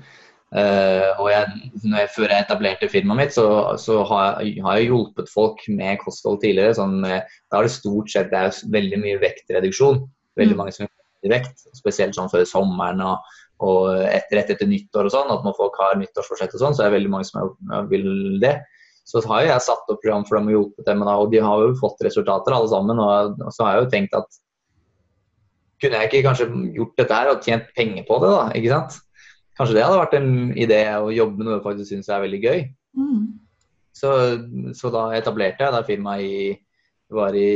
Uh, 0.55 1.09
og 1.20 1.28
jeg, 1.34 1.70
jeg, 1.84 2.09
før 2.16 2.32
jeg 2.32 2.45
etablerte 2.45 2.89
firmaet 2.89 3.20
mitt, 3.20 3.34
så, 3.36 3.45
så 3.82 3.99
har, 4.07 4.41
jeg, 4.45 4.61
har, 4.63 4.78
jeg, 4.80 4.89
hjulpet 4.91 5.30
folk 5.30 5.61
med 5.70 5.99
kosthold 6.01 6.39
tidligere. 6.41 6.78
Sånn, 6.78 7.01
da 7.03 7.59
er 7.59 7.68
det 7.68 7.74
stort 7.76 8.13
sett 8.13 8.32
det 8.34 8.41
er 8.41 8.61
veldig 8.74 9.01
mye 9.01 9.22
vektreduksjon. 9.22 10.05
Veldig 10.39 10.55
mm. 10.55 10.61
mange 10.63 10.76
som 10.76 10.88
vil 10.88 11.34
vekt, 11.34 11.66
spesielt 11.78 12.18
sånn 12.18 12.32
før 12.32 12.45
sommeren 12.47 13.01
og, 13.03 13.36
og 13.66 13.91
etter, 14.05 14.41
etter, 14.41 14.55
etter, 14.55 14.70
nyttår 14.72 15.09
og 15.09 15.13
sånn. 15.13 15.34
At 15.34 15.45
når 15.45 15.57
folk 15.59 15.78
har 15.82 15.99
nyttårsforsett 15.99 16.55
og 16.57 16.63
sånn, 16.63 16.78
så 16.78 16.86
er 16.86 16.89
det 16.89 16.99
veldig 16.99 17.13
mange 17.13 17.30
som 17.30 17.86
vil 17.91 18.09
det. 18.41 18.57
Så 19.05 19.22
har 19.30 19.45
jeg 19.45 19.61
satt 19.61 19.91
opp 19.91 20.01
program 20.01 20.26
for 20.26 20.39
dem 20.39 20.49
og 20.49 20.55
hjulpet 20.55 20.88
dem, 20.89 21.03
og 21.05 21.30
de 21.30 21.43
har 21.43 21.61
jo 21.61 21.76
fått 21.78 22.01
resultater 22.05 22.55
alle 22.57 22.72
sammen. 22.72 23.01
Og, 23.01 23.38
og 23.43 23.53
så 23.53 23.68
har 23.68 23.76
jeg 23.76 23.86
jo 23.86 23.91
tenkt 23.93 24.18
at 24.18 24.41
kunne 25.86 26.02
jeg 26.02 26.10
ikke 26.12 26.26
kanskje 26.26 26.50
gjort 26.76 27.00
dette 27.00 27.20
her 27.22 27.32
og 27.32 27.46
tjent 27.46 27.72
penger 27.78 28.06
på 28.08 28.20
det, 28.24 28.34
da? 28.34 28.46
ikke 28.58 28.74
sant? 28.74 29.00
Kanskje 29.56 29.78
det 29.78 29.86
hadde 29.86 30.02
vært 30.02 30.18
en 30.18 30.32
idé 30.60 30.82
å 30.98 31.14
jobbe 31.16 31.40
med 31.40 31.48
noe 31.48 31.58
jeg 31.60 31.66
faktisk 31.70 31.94
syns 31.94 32.12
er 32.12 32.24
veldig 32.26 32.42
gøy. 32.44 32.64
Mm. 33.00 33.20
Så, 33.96 34.12
så, 34.76 34.92
da 34.92 35.06
etablerte 35.16 35.64
jeg 35.64 35.72
da 35.72 35.84
firmaet 35.88 36.26
i 36.26 36.40
var 37.16 37.38
i 37.38 37.52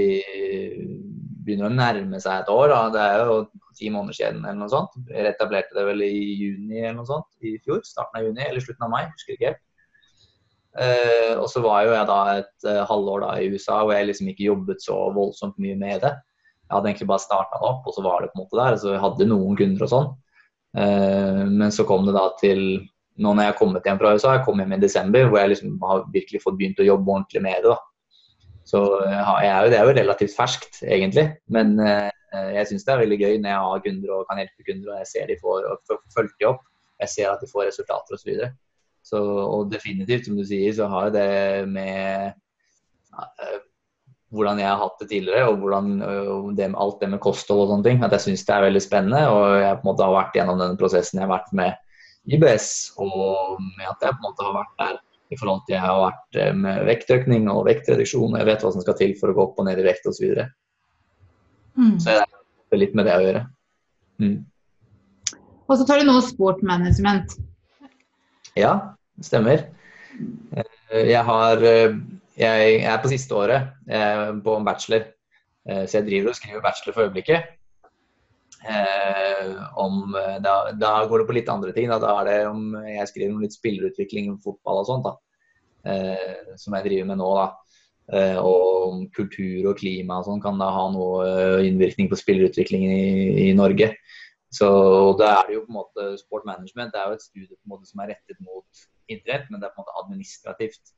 begynner 1.44 1.68
å 1.68 1.74
nærme 1.74 2.20
seg 2.22 2.44
et 2.44 2.52
år. 2.54 2.70
Da. 2.72 2.82
Det 2.94 3.02
er 3.04 3.24
jo 3.26 3.40
ti 3.76 3.90
måneder 3.94 4.18
siden 4.18 4.46
eller 4.46 4.60
noe 4.62 4.72
sånt. 4.72 4.96
Jeg 5.10 5.34
etablerte 5.34 5.76
det 5.76 5.88
vel 5.88 6.06
i 6.06 6.14
juni 6.38 6.84
eller 6.84 7.00
noe 7.02 7.10
sånt 7.10 7.28
i 7.44 7.58
fjor. 7.66 7.82
Starten 7.88 8.22
av 8.22 8.28
juni 8.28 8.46
eller 8.46 8.64
slutten 8.64 8.88
av 8.88 8.94
mai, 8.94 9.04
husker 9.10 9.36
ikke 9.36 9.52
helt. 9.52 9.66
Uh, 10.80 11.34
og 11.42 11.48
så 11.50 11.64
var 11.66 11.82
jo 11.84 11.96
jeg 11.96 12.08
da 12.08 12.18
et 12.38 12.68
uh, 12.70 12.84
halvår 12.88 13.24
da 13.24 13.30
i 13.42 13.48
USA 13.50 13.80
hvor 13.82 13.96
jeg 13.96 14.06
liksom 14.06 14.28
ikke 14.30 14.46
jobbet 14.46 14.84
så 14.86 14.98
voldsomt 15.16 15.58
mye 15.60 15.76
med 15.80 16.06
det. 16.06 16.14
Jeg 16.70 16.76
hadde 16.76 16.92
egentlig 16.92 17.10
bare 17.10 17.24
starta 17.24 17.58
det 17.58 17.66
opp, 17.66 17.88
og 17.90 17.96
så 17.96 18.04
var 18.06 18.22
det 18.22 18.30
på 18.30 18.38
en 18.38 18.44
måte 18.44 18.60
der. 18.60 18.78
Så 18.78 18.94
jeg 18.94 19.02
hadde 19.02 19.28
noen 19.32 19.58
kunder 19.58 19.86
og 19.88 19.92
sånn. 19.92 20.10
Uh, 20.78 21.44
men 21.50 21.74
så 21.74 21.86
kom 21.90 22.06
det 22.06 22.14
da 22.14 22.28
til 22.38 22.62
nå 23.20 23.32
når 23.34 23.42
jeg 23.42 23.52
har 23.52 23.58
kommet 23.60 23.88
hjem 23.90 23.98
fra 24.00 24.14
USA, 24.16 24.36
jeg 24.38 24.46
kom 24.46 24.62
hjem 24.62 24.78
i 24.78 24.80
desember, 24.80 25.26
hvor 25.28 25.42
jeg 25.42 25.52
liksom 25.52 25.74
har 25.84 26.06
virkelig 26.14 26.40
fått 26.44 26.56
begynt 26.60 26.80
å 26.80 26.86
jobbe 26.88 27.12
ordentlig 27.16 27.42
med 27.44 27.66
det. 27.66 27.74
da. 27.74 28.62
Så 28.70 28.84
jeg 29.02 29.50
er 29.50 29.66
jo, 29.66 29.74
det 29.74 29.80
er 29.80 29.90
jo 29.90 29.96
relativt 29.98 30.36
ferskt, 30.38 30.80
egentlig. 30.86 31.26
Men 31.52 31.74
jeg 31.82 32.70
syns 32.70 32.86
det 32.86 32.94
er 32.94 33.02
veldig 33.02 33.18
gøy 33.20 33.42
når 33.42 33.50
jeg 33.50 33.66
har 33.66 33.84
kunder 33.88 34.14
og 34.16 34.30
kan 34.30 34.40
hjelpe 34.40 34.68
kunder, 34.70 34.92
og 34.94 35.02
jeg 35.02 35.10
ser 35.10 35.28
de 35.28 35.38
får 35.42 35.68
og 35.72 35.94
fulgt 36.14 36.38
de 36.38 36.48
opp. 36.52 36.62
Jeg 37.02 37.12
ser 37.16 37.32
at 37.32 37.44
de 37.44 37.50
får 37.50 37.66
resultater 37.72 38.16
osv. 38.16 38.46
Så, 39.10 39.20
og 39.20 39.72
definitivt, 39.72 40.28
som 40.28 40.38
du 40.38 40.46
sier, 40.46 40.72
så 40.76 40.88
har 40.92 41.12
det 41.16 41.30
med 41.72 42.38
hvordan 44.34 44.62
jeg 44.62 44.70
har 44.70 44.82
hatt 44.82 45.00
det 45.02 45.10
tidligere, 45.10 45.50
og 45.50 45.62
hvordan, 45.64 45.92
uh, 46.04 46.50
det, 46.58 46.70
alt 46.78 47.00
det 47.02 47.10
med 47.14 47.22
kosthold 47.24 47.64
og 47.64 47.72
sånne 47.74 47.88
ting. 47.88 48.02
At 48.06 48.16
jeg 48.16 48.28
syns 48.28 48.46
det 48.46 48.56
er 48.56 48.66
veldig 48.68 48.82
spennende. 48.84 49.22
Og 49.34 49.46
jeg 49.58 49.78
på 49.80 49.86
en 49.86 49.90
måte 49.92 50.06
har 50.06 50.16
vært 50.16 50.38
gjennom 50.38 50.62
den 50.62 50.80
prosessen 50.80 51.22
jeg 51.22 51.26
har 51.26 51.34
vært 51.34 51.54
med 51.58 51.86
IBS, 52.30 52.72
og 53.02 53.62
med 53.78 53.88
at 53.90 54.06
jeg 54.06 54.18
på 54.18 54.22
en 54.22 54.28
måte 54.28 54.46
har 54.46 54.58
vært 54.60 54.76
der 54.82 54.98
i 55.30 55.38
forhold 55.38 55.62
til 55.66 55.76
jeg 55.76 55.84
har 55.84 56.00
vært 56.02 56.38
eh, 56.42 56.54
med 56.58 56.86
vektøkning 56.90 57.50
og 57.54 57.66
vektreduksjon. 57.68 58.38
Jeg 58.40 58.48
vet 58.50 58.64
hva 58.66 58.72
som 58.74 58.84
skal 58.84 58.98
til 58.98 59.14
for 59.20 59.32
å 59.32 59.38
gå 59.38 59.46
opp 59.46 59.62
og 59.62 59.68
ned 59.68 59.82
i 59.82 59.86
vekt 59.86 60.08
osv. 60.10 60.18
Så, 60.18 60.26
videre. 60.26 60.48
mm. 61.78 61.98
så 62.02 62.16
jeg 62.16 62.24
har 62.26 62.82
litt 62.82 62.96
med 62.98 63.10
det 63.10 63.18
å 63.18 63.26
gjøre. 63.26 63.44
Mm. 64.20 64.38
Og 65.70 65.78
så 65.78 65.86
tar 65.86 66.02
du 66.02 66.10
nå 66.10 66.18
sportmanagement. 66.26 67.38
Ja, 68.58 68.74
det 69.20 69.28
stemmer. 69.28 69.68
Jeg, 70.50 71.22
har, 71.28 71.62
eh, 71.64 71.94
jeg 72.40 72.82
er 72.88 73.00
på 73.02 73.12
siste 73.12 73.36
året 73.36 73.72
på 74.44 74.56
en 74.56 74.68
bachelor, 74.68 75.08
eh, 75.68 75.86
så 75.86 76.00
jeg 76.00 76.08
driver 76.08 76.32
og 76.32 76.38
skriver 76.38 76.64
bachelor 76.64 76.96
for 76.96 77.08
øyeblikket. 77.08 77.56
Om, 79.80 80.16
da, 80.44 80.54
da, 80.76 80.90
går 81.08 81.22
det 81.22 81.28
på 81.30 81.36
litt 81.38 81.50
andre 81.52 81.72
ting. 81.72 81.88
Da, 81.88 81.96
da 82.04 82.12
er 82.20 82.28
det 82.28 82.40
om 82.50 82.74
jeg 82.84 83.08
skriver 83.08 83.32
om 83.32 83.44
litt 83.44 83.56
spillerutvikling, 83.56 84.34
fotball 84.44 84.82
og 84.82 84.90
sånt. 84.90 85.08
Da, 85.08 85.94
som 86.60 86.76
jeg 86.76 86.90
driver 86.90 87.08
med 87.08 87.22
nå. 87.22 87.30
da. 87.40 87.48
Og 88.44 89.06
kultur 89.16 89.70
og 89.72 89.80
klima 89.80 90.18
og 90.20 90.28
sånn 90.28 90.44
kan 90.44 90.60
da 90.60 90.68
ha 90.76 90.84
noe 90.92 91.30
innvirkning 91.64 92.12
på 92.12 92.20
spillerutviklingen 92.20 92.92
i, 92.92 93.48
i 93.48 93.56
Norge. 93.56 93.94
Så 94.50 94.68
da 95.20 95.34
er 95.38 95.48
det 95.48 95.58
jo 95.60 95.66
på 95.66 95.70
en 95.72 95.78
måte 95.78 96.06
Sport 96.18 96.46
management 96.48 96.94
det 96.94 97.02
er 97.02 97.12
jo 97.12 97.18
et 97.20 97.26
studie 97.26 97.54
på 97.54 97.68
en 97.68 97.74
måte 97.76 97.90
som 97.90 98.02
er 98.02 98.16
rettet 98.16 98.40
mot 98.42 98.88
idrett, 99.10 99.46
men 99.50 99.62
det 99.62 99.70
er 99.70 99.76
på 99.76 99.82
en 99.82 99.86
måte 99.86 100.02
administrativt. 100.04 100.94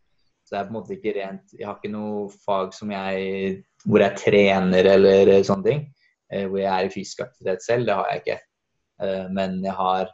Så 0.51 0.57
det 0.57 0.59
er 0.59 0.67
på 0.67 0.73
en 0.73 0.75
måte 0.81 0.95
ikke 0.97 1.11
rent 1.15 1.53
Jeg 1.55 1.63
har 1.63 1.77
ikke 1.77 1.93
noe 1.93 2.25
fag 2.43 2.73
som 2.75 2.89
jeg 2.91 3.61
hvor 3.87 4.03
jeg 4.03 4.19
trener 4.19 4.89
eller 4.97 5.31
sånne 5.47 5.63
ting. 5.63 5.85
Eh, 6.27 6.43
hvor 6.43 6.59
jeg 6.59 6.71
er 6.71 6.89
i 6.89 6.91
fysisk 6.91 7.23
aktivitet 7.23 7.63
selv. 7.63 7.87
Det 7.87 7.95
har 7.95 8.09
jeg 8.11 8.21
ikke. 8.21 8.35
Eh, 9.07 9.29
men 9.31 9.55
jeg 9.63 9.77
har 9.79 10.11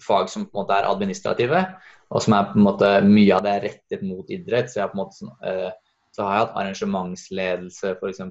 fag 0.00 0.32
som 0.32 0.48
på 0.48 0.56
en 0.56 0.62
måte 0.62 0.80
er 0.80 0.88
administrative, 0.88 1.60
og 2.08 2.24
som 2.24 2.34
er 2.34 2.48
på 2.48 2.56
en 2.56 2.64
måte 2.64 2.90
mye 3.04 3.36
av 3.36 3.44
det 3.44 3.52
er 3.52 3.64
rettet 3.68 4.02
mot 4.08 4.32
idrett. 4.32 4.72
Så 4.72 4.80
jeg 4.80 4.86
har 4.86 4.94
på 4.94 4.98
en 4.98 5.02
måte 5.04 5.20
sånn, 5.20 5.36
eh, 5.44 5.70
så 6.16 6.24
har 6.24 6.32
jeg 6.32 6.46
hatt 6.46 6.58
arrangementsledelse 6.64 7.94
f.eks. 8.00 8.24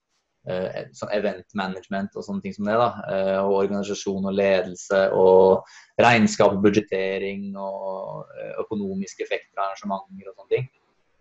sånn 0.97 1.13
event 1.13 1.55
management 1.55 2.15
og 2.17 2.25
sånne 2.25 2.41
ting 2.45 2.55
som 2.57 2.65
det. 2.65 2.77
da, 2.81 2.91
eh, 3.13 3.39
og 3.43 3.59
Organisasjon 3.61 4.25
og 4.25 4.35
ledelse 4.35 5.01
og 5.13 5.67
regnskap 6.01 6.55
og 6.57 6.63
budsjettering 6.65 7.51
og 7.61 8.31
eh, 8.41 8.55
økonomiske 8.63 9.27
effekter 9.27 9.61
av 9.61 9.71
arrangementer 9.71 10.31
og 10.31 10.37
sånne 10.37 10.55
ting. 10.57 10.69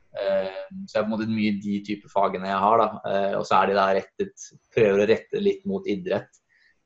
Så 0.10 0.90
det 0.90 0.98
er 0.98 1.04
på 1.04 1.06
en 1.06 1.12
måte 1.12 1.30
mye 1.30 1.52
de 1.62 1.76
type 1.86 2.10
fagene 2.10 2.48
jeg 2.50 2.62
har. 2.64 2.82
da, 2.82 3.12
Og 3.38 3.44
så 3.46 3.60
er 3.60 3.68
de 3.70 3.76
da 3.78 3.84
rettet, 3.94 4.46
prøver 4.74 5.04
å 5.04 5.06
rette 5.08 5.38
litt 5.40 5.62
mot 5.70 5.86
idrett. 5.86 6.40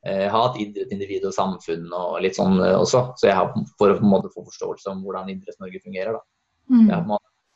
Jeg 0.04 0.28
har 0.28 0.42
hatt 0.50 0.58
idrett, 0.60 0.92
individ 0.92 1.24
og 1.24 1.32
samfunn 1.32 1.86
og 1.88 2.18
litt 2.20 2.36
sånn 2.36 2.60
også, 2.60 3.00
så 3.16 3.30
jeg 3.30 3.38
har 3.38 3.48
for 3.80 3.88
å 3.88 3.96
på 3.96 4.04
en 4.04 4.12
måte 4.12 4.28
få 4.34 4.44
forståelse 4.44 4.92
om 4.92 5.00
hvordan 5.06 5.32
Idretts-Norge 5.32 5.80
fungerer. 5.80 6.18
da. 6.18 6.20
Mm. 6.68 6.84
Jeg 6.92 7.00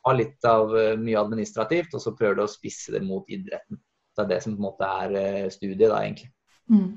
har 0.08 0.18
litt 0.22 0.48
av 0.48 0.72
mye 1.04 1.20
administrativt, 1.20 1.92
og 1.92 2.00
så 2.00 2.14
prøver 2.16 2.40
du 2.40 2.44
å 2.46 2.50
spisse 2.56 2.96
det 2.96 3.04
mot 3.04 3.28
idretten 3.28 3.76
det 4.18 4.26
er 4.26 4.32
det 4.34 4.40
som 4.44 4.56
på 4.56 4.62
en 4.62 4.68
måte 4.68 4.94
er 5.02 5.18
eh, 5.22 5.50
studiet, 5.54 5.88
da, 5.88 6.02
egentlig. 6.02 6.32
Mm. 6.68 6.88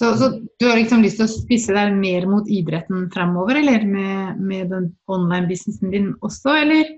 Så, 0.00 0.14
så, 0.16 0.30
du 0.60 0.64
har 0.68 0.78
liksom 0.78 1.02
lyst 1.04 1.18
til 1.20 1.26
å 1.26 1.32
spisse 1.32 1.74
deg 1.76 1.92
mer 1.98 2.24
mot 2.30 2.46
idretten 2.48 3.08
fremover, 3.12 3.58
eller 3.60 3.84
med, 3.84 4.38
med 4.40 4.70
den 4.72 4.90
online-businessen 5.10 5.92
din 5.92 6.12
også, 6.24 6.54
eller? 6.62 6.94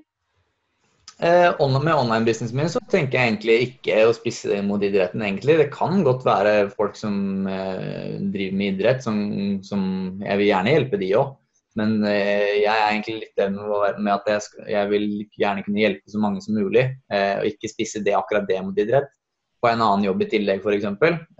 Eh, 1.22 1.50
med 1.82 1.94
online-businessen 1.94 2.58
min 2.58 2.70
så 2.70 2.80
tenker 2.90 3.18
jeg 3.18 3.30
egentlig 3.30 3.56
ikke 3.66 3.96
å 4.08 4.14
spisse 4.16 4.50
det 4.50 4.60
mot 4.66 4.82
idretten, 4.82 5.22
egentlig. 5.22 5.58
Det 5.60 5.68
kan 5.74 6.02
godt 6.06 6.24
være 6.26 6.54
folk 6.74 6.98
som 6.98 7.46
eh, 7.46 8.18
driver 8.34 8.58
med 8.58 8.74
idrett, 8.74 9.04
som, 9.04 9.18
som, 9.66 9.84
Jeg 10.22 10.40
vil 10.40 10.50
gjerne 10.50 10.76
hjelpe 10.76 11.00
de 11.02 11.12
òg. 11.20 11.32
Men 11.78 11.96
eh, 12.04 12.60
jeg 12.60 12.72
er 12.74 12.88
egentlig 12.90 13.16
litt 13.22 13.38
den 13.40 13.56
med 13.56 14.12
at 14.12 14.28
jeg, 14.28 14.66
jeg, 14.74 14.90
vil 14.92 15.06
gjerne 15.40 15.64
kunne 15.64 15.84
hjelpe 15.84 16.12
så 16.12 16.20
mange 16.20 16.42
som 16.44 16.58
mulig, 16.58 16.84
eh, 17.10 17.34
og 17.40 17.48
ikke 17.48 17.70
spisse 17.70 18.02
det 18.04 18.18
akkurat 18.18 18.46
det 18.50 18.60
mot 18.66 18.78
idrett 18.78 19.10
på 19.62 19.70
en 19.70 19.82
annen 19.84 20.08
jobb 20.08 20.24
i 20.24 20.28
tillegg 20.32 20.64
f.eks., 20.64 20.86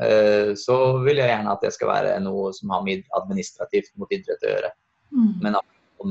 eh, 0.06 0.52
så 0.58 0.78
vil 1.02 1.18
jeg 1.18 1.30
gjerne 1.32 1.52
at 1.52 1.64
det 1.64 1.72
skal 1.74 1.90
være 1.90 2.16
noe 2.22 2.52
som 2.54 2.70
har 2.74 2.84
mye 2.86 3.02
administrativt 3.18 3.90
mot 3.98 4.12
idrett 4.14 4.46
å 4.46 4.52
gjøre. 4.52 4.70
Mm. 5.12 5.32
Men 5.42 5.58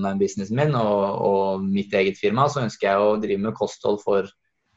med 0.01 0.19
businessen 0.19 0.59
min 0.59 0.75
og, 0.79 1.05
og, 1.23 1.63
mitt 1.63 1.93
eget 1.95 2.19
firma, 2.19 2.47
så 2.51 2.65
ønsker 2.65 2.89
jeg 2.89 3.05
å 3.05 3.15
drive 3.21 3.45
med 3.45 3.55
kosthold 3.55 4.01
for 4.03 4.27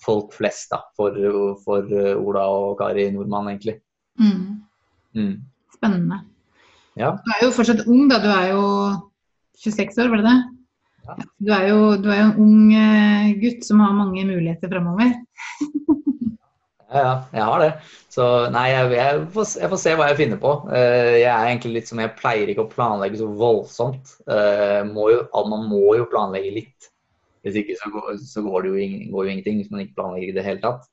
folk 0.05 0.35
flest. 0.35 0.71
da, 0.71 0.83
For, 0.99 1.19
for 1.65 1.91
Ola 2.15 2.47
og 2.51 2.79
Kari 2.79 3.09
Nordmann, 3.15 3.51
egentlig. 3.53 3.81
Mm. 4.21 4.63
Mm. 5.19 5.35
Spennende. 5.75 6.23
Ja. 6.99 7.17
Du 7.19 7.31
er 7.35 7.45
jo 7.47 7.55
fortsatt 7.55 7.87
ung, 7.87 8.07
da. 8.11 8.21
Du 8.23 8.31
er 8.31 8.53
jo 8.53 8.65
26 9.63 10.03
år, 10.03 10.13
var 10.13 10.23
det 10.23 10.31
det? 10.31 10.39
Ja. 11.05 11.19
Du, 11.19 11.51
er 11.53 11.67
jo, 11.69 11.81
du 12.01 12.09
er 12.11 12.21
jo 12.21 12.29
en 12.31 12.39
ung 12.47 12.75
eh, 12.79 13.35
gutt 13.43 13.67
som 13.67 13.83
har 13.83 13.95
mange 13.97 14.23
muligheter 14.29 14.71
fremover. 14.71 15.15
Ja, 16.95 17.15
jeg 17.35 17.43
har 17.43 17.59
det. 17.59 17.71
Så 18.13 18.25
nei, 18.55 18.69
jeg, 18.71 18.91
jeg, 18.95 19.23
får, 19.35 19.47
jeg, 19.59 19.71
får, 19.73 19.81
se 19.83 19.95
hva 19.99 20.09
jeg 20.13 20.19
finner 20.21 20.41
på. 20.43 20.53
Uh, 20.69 21.15
jeg 21.19 21.31
er 21.31 21.49
egentlig 21.49 21.73
litt 21.79 21.91
som 21.91 22.03
jeg 22.03 22.15
pleier 22.21 22.51
ikke 22.51 22.67
å 22.69 22.71
planlegge 22.71 23.19
så 23.19 23.31
voldsomt. 23.41 24.13
Uh, 24.31 24.87
må 24.87 25.09
jo, 25.11 25.25
man 25.51 25.67
må 25.71 25.97
jo 25.99 26.07
planlegge 26.13 26.53
litt. 26.61 26.91
Hvis 27.45 27.59
ikke 27.61 27.77
så, 27.81 27.91
går, 27.93 28.21
så 28.23 28.45
går 28.45 28.65
det 28.65 28.71
jo, 28.71 28.91
går 29.13 29.27
jo, 29.27 29.33
ingenting 29.33 29.59
hvis 29.61 29.73
man 29.73 29.83
ikke 29.83 29.99
planlegger 29.99 30.31
i 30.31 30.37
det 30.37 30.45
hele 30.47 30.63
tatt. 30.63 30.87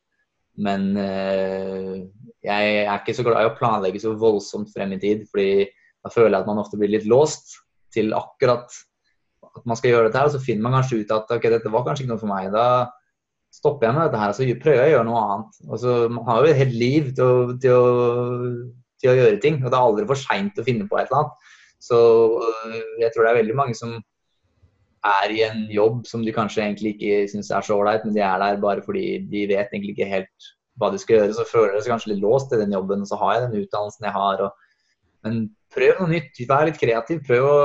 Men 0.61 0.89
uh, 0.97 1.99
jeg 2.43 2.71
er 2.81 2.95
ikke 2.95 3.15
så 3.15 3.25
glad 3.27 3.45
i 3.45 3.51
å 3.51 3.57
planlegge 3.59 4.01
så 4.01 4.15
voldsomt 4.19 4.73
frem 4.73 4.97
i 4.97 5.01
tid, 5.03 5.27
fordi 5.29 5.67
da 6.01 6.09
føler 6.09 6.33
jeg 6.33 6.41
at 6.41 6.49
man 6.49 6.63
ofte 6.63 6.79
blir 6.81 6.89
litt 6.95 7.05
låst 7.05 7.59
til 7.93 8.15
akkurat 8.17 8.73
at 9.51 9.67
man 9.67 9.77
skal 9.77 9.93
gjøre 9.93 10.09
dette 10.09 10.17
her, 10.17 10.31
og 10.31 10.33
så 10.33 10.41
finner 10.41 10.65
man 10.65 10.79
kanskje 10.79 11.03
ut 11.03 11.13
at 11.13 11.31
ok, 11.35 11.45
dette 11.53 11.71
var 11.71 11.85
kanskje 11.85 12.05
ikke 12.05 12.13
noe 12.15 12.23
for 12.23 12.31
meg. 12.31 12.49
Da 12.55 12.65
stopper 13.51 13.87
jeg 13.87 13.97
med 13.97 14.07
dette 14.07 14.21
her, 14.21 14.35
så 14.35 14.47
prøver 14.61 14.79
jeg 14.79 14.91
å 14.91 14.95
gjøre 14.95 15.07
noe 15.09 15.23
annet. 15.25 15.57
Altså, 15.69 15.95
man 16.13 16.27
har 16.27 16.39
jo 16.39 16.51
et 16.51 16.61
helt 16.61 16.77
liv 16.77 17.09
til 17.17 17.25
å, 17.25 17.57
til, 17.63 17.75
å, 17.75 18.77
til 19.01 19.11
å, 19.11 19.17
gjøre 19.19 19.41
ting, 19.43 19.59
og 19.59 19.67
det 19.67 19.77
er 19.77 19.89
aldri 19.89 20.07
for 20.11 20.21
seint 20.21 20.61
å 20.61 20.65
finne 20.67 20.87
på 20.87 20.99
et 20.99 21.09
eller 21.09 21.19
annet. 21.23 21.51
Så 21.81 21.99
øh, 22.37 22.79
jeg 23.01 23.11
tror 23.11 23.25
det 23.25 23.33
er 23.33 23.41
veldig 23.41 23.57
mange 23.57 23.75
som 23.77 23.97
er 25.11 25.33
i 25.33 25.41
en 25.47 25.63
jobb 25.73 26.03
som 26.05 26.23
de 26.23 26.33
kanskje 26.35 26.61
egentlig 26.63 26.93
ikke 26.95 27.29
syns 27.31 27.49
er 27.49 27.65
så 27.65 27.79
ålreit, 27.79 28.03
men 28.05 28.15
de 28.15 28.21
er 28.23 28.41
der 28.41 28.59
bare 28.61 28.83
fordi 28.85 29.05
de 29.31 29.47
vet 29.49 29.71
egentlig 29.73 29.95
ikke 29.95 30.11
helt 30.11 30.51
hva 30.79 30.91
de 30.93 30.99
skal 31.01 31.17
gjøre. 31.17 31.35
Så 31.37 31.47
føler 31.49 31.73
de 31.75 31.81
seg 31.83 31.95
kanskje 31.95 32.13
litt 32.13 32.23
låst 32.23 32.53
i 32.53 32.59
den 32.61 32.75
jobben, 32.75 33.03
og 33.03 33.09
så 33.09 33.17
har 33.21 33.33
jeg 33.35 33.47
den 33.47 33.65
utdannelsen 33.65 34.07
jeg 34.07 34.15
har. 34.15 34.45
Og, 34.45 34.69
men 35.25 35.41
prøv 35.71 36.01
noe 36.01 36.11
nytt, 36.11 36.41
vær 36.49 36.67
litt 36.67 36.79
kreativ. 36.79 37.21
Prøv 37.27 37.47
å 37.47 37.55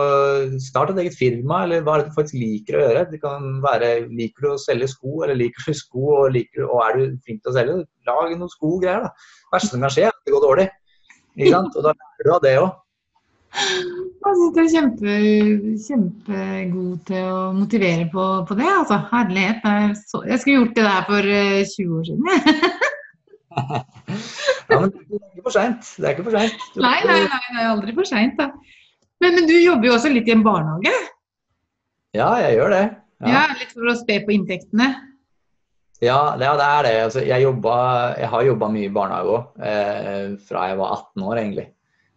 starte 0.63 0.95
et 0.95 1.03
eget 1.05 1.19
firma, 1.19 1.63
eller 1.67 1.83
hva 1.85 1.97
er 1.97 2.05
det 2.05 2.13
du 2.13 2.17
faktisk 2.17 2.39
liker 2.41 2.79
å 2.79 2.85
gjøre. 2.85 3.05
Det 3.11 3.21
kan 3.23 3.61
være 3.65 3.93
liker 4.07 4.47
du 4.47 4.51
å 4.53 4.63
selge 4.63 4.89
sko, 4.93 5.19
eller 5.27 5.39
liker 5.39 5.67
du 5.67 5.77
sko, 5.77 6.07
og, 6.21 6.25
liker, 6.37 6.67
og 6.69 6.83
er 6.87 6.99
du 6.99 7.21
flink 7.27 7.43
til 7.43 7.53
å 7.53 7.57
selge, 7.59 7.77
lag 8.09 8.33
noen 8.33 8.53
sko-greier. 8.53 9.07
Det 9.11 9.57
verste 9.57 9.75
som 9.75 9.87
kan 9.87 9.95
skje, 9.95 10.09
er 10.09 10.15
at 10.15 10.27
det 10.27 10.35
går 10.37 10.47
dårlig. 10.47 10.67
Ikke 11.37 11.55
sant? 11.59 11.79
Og 11.79 11.87
da 11.87 11.95
lærer 11.95 12.29
du 12.29 12.35
av 12.37 12.43
det 12.47 12.59
òg. 12.63 12.75
Jeg 14.27 14.37
syns 14.37 14.53
du 14.53 14.59
er 14.61 14.73
kjempe, 14.73 15.13
kjempegod 15.87 16.97
til 17.09 17.29
å 17.31 17.39
motivere 17.57 18.09
på, 18.13 18.25
på 18.49 18.57
det. 18.59 18.67
altså. 18.69 18.99
Herlighet. 19.13 19.65
Jeg 19.65 20.43
skulle 20.43 20.59
gjort 20.59 20.77
det 20.77 20.87
der 20.87 21.09
for 21.09 21.31
20 21.77 21.97
år 22.01 22.11
siden. 22.11 22.87
ja, 23.57 24.79
men 24.81 24.91
det 24.93 25.19
er 25.19 25.27
ikke 25.33 25.47
for 25.47 25.55
seint. 25.55 25.89
Det 25.97 26.07
er 26.09 26.15
ikke 26.15 26.27
for 26.29 26.37
seint. 26.37 26.69
Nei, 26.87 26.99
nei, 27.07 27.19
nei, 27.25 27.43
det 27.49 27.63
er 27.63 27.71
aldri 27.71 27.95
for 27.97 28.09
seint. 28.09 28.41
Men, 28.41 29.33
men, 29.33 29.47
du 29.49 29.57
jobber 29.57 29.89
jo 29.89 29.97
også 29.97 30.13
litt 30.13 30.29
i 30.29 30.35
en 30.35 30.45
barnehage? 30.45 30.95
Ja, 32.17 32.31
jeg 32.45 32.59
gjør 32.59 32.73
det. 32.75 32.85
Ja, 33.25 33.31
ja 33.33 33.45
Litt 33.57 33.73
for 33.73 33.89
å 33.89 33.97
spe 33.97 34.19
på 34.27 34.35
inntektene? 34.35 34.91
Ja, 36.05 36.37
det, 36.37 36.51
det 36.61 36.67
er 36.67 36.85
det. 36.85 36.93
Altså, 37.07 37.23
jeg, 37.25 37.47
jobba, 37.47 37.77
jeg, 38.21 38.29
har 38.35 38.51
jobba 38.51 38.69
mye 38.75 38.91
i 38.91 38.93
barnehage 38.93 39.33
òg, 39.39 39.65
eh, 39.65 40.37
fra 40.49 40.67
jeg 40.71 40.81
var 40.83 40.93
18 40.99 41.25
år, 41.25 41.41
egentlig. 41.41 41.67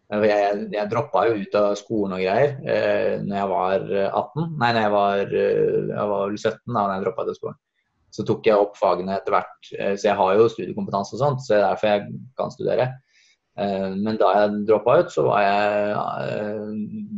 Jeg, 0.09 0.61
jeg 0.73 0.89
droppa 0.89 1.27
jo 1.29 1.37
ut 1.37 1.55
av 1.55 1.75
skolen 1.77 2.15
og 2.17 2.21
greier 2.23 2.55
eh, 2.65 3.19
når 3.21 3.35
jeg 3.37 3.49
var 3.51 3.83
18. 4.09 4.47
Nei, 4.57 4.69
når 4.73 4.81
jeg 4.81 4.93
var, 4.95 5.19
eh, 5.37 5.81
jeg 5.93 6.07
var 6.11 6.33
17 6.33 6.57
da 6.65 6.79
når 6.79 6.93
jeg 6.95 7.05
droppa 7.05 7.25
ut 7.25 7.31
av 7.31 7.37
skolen. 7.37 7.59
Så 8.14 8.26
tok 8.26 8.47
jeg 8.49 8.57
opp 8.57 8.78
fagene 8.80 9.18
etter 9.18 9.36
hvert. 9.36 9.70
Eh, 9.76 9.93
så 9.93 10.10
jeg 10.10 10.18
har 10.20 10.39
jo 10.39 10.49
studiekompetanse 10.49 11.16
og 11.16 11.22
sånt, 11.22 11.45
så 11.45 11.53
det 11.53 11.60
er 11.60 11.68
derfor 11.68 11.91
jeg 11.91 12.18
kan 12.39 12.53
studere. 12.53 12.88
Eh, 13.60 13.88
men 13.95 14.18
da 14.22 14.32
jeg 14.38 14.64
droppa 14.70 14.97
ut, 15.03 15.14
så 15.14 15.26
var 15.28 15.45
jeg 15.45 15.95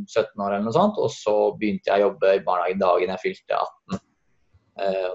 17 0.09 0.43
år 0.43 0.57
eller 0.57 0.67
noe 0.67 0.75
sånt. 0.75 0.99
Og 0.99 1.11
så 1.15 1.35
begynte 1.59 1.91
jeg 1.91 2.01
å 2.01 2.09
jobbe 2.09 2.35
i 2.35 2.45
barnehagen 2.45 2.83
dagen 2.83 3.15
jeg 3.15 3.25
fylte 3.25 3.63
18. 3.63 4.05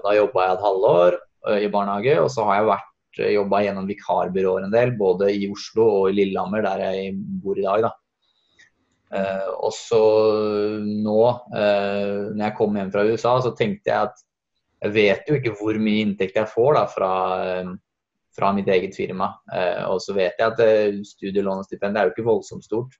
Da 0.03 0.13
jobba 0.15 0.43
jeg 0.45 0.55
et 0.55 0.61
halvår 0.63 1.15
i 1.59 1.69
barnehage, 1.71 2.13
og 2.21 2.29
så 2.31 2.45
har 2.47 2.59
jeg 2.59 2.67
vært 2.69 3.19
jobba 3.33 3.59
gjennom 3.65 3.87
vikarbyråer 3.89 4.67
en 4.67 4.71
del, 4.71 4.93
både 4.95 5.31
i 5.33 5.47
Oslo 5.51 5.87
og 5.97 6.11
i 6.11 6.15
Lillehammer, 6.19 6.61
der 6.63 6.83
jeg 6.85 7.15
bor 7.43 7.57
i 7.57 7.65
dag. 7.65 7.87
da. 7.87 7.91
Og 9.57 9.73
så 9.75 9.99
nå, 10.85 11.17
når 11.51 12.45
jeg 12.45 12.55
kom 12.61 12.79
hjem 12.79 12.93
fra 12.93 13.03
USA, 13.09 13.33
så 13.43 13.51
tenkte 13.57 13.91
jeg 13.91 14.11
at 14.11 14.23
jeg 14.83 14.93
vet 14.93 15.29
jo 15.29 15.37
ikke 15.37 15.55
hvor 15.57 15.77
mye 15.81 16.05
inntekt 16.05 16.37
jeg 16.37 16.51
får 16.51 16.77
da 16.77 16.85
fra, 16.91 17.11
uh, 17.65 17.71
fra 18.37 18.53
mitt 18.53 18.69
eget 18.69 18.93
firma. 18.93 19.31
og 19.89 19.97
så 20.03 20.13
vet 20.13 20.37
jeg 20.37 20.51
at 20.53 20.59
studielån 21.09 21.63
og 21.63 21.65
stipend 21.65 21.97
er 21.97 22.05
jo 22.05 22.13
ikke 22.13 22.27
voldsomt 22.27 22.67
stort. 22.67 22.93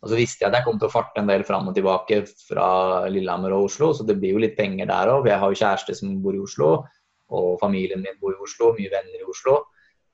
Og 0.00 0.10
så 0.10 0.16
visste 0.16 0.42
jeg 0.42 0.48
at 0.48 0.56
jeg 0.58 0.66
kom 0.66 0.78
til 0.80 0.88
å 0.88 0.94
farte 0.94 1.20
en 1.20 1.28
del 1.28 1.44
fram 1.46 1.68
og 1.68 1.76
tilbake 1.76 2.22
fra 2.48 3.06
Lillehammer 3.12 3.52
og 3.54 3.68
Oslo, 3.68 3.92
så 3.92 4.06
det 4.08 4.16
blir 4.18 4.34
jo 4.34 4.42
litt 4.42 4.56
penger 4.58 4.88
der 4.88 5.12
òg. 5.12 5.28
Jeg 5.28 5.38
har 5.42 5.52
jo 5.52 5.60
kjæreste 5.60 5.96
som 5.98 6.16
bor 6.24 6.36
i 6.36 6.40
Oslo 6.42 6.70
og 7.30 7.50
familien 7.60 8.00
min 8.02 8.16
bor 8.18 8.32
i 8.32 8.42
Oslo, 8.42 8.72
mye 8.74 8.90
venner 8.90 9.20
i 9.20 9.28
Oslo. 9.28 9.60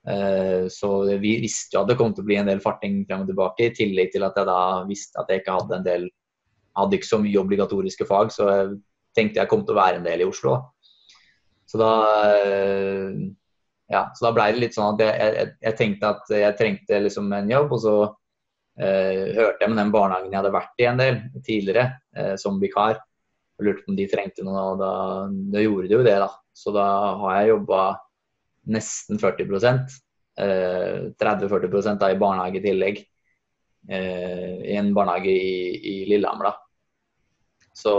Eh, 0.06 0.66
så 0.70 0.90
vi 1.22 1.36
visste 1.42 1.78
jo 1.78 1.84
at 1.84 1.90
det 1.90 1.96
kom 1.98 2.12
til 2.14 2.22
å 2.22 2.28
bli 2.28 2.38
en 2.40 2.50
del 2.50 2.62
farting 2.62 3.00
frem 3.08 3.24
og 3.24 3.30
tilbake, 3.30 3.70
i 3.70 3.74
tillegg 3.74 4.12
til 4.14 4.26
at 4.26 4.36
jeg 4.38 4.48
da 4.50 4.60
visste 4.90 5.22
at 5.22 5.30
jeg 5.30 5.42
ikke 5.42 5.56
hadde 5.60 5.78
en 5.78 5.86
del 5.86 6.10
hadde 6.76 6.98
ikke 6.98 7.08
så 7.08 7.18
mye 7.22 7.40
obligatoriske 7.40 8.06
fag, 8.06 8.30
så 8.34 8.50
jeg 8.52 8.74
tenkte 9.16 9.40
jeg 9.42 9.50
kom 9.50 9.64
til 9.64 9.74
å 9.76 9.80
være 9.80 10.00
en 10.00 10.06
del 10.06 10.22
i 10.22 10.28
Oslo. 10.28 10.58
Så 11.66 11.80
da 11.80 11.90
eh, 12.36 13.16
ja, 13.90 14.02
så 14.14 14.26
da 14.26 14.32
ble 14.34 14.46
det 14.52 14.62
litt 14.62 14.76
sånn 14.76 14.94
at 14.96 15.02
jeg, 15.04 15.34
jeg, 15.38 15.50
jeg 15.62 15.78
tenkte 15.78 16.12
at 16.14 16.32
jeg 16.34 16.58
trengte 16.58 17.02
liksom 17.04 17.28
en 17.36 17.50
jobb, 17.50 17.74
og 17.76 17.82
så 17.82 17.96
eh, 18.82 19.36
hørte 19.36 19.62
jeg 19.62 19.72
med 19.72 19.80
den 19.80 19.92
barnehagen 19.94 20.32
jeg 20.32 20.40
hadde 20.40 20.56
vært 20.56 20.82
i 20.82 20.88
en 20.90 21.02
del 21.02 21.20
tidligere, 21.46 21.84
eh, 22.16 22.34
som 22.40 22.58
vikar, 22.62 22.98
og 23.56 23.68
lurte 23.68 23.86
på 23.86 23.94
om 23.94 23.98
de 23.98 24.08
trengte 24.10 24.46
noe, 24.46 24.64
og 24.72 24.82
da, 24.82 24.92
da 25.54 25.62
gjorde 25.62 25.90
de 25.90 25.96
jo 25.98 26.02
det, 26.06 26.16
da. 26.22 26.32
Så 26.56 26.74
da 26.74 26.88
har 27.22 27.38
jeg 27.38 27.52
jobba 27.52 27.84
nesten 28.74 29.20
40 29.22 29.46
eh, 30.42 30.98
30-40 31.22 32.10
i 32.10 32.18
barnehage 32.20 32.60
i 32.60 32.64
tillegg. 32.64 33.02
Eh, 33.86 34.54
I 34.72 34.78
en 34.80 34.92
barnehage 34.96 35.30
i, 35.30 35.56
i 35.78 35.96
Lillehammer, 36.10 36.50
da. 36.50 36.65
Så 37.76 37.92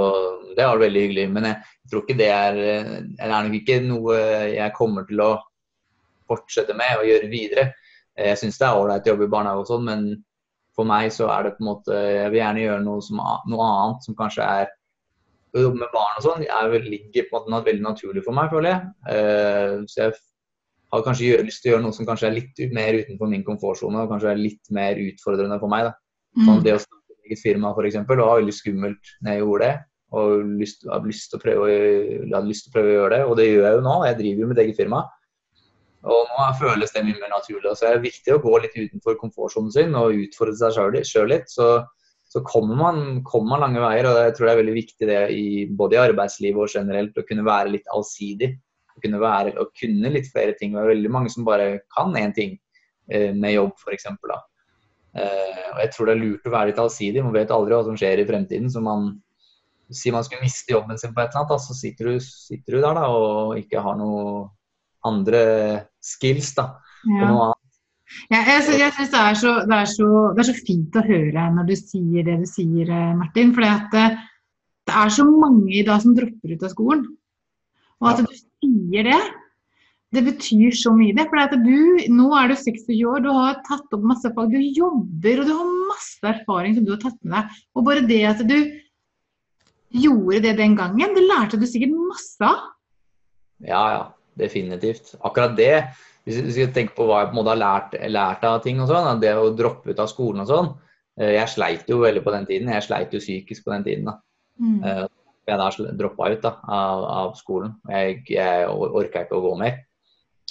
det 0.58 0.66
var 0.66 0.80
veldig 0.82 1.04
hyggelig. 1.06 1.28
Men 1.36 1.52
jeg, 1.52 1.76
tror 1.92 2.04
ikke 2.04 2.18
det 2.20 2.30
er 2.34 2.56
Det 2.58 3.28
er 3.28 3.34
nok 3.34 3.58
ikke 3.60 3.82
noe 3.86 4.16
jeg 4.52 4.76
kommer 4.78 5.06
til 5.10 5.22
å 5.24 5.34
fortsette 6.28 6.76
med 6.78 7.02
og 7.02 7.08
gjøre 7.08 7.30
videre. 7.32 7.68
Jeg 8.18 8.40
syns 8.42 8.58
det 8.58 8.66
er 8.68 8.80
ålreit 8.80 9.06
å 9.06 9.14
jobbe 9.14 9.28
i 9.28 9.32
barnehage 9.32 9.62
og 9.64 9.70
sånn, 9.70 9.86
men 9.88 10.08
for 10.78 10.90
meg 10.90 11.12
så 11.14 11.30
er 11.34 11.46
det 11.46 11.54
på 11.58 11.64
en 11.64 11.70
måte 11.72 11.94
Jeg 11.94 12.32
vil 12.34 12.42
gjerne 12.42 12.64
gjøre 12.64 12.86
noe, 12.86 13.04
som, 13.06 13.22
noe 13.50 13.68
annet 13.68 14.08
som 14.08 14.18
kanskje 14.18 14.46
er 14.46 14.74
å 15.56 15.64
jobbe 15.64 15.82
med 15.82 15.94
barn 15.94 16.18
og 16.20 16.26
sånn 16.26 16.44
ligger 16.86 17.30
på 17.30 17.40
en 17.40 17.54
måte 17.54 17.70
veldig 17.70 17.86
naturlig 17.86 18.24
for 18.26 18.36
meg, 18.36 18.50
føler 18.52 18.74
jeg. 18.74 18.90
Uh, 19.08 19.86
så 19.90 20.02
jeg 20.04 20.18
har 20.94 21.06
kanskje 21.06 21.40
lyst 21.48 21.64
til 21.64 21.72
å 21.72 21.76
gjøre 21.76 21.86
noe 21.86 21.96
som 21.96 22.08
kanskje 22.10 22.28
er 22.30 22.36
litt 22.36 22.62
mer 22.76 23.00
utenfor 23.00 23.32
min 23.32 23.46
komfortsone 23.48 24.04
og 24.04 24.12
kanskje 24.12 24.34
er 24.34 24.42
litt 24.42 24.74
mer 24.76 25.00
utfordrende 25.02 25.60
for 25.62 25.72
meg. 25.72 25.90
da. 25.90 25.96
Sånn, 26.46 26.62
det 26.66 26.76
å 26.76 26.82
starte 26.84 26.97
eget 27.28 27.44
firma 27.44 27.74
f.eks. 27.76 28.00
var 28.08 28.24
veldig 28.24 28.56
skummelt 28.56 29.14
når 29.22 29.32
jeg 29.34 29.44
gjorde 29.44 29.68
det. 29.68 29.76
Og 30.18 30.56
lyst, 30.62 30.88
hadde, 30.88 31.12
lyst 31.12 31.36
å 31.36 31.42
prøve, 31.44 31.68
hadde 32.32 32.48
lyst 32.48 32.66
til 32.66 32.72
å 32.72 32.76
prøve 32.78 32.92
å 32.94 32.96
gjøre 32.96 33.14
det, 33.14 33.24
og 33.28 33.34
det 33.36 33.48
gjør 33.50 33.66
jeg 33.68 33.76
jo 33.76 33.84
nå. 33.84 33.96
Jeg 34.08 34.20
driver 34.22 34.44
jo 34.44 34.50
mitt 34.54 34.62
eget 34.64 34.80
firma. 34.80 35.04
Og 36.08 36.32
nå 36.32 36.46
føles 36.62 36.94
det 36.96 37.04
mye 37.04 37.20
mer 37.20 37.34
naturlig. 37.34 37.74
Så 37.76 37.84
det 37.84 37.92
er 37.92 38.06
viktig 38.06 38.34
å 38.34 38.40
gå 38.40 38.54
litt 38.64 38.78
utenfor 38.78 39.18
komfortsonen 39.20 39.74
sin 39.76 39.98
og 40.00 40.16
utfordre 40.16 40.56
seg 40.56 41.04
sjøl 41.10 41.32
litt. 41.34 41.52
Så 41.52 41.68
så 42.28 42.44
kommer 42.44 42.76
man, 42.76 43.24
kommer 43.24 43.56
man, 43.56 43.64
lange 43.64 43.82
veier. 43.82 44.08
og 44.08 44.20
Jeg 44.20 44.36
tror 44.36 44.48
det 44.48 44.54
er 44.54 44.62
veldig 44.62 44.76
viktig 44.76 45.10
det 45.10 45.20
i 45.32 45.46
både 45.80 45.96
i 45.96 46.02
arbeidslivet 46.04 46.60
og 46.64 46.74
generelt 46.74 47.20
å 47.20 47.26
kunne 47.28 47.46
være 47.48 47.72
litt 47.78 47.88
allsidig. 47.96 48.52
Å 48.98 49.04
kunne, 49.04 49.22
være, 49.22 49.54
å 49.62 49.70
kunne 49.78 50.12
litt 50.12 50.28
flere 50.34 50.56
ting. 50.58 50.74
Det 50.76 50.82
er 50.82 50.92
veldig 50.92 51.12
mange 51.14 51.32
som 51.32 51.48
bare 51.48 51.84
kan 51.94 52.16
én 52.20 52.34
ting 52.36 52.58
eh, 53.12 53.32
med 53.32 53.56
jobb, 53.56 53.76
f.eks. 53.80 54.10
Eh, 55.18 55.64
og 55.74 55.80
jeg 55.82 55.94
tror 55.94 56.10
det 56.10 56.16
er 56.16 56.22
lurt 56.24 56.48
å 56.48 56.54
være 56.54 56.72
litt 56.72 56.82
allsidig. 56.82 57.24
Man 57.26 57.36
vet 57.36 57.54
aldri 57.54 57.76
hva 57.76 57.86
som 57.88 57.98
skjer 57.98 58.22
i 58.22 58.28
fremtiden. 58.30 58.70
så 58.74 58.84
man 58.84 59.16
Si 59.88 60.12
man 60.12 60.26
skulle 60.26 60.44
miste 60.44 60.74
jobben 60.74 60.98
sin 61.00 61.14
på 61.16 61.22
et 61.22 61.30
eller 61.32 61.46
annet, 61.46 61.52
da, 61.54 61.58
så 61.64 61.72
sitter 61.72 62.10
du, 62.10 62.16
sitter 62.20 62.76
du 62.76 62.82
der 62.84 62.98
da, 62.98 63.06
og 63.08 63.54
ikke 63.56 63.80
har 63.80 63.96
noen 63.96 64.50
andre 65.08 65.44
skills 66.04 66.50
da, 66.58 66.66
ja. 67.06 67.22
på 67.22 67.30
noe 67.30 67.46
annet 67.46 67.68
ja, 68.32 68.40
jeg, 68.40 68.66
jeg 68.80 68.94
synes 68.98 69.12
det 69.12 69.22
er, 69.22 69.38
så, 69.40 69.54
det, 69.68 69.78
er 69.78 69.90
så, 69.92 70.08
det 70.36 70.44
er, 70.44 70.48
så, 70.50 70.56
fint 70.68 70.96
å 71.00 71.04
høre 71.08 71.46
når 71.56 71.68
du 71.68 71.74
sier 71.80 72.28
det 72.28 72.38
du 72.42 72.46
sier, 72.48 72.92
eh, 72.92 73.16
Martin. 73.16 73.52
For 73.56 73.64
det, 73.64 74.04
det, 74.88 74.96
er 74.96 75.12
så 75.16 75.26
mange 75.28 75.74
i 75.76 75.84
dag 75.88 76.04
som 76.04 76.16
dropper 76.16 76.54
ut 76.54 76.64
av 76.64 76.74
skolen. 76.74 77.04
Og 78.00 78.10
at 78.12 78.22
du 78.24 78.32
sier 78.36 79.08
det, 79.10 79.20
det 80.16 80.24
betyr 80.24 80.76
så 80.78 80.94
mye. 80.96 81.14
det, 81.16 81.28
for 81.28 81.60
du, 81.60 82.08
Nå 82.16 82.32
er 82.40 82.52
du 82.52 82.56
26 82.56 83.00
år, 83.12 83.24
du 83.26 83.32
har 83.36 83.62
tatt 83.68 83.92
opp 83.92 84.04
masse 84.08 84.30
fag, 84.34 84.52
du 84.54 84.60
jobber 84.78 85.42
og 85.42 85.50
du 85.50 85.54
har 85.54 85.74
masse 85.92 86.30
erfaring 86.32 86.78
som 86.78 86.86
du 86.88 86.94
har 86.96 87.02
tatt 87.02 87.18
med 87.24 87.36
deg. 87.36 87.64
Og 87.76 87.88
bare 87.88 88.06
det 88.08 88.22
at 88.30 88.44
du 88.48 88.58
gjorde 89.98 90.44
det 90.46 90.58
den 90.60 90.76
gangen, 90.80 91.16
det 91.16 91.26
lærte 91.28 91.60
du 91.60 91.68
sikkert 91.68 91.96
masse 91.96 92.44
av. 92.44 92.70
Ja, 93.64 93.84
ja. 93.96 94.06
Definitivt. 94.38 95.16
Akkurat 95.26 95.56
det 95.58 95.72
hvis 96.28 96.42
du 96.44 96.50
skal 96.52 96.74
tenke 96.76 96.94
på 96.94 97.08
hva 97.08 97.22
jeg 97.22 97.30
på 97.30 97.34
en 97.34 97.40
måte 97.40 97.54
har 97.54 97.60
lært, 97.62 97.94
lært 98.12 98.44
av 98.46 98.60
ting 98.62 98.82
og 98.84 98.90
sånn, 98.92 99.22
det 99.24 99.32
å 99.40 99.48
droppe 99.56 99.94
ut 99.94 100.02
av 100.04 100.10
skolen 100.12 100.44
og 100.44 100.50
sånn 100.50 100.68
eh, 101.18 101.38
Jeg 101.38 101.54
sleit 101.54 101.88
jo 101.88 102.02
veldig 102.04 102.24
på 102.26 102.34
den 102.36 102.48
tiden. 102.50 102.72
Jeg 102.76 102.84
sleit 102.84 103.16
jo 103.16 103.22
psykisk 103.24 103.64
på 103.64 103.72
den 103.74 103.86
tiden. 103.88 104.10
da. 104.12 104.18
Mm. 104.60 104.82
Eh, 104.84 105.06
jeg 105.48 105.62
da 105.62 105.70
droppa 105.96 106.28
ut 106.34 106.44
da, 106.44 106.52
av, 106.68 107.04
av 107.08 107.34
skolen. 107.40 107.78
Jeg, 107.88 108.26
jeg 108.36 108.68
orka 108.68 109.24
ikke 109.24 109.40
å 109.40 109.46
gå 109.46 109.54
mer. 109.62 109.80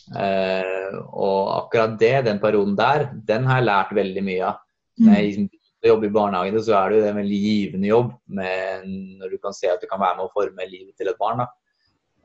Uh, 0.06 1.02
og 1.10 1.38
akkurat 1.56 1.96
det, 1.98 2.14
den 2.28 2.38
perioden 2.42 2.76
der, 2.78 3.08
den 3.26 3.46
har 3.48 3.58
jeg 3.60 3.68
lært 3.68 3.96
veldig 3.98 4.22
mye 4.26 4.52
av. 4.52 4.60
Mm. 4.96 5.08
Når 5.08 5.18
jeg 5.18 5.90
jobber 5.90 6.08
i 6.08 6.14
barnehagene, 6.14 6.62
så 6.62 6.76
er 6.78 6.92
det 6.92 7.00
jo 7.00 7.08
en 7.10 7.20
veldig 7.20 7.40
givende 7.42 7.90
jobb 7.90 8.12
med, 8.38 8.86
når 9.20 9.34
du 9.34 9.40
kan 9.42 9.56
se 9.56 9.68
at 9.70 9.82
du 9.82 9.90
kan 9.90 10.00
være 10.00 10.20
med 10.20 10.28
å 10.28 10.32
forme 10.34 10.70
livet 10.70 10.94
til 10.96 11.10
et 11.10 11.18
barn. 11.20 11.42
Da. 11.42 11.50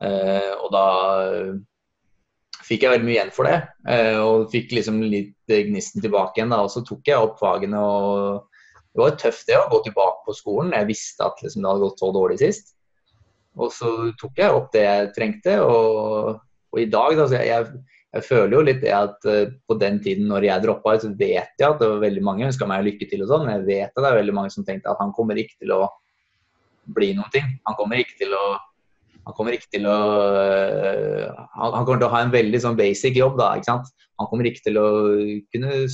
Uh, 0.02 0.52
og 0.62 0.72
da 0.74 0.86
fikk 2.66 2.86
jeg 2.86 2.94
veldig 2.94 3.06
mye 3.06 3.16
igjen 3.16 3.34
for 3.34 3.48
det. 3.48 3.58
Eh, 3.90 4.18
og 4.22 4.48
fikk 4.52 4.72
liksom 4.76 5.02
litt 5.04 5.34
gnisten 5.50 6.04
tilbake 6.04 6.38
igjen. 6.38 6.52
da, 6.54 6.62
Og 6.64 6.72
så 6.72 6.84
tok 6.86 7.08
jeg 7.08 7.18
opp 7.18 7.40
fagene. 7.40 7.78
og 7.78 8.46
Det 8.92 9.02
var 9.02 9.18
tøft 9.20 9.48
det 9.48 9.58
å 9.58 9.68
gå 9.72 9.82
tilbake 9.86 10.24
på 10.26 10.36
skolen. 10.36 10.72
Jeg 10.76 10.90
visste 10.90 11.26
at 11.26 11.42
liksom, 11.42 11.62
det 11.62 11.70
hadde 11.70 11.84
gått 11.86 12.02
så 12.02 12.12
dårlig 12.14 12.38
sist. 12.42 12.74
Og 13.58 13.72
så 13.74 13.90
tok 14.20 14.38
jeg 14.40 14.56
opp 14.56 14.72
det 14.72 14.84
jeg 14.86 15.12
trengte. 15.16 15.58
Og, 15.66 16.40
og 16.72 16.80
i 16.80 16.88
dag, 16.90 17.16
da, 17.18 17.26
jeg, 17.36 17.68
jeg 18.16 18.26
føler 18.26 18.56
jo 18.56 18.64
litt 18.66 18.82
det 18.84 18.92
at 18.96 19.28
uh, 19.28 19.46
på 19.68 19.76
den 19.80 19.98
tiden 20.04 20.28
når 20.30 20.48
jeg 20.48 20.64
droppa 20.64 20.96
ut, 20.96 21.04
så 21.04 21.12
vet 21.16 21.52
jeg 21.60 21.68
at 21.68 21.80
det 21.80 21.88
var 21.88 22.04
veldig 22.04 22.24
mange 22.24 22.48
ønska 22.48 22.68
meg 22.68 22.86
lykke 22.88 23.08
til 23.10 23.24
og 23.24 23.32
sånn, 23.32 23.46
men 23.46 23.58
jeg 23.60 23.68
vet 23.68 23.92
at 23.92 24.00
det 24.00 24.10
er 24.10 24.20
veldig 24.20 24.36
mange 24.36 24.54
som 24.54 24.66
tenkte 24.68 24.92
at 24.92 25.00
han 25.00 25.14
kommer 25.16 25.40
ikke 25.40 25.58
til 25.62 25.74
å 25.76 25.82
bli 26.96 27.12
noen 27.16 27.32
ting. 27.32 27.48
Han 27.68 27.78
kommer 27.78 28.02
ikke 28.02 28.18
til 28.24 28.36
å 28.36 28.44
han 29.22 29.36
kommer 29.36 29.54
ikke 29.54 29.70
til 29.70 29.84
å 29.86 29.98
uh, 30.34 31.26
han, 31.54 31.76
han, 31.76 31.84
kommer 31.84 32.00
til 32.00 32.08
å 32.08 32.14
ha 32.14 32.22
en 32.24 32.32
veldig 32.34 32.62
sånn 32.64 32.78
basic 32.78 33.20
jobb, 33.20 33.36
da. 33.38 33.52
ikke 33.56 33.70
sant? 33.70 33.92
Han 34.20 34.28
kommer 34.30 34.48
ikke 34.48 34.64
til 34.66 34.80
å 34.80 34.88
kunne 35.54 35.76
i 35.76 35.86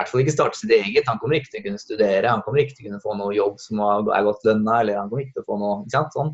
hvert 0.00 0.08
fall 0.08 0.22
ikke 0.22 0.32
starte 0.32 0.56
sitt 0.56 0.72
eget. 0.72 1.08
Han 1.10 1.18
kommer 1.20 1.36
ikke 1.36 1.50
til 1.52 1.60
å 1.60 1.64
kunne 1.66 1.82
studere, 1.82 2.30
han 2.30 2.40
kommer 2.46 2.62
ikke 2.62 2.78
til 2.78 2.86
å 2.86 2.88
kunne 2.88 3.02
få 3.04 3.16
noe 3.18 3.34
jobb 3.36 3.58
som 3.60 3.82
er 3.84 4.24
godt 4.24 4.46
lønna, 4.48 4.78
eller 4.80 4.96
han 4.96 5.10
kommer 5.10 5.26
ikke 5.26 5.36
til 5.36 5.44
å 5.44 5.50
få 5.50 5.58
noe 5.60 5.82
ikke 5.82 5.92
sant? 5.98 6.16
Sånn. 6.16 6.32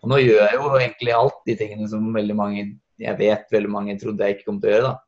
Og 0.00 0.12
nå 0.12 0.20
gjør 0.20 0.42
jeg 0.44 0.58
jo 0.58 0.68
egentlig 0.76 1.16
alt 1.16 1.40
de 1.48 1.56
tingene 1.60 1.88
som 1.88 2.12
veldig 2.12 2.36
mange 2.36 2.66
jeg 3.00 3.18
vet 3.18 3.54
veldig 3.54 3.70
mange 3.72 3.96
trodde 4.00 4.26
jeg 4.26 4.38
ikke 4.38 4.48
kom 4.50 4.58
til 4.60 4.70
å 4.70 4.74
gjøre. 4.74 4.90
da. 4.90 4.98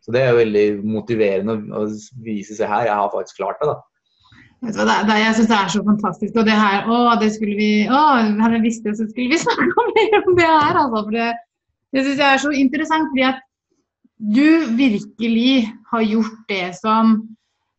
Så 0.00 0.14
det 0.14 0.22
er 0.22 0.32
jo 0.32 0.40
veldig 0.40 0.66
motiverende 0.88 1.56
å, 1.76 1.84
vise 2.24 2.56
seg 2.56 2.70
her. 2.70 2.88
Jeg 2.88 2.98
har 3.02 3.12
faktisk 3.12 3.40
klart 3.40 3.60
det, 3.60 3.70
da. 3.72 3.76
Vet 4.60 4.76
du 4.76 4.80
hva, 4.84 4.96
det, 5.08 5.16
jeg 5.16 5.36
syns 5.38 5.50
det 5.50 5.58
er 5.58 5.70
så 5.72 5.82
fantastisk. 5.84 6.40
Og 6.40 6.48
det 6.48 6.56
her 6.56 6.88
Å, 6.92 6.96
det 7.20 7.30
skulle 7.32 7.56
vi 7.56 7.70
Å, 7.88 8.00
hadde 8.42 8.58
jeg 8.58 8.64
visst 8.66 8.84
det, 8.84 8.96
så 8.98 9.06
skulle 9.08 9.32
vi 9.32 9.40
snakke 9.44 9.86
mer 9.96 10.18
om 10.20 10.34
det 10.36 10.48
her, 10.48 10.80
altså. 10.84 11.04
For 11.04 11.16
det, 11.16 11.28
det 11.94 12.04
syns 12.06 12.22
jeg 12.22 12.28
er 12.28 12.42
så 12.44 12.54
interessant, 12.56 13.12
fordi 13.12 13.28
at 13.28 13.46
du 14.20 14.48
virkelig 14.76 15.52
har 15.92 16.02
gjort 16.04 16.40
det 16.50 16.66
som 16.76 17.14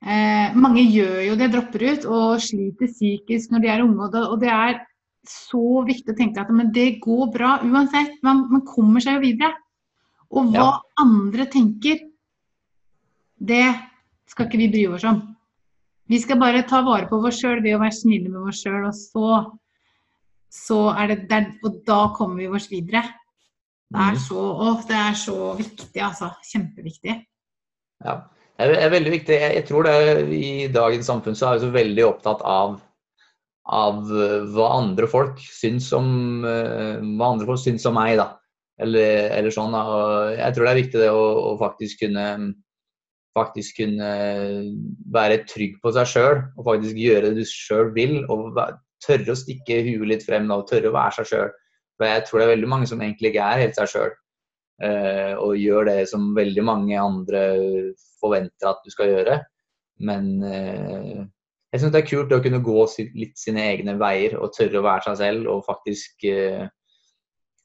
eh, 0.02 0.56
Mange 0.58 0.82
gjør 0.88 1.20
jo 1.28 1.36
det, 1.38 1.52
dropper 1.54 1.86
ut 1.92 2.08
og 2.10 2.42
sliter 2.42 2.90
psykisk 2.90 3.54
når 3.54 3.66
de 3.66 3.74
er 3.76 3.86
unge. 3.86 4.10
Og 4.26 4.40
det 4.42 4.50
er 4.50 4.80
så 5.28 5.84
viktig 5.86 6.14
å 6.14 6.18
tenke 6.18 6.42
at 6.42 6.50
men 6.54 6.72
det 6.74 7.02
går 7.04 7.30
bra 7.34 7.58
uansett. 7.66 8.18
Man, 8.26 8.48
man 8.52 8.64
kommer 8.68 9.04
seg 9.04 9.20
jo 9.20 9.26
videre. 9.28 9.54
Og 10.32 10.54
hva 10.54 10.64
ja. 10.64 10.82
andre 11.04 11.46
tenker, 11.52 12.00
det 13.42 13.68
skal 14.32 14.48
ikke 14.48 14.62
vi 14.62 14.70
bry 14.72 14.86
oss 14.96 15.06
om. 15.08 15.22
Vi 16.12 16.20
skal 16.20 16.40
bare 16.40 16.64
ta 16.68 16.82
vare 16.86 17.08
på 17.10 17.20
oss 17.20 17.40
sjøl 17.40 17.62
ved 17.64 17.76
å 17.76 17.82
være 17.82 17.96
snille 17.96 18.32
med 18.32 18.50
oss 18.52 18.62
sjøl, 18.64 18.86
og 18.88 18.96
så, 18.96 19.42
så 20.52 20.80
er 20.96 21.14
det 21.14 21.18
der, 21.30 21.50
Og 21.64 21.82
da 21.88 22.02
kommer 22.16 22.42
vi 22.42 22.50
oss 22.52 22.70
videre. 22.72 23.04
Det 23.92 24.00
er 24.00 24.16
mm. 24.16 24.22
så, 24.24 24.42
å, 24.42 24.76
det 24.88 24.98
er 24.98 25.18
så 25.20 25.38
viktig, 25.60 26.02
altså. 26.04 26.32
Kjempeviktig. 26.48 27.18
Ja, 28.06 28.22
det 28.60 28.78
er 28.80 28.94
veldig 28.94 29.14
viktig. 29.18 29.40
Jeg 29.58 29.66
tror 29.68 29.88
det 29.88 29.96
i 30.36 30.70
dagens 30.72 31.10
samfunn 31.12 31.36
så 31.38 31.50
er 31.50 31.60
vi 31.60 31.66
så 31.66 31.74
veldig 31.76 32.08
opptatt 32.08 32.44
av 32.48 32.80
av 33.72 34.12
eh, 34.12 34.42
hva 34.52 34.68
andre 34.78 35.08
folk 35.10 35.40
syns 35.46 35.90
om, 35.96 36.44
eh, 36.48 37.00
hva 37.18 37.32
andre 37.34 37.48
folk 37.50 37.62
syns 37.62 37.88
om 37.90 37.96
meg. 37.98 38.18
da. 38.20 38.34
Eller, 38.82 39.30
eller 39.38 39.54
sånn. 39.54 39.76
Da. 39.76 39.82
Og 39.88 40.36
jeg 40.36 40.56
tror 40.56 40.68
det 40.68 40.74
er 40.74 40.82
viktig 40.82 41.02
det 41.04 41.10
å, 41.14 41.24
å 41.52 41.56
faktisk 41.62 42.06
kunne 42.06 42.28
faktisk 43.32 43.78
kunne 43.80 44.08
være 45.16 45.44
trygg 45.48 45.78
på 45.80 45.94
seg 45.96 46.10
sjøl 46.12 46.40
og 46.58 46.66
faktisk 46.68 46.98
gjøre 47.00 47.30
det 47.30 47.46
du 47.46 47.48
sjøl 47.48 47.94
vil. 47.96 48.18
Og 48.28 48.58
tørre 49.02 49.34
å 49.34 49.40
stikke 49.40 49.82
huet 49.88 50.10
litt 50.10 50.26
frem 50.26 50.50
da, 50.50 50.60
og 50.60 50.68
tørre 50.70 50.92
å 50.92 50.98
være 50.98 51.22
seg 51.22 51.30
sjøl. 51.32 51.54
For 51.96 52.10
jeg 52.10 52.26
tror 52.28 52.42
det 52.42 52.48
er 52.48 52.54
veldig 52.56 52.72
mange 52.74 52.90
som 52.90 53.02
egentlig 53.02 53.32
ikke 53.32 53.48
er 53.48 53.64
helt 53.64 53.80
seg 53.80 53.94
sjøl. 53.94 54.12
Uh, 54.82 55.34
og 55.38 55.60
gjør 55.62 55.86
det 55.86 55.98
som 56.10 56.32
veldig 56.34 56.64
mange 56.66 56.98
andre 56.98 57.42
forventer 58.20 58.72
at 58.72 58.82
du 58.84 58.92
skal 58.94 59.12
gjøre. 59.14 59.40
Men 60.02 60.42
jeg 61.72 61.82
syns 61.82 61.94
det 61.94 62.02
er 62.02 62.10
kult 62.10 62.34
å 62.36 62.42
kunne 62.44 62.62
gå 62.64 62.86
litt 63.16 63.40
sine 63.40 63.64
egne 63.72 63.96
veier 64.00 64.38
og 64.40 64.52
tørre 64.56 64.82
å 64.82 64.86
være 64.86 65.06
seg 65.08 65.20
selv 65.22 65.52
og 65.54 65.66
faktisk 65.68 66.26
eh, 66.28 66.66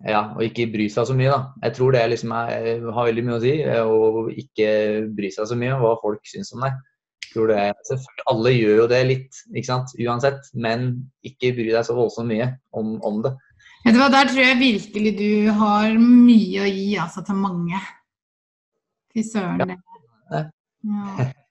ja, 0.04 0.20
og 0.36 0.42
ikke 0.44 0.68
bry 0.72 0.86
seg 0.92 1.09
så 1.09 1.14
mye, 1.16 1.30
da. 1.32 1.54
Jeg 1.64 1.74
tror 1.78 1.94
det 1.94 2.02
liksom 2.12 2.34
er, 2.36 2.84
har 2.92 3.09
veldig 3.09 3.24
mye 3.24 3.38
å 3.38 3.40
si. 3.40 3.54
Å 3.64 4.26
ikke 4.42 4.68
bry 5.16 5.30
seg 5.32 5.48
så 5.48 5.57
mye 5.57 5.72
om 5.72 5.80
hva 5.82 5.94
folk 6.02 6.28
syns 6.28 6.52
om 6.52 6.66
deg. 6.66 6.76
Det, 7.36 7.96
alle 8.30 8.52
gjør 8.54 8.78
jo 8.82 8.84
det 8.92 9.00
litt, 9.09 9.40
ikke 9.52 9.68
sant? 9.68 9.94
uansett. 9.96 10.50
Men 10.52 10.86
ikke 11.26 11.54
bry 11.57 11.70
deg 11.72 11.88
så 11.88 11.96
voldsomt 11.96 12.28
mye 12.28 12.50
om, 12.76 12.98
om 13.09 13.22
det. 13.24 13.32
Vet 13.86 13.96
du 13.96 14.02
hva, 14.02 14.11
Der 14.12 14.28
tror 14.28 14.42
jeg 14.42 14.61
virkelig 14.61 15.14
du 15.16 15.50
har 15.62 15.96
mye 15.96 16.66
å 16.66 16.68
gi 16.68 16.86
altså, 17.00 17.24
til 17.24 17.40
mange. 17.40 17.80
Fy 19.16 19.24
søren. 19.24 19.76
Ja. 20.28 20.44
ja. 20.92 21.32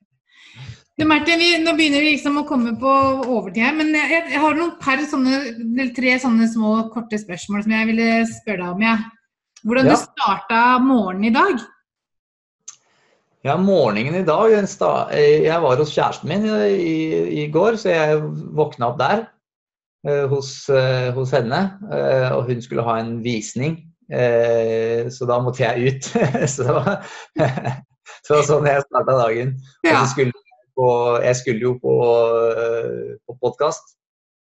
Du, 0.95 1.03
Martin, 1.03 1.39
vi, 1.39 1.49
nå 1.59 1.73
begynner 1.75 1.99
vi 1.99 2.13
liksom 2.13 2.37
å 2.39 2.45
komme 2.47 2.71
på 2.79 2.91
overtid 3.27 3.65
her, 3.65 3.73
men 3.75 3.91
jeg, 3.97 4.21
jeg 4.31 4.39
har 4.39 4.53
noen 4.55 4.77
par 4.79 5.01
sånne, 5.03 5.89
tre 5.95 6.13
sånne 6.23 6.47
små, 6.47 6.75
korte 6.93 7.19
spørsmål 7.19 7.65
som 7.65 7.73
jeg 7.75 7.89
ville 7.89 8.05
spørre 8.29 8.61
deg 8.61 8.69
om. 8.69 8.85
Ja. 8.85 8.93
Hvordan 9.65 9.89
ja. 9.89 9.97
du 9.97 10.05
starta 10.05 10.59
morgenen 10.79 11.27
i 11.27 11.33
dag? 11.35 11.65
Ja, 13.45 13.57
morgenen 13.61 14.15
i 14.21 14.25
dag 14.25 14.53
Jeg 14.55 15.57
var 15.61 15.77
hos 15.77 15.91
kjæresten 15.93 16.31
min 16.31 16.47
i, 16.47 17.43
i 17.43 17.45
går, 17.51 17.75
så 17.81 17.91
jeg 17.91 18.23
våkna 18.55 18.93
opp 18.93 19.01
der 19.03 19.25
eh, 20.07 20.23
hos, 20.31 20.53
eh, 20.71 21.11
hos, 21.17 21.35
henne. 21.35 21.59
Eh, 21.91 22.29
og 22.37 22.47
hun 22.47 22.63
skulle 22.63 22.87
ha 22.87 22.95
en 23.01 23.19
visning, 23.25 23.81
så 24.07 25.27
da 25.27 25.41
måtte 25.43 25.65
jeg 25.65 25.91
ut. 25.91 26.09
så, 26.55 26.63
det 26.63 26.79
var, 26.79 26.97
så 28.23 28.41
sånn 28.47 28.71
jeg 28.71 28.87
starta 28.87 29.19
dagen. 29.25 29.55
Og 29.83 29.91
så 29.91 30.07
skulle 30.13 30.44
på 30.75 30.87
Jeg 31.23 31.39
skulle 31.41 31.69
jo 31.69 31.73
på, 31.81 31.93
eh, 32.51 33.15
på 33.25 33.37
podkast, 33.41 33.95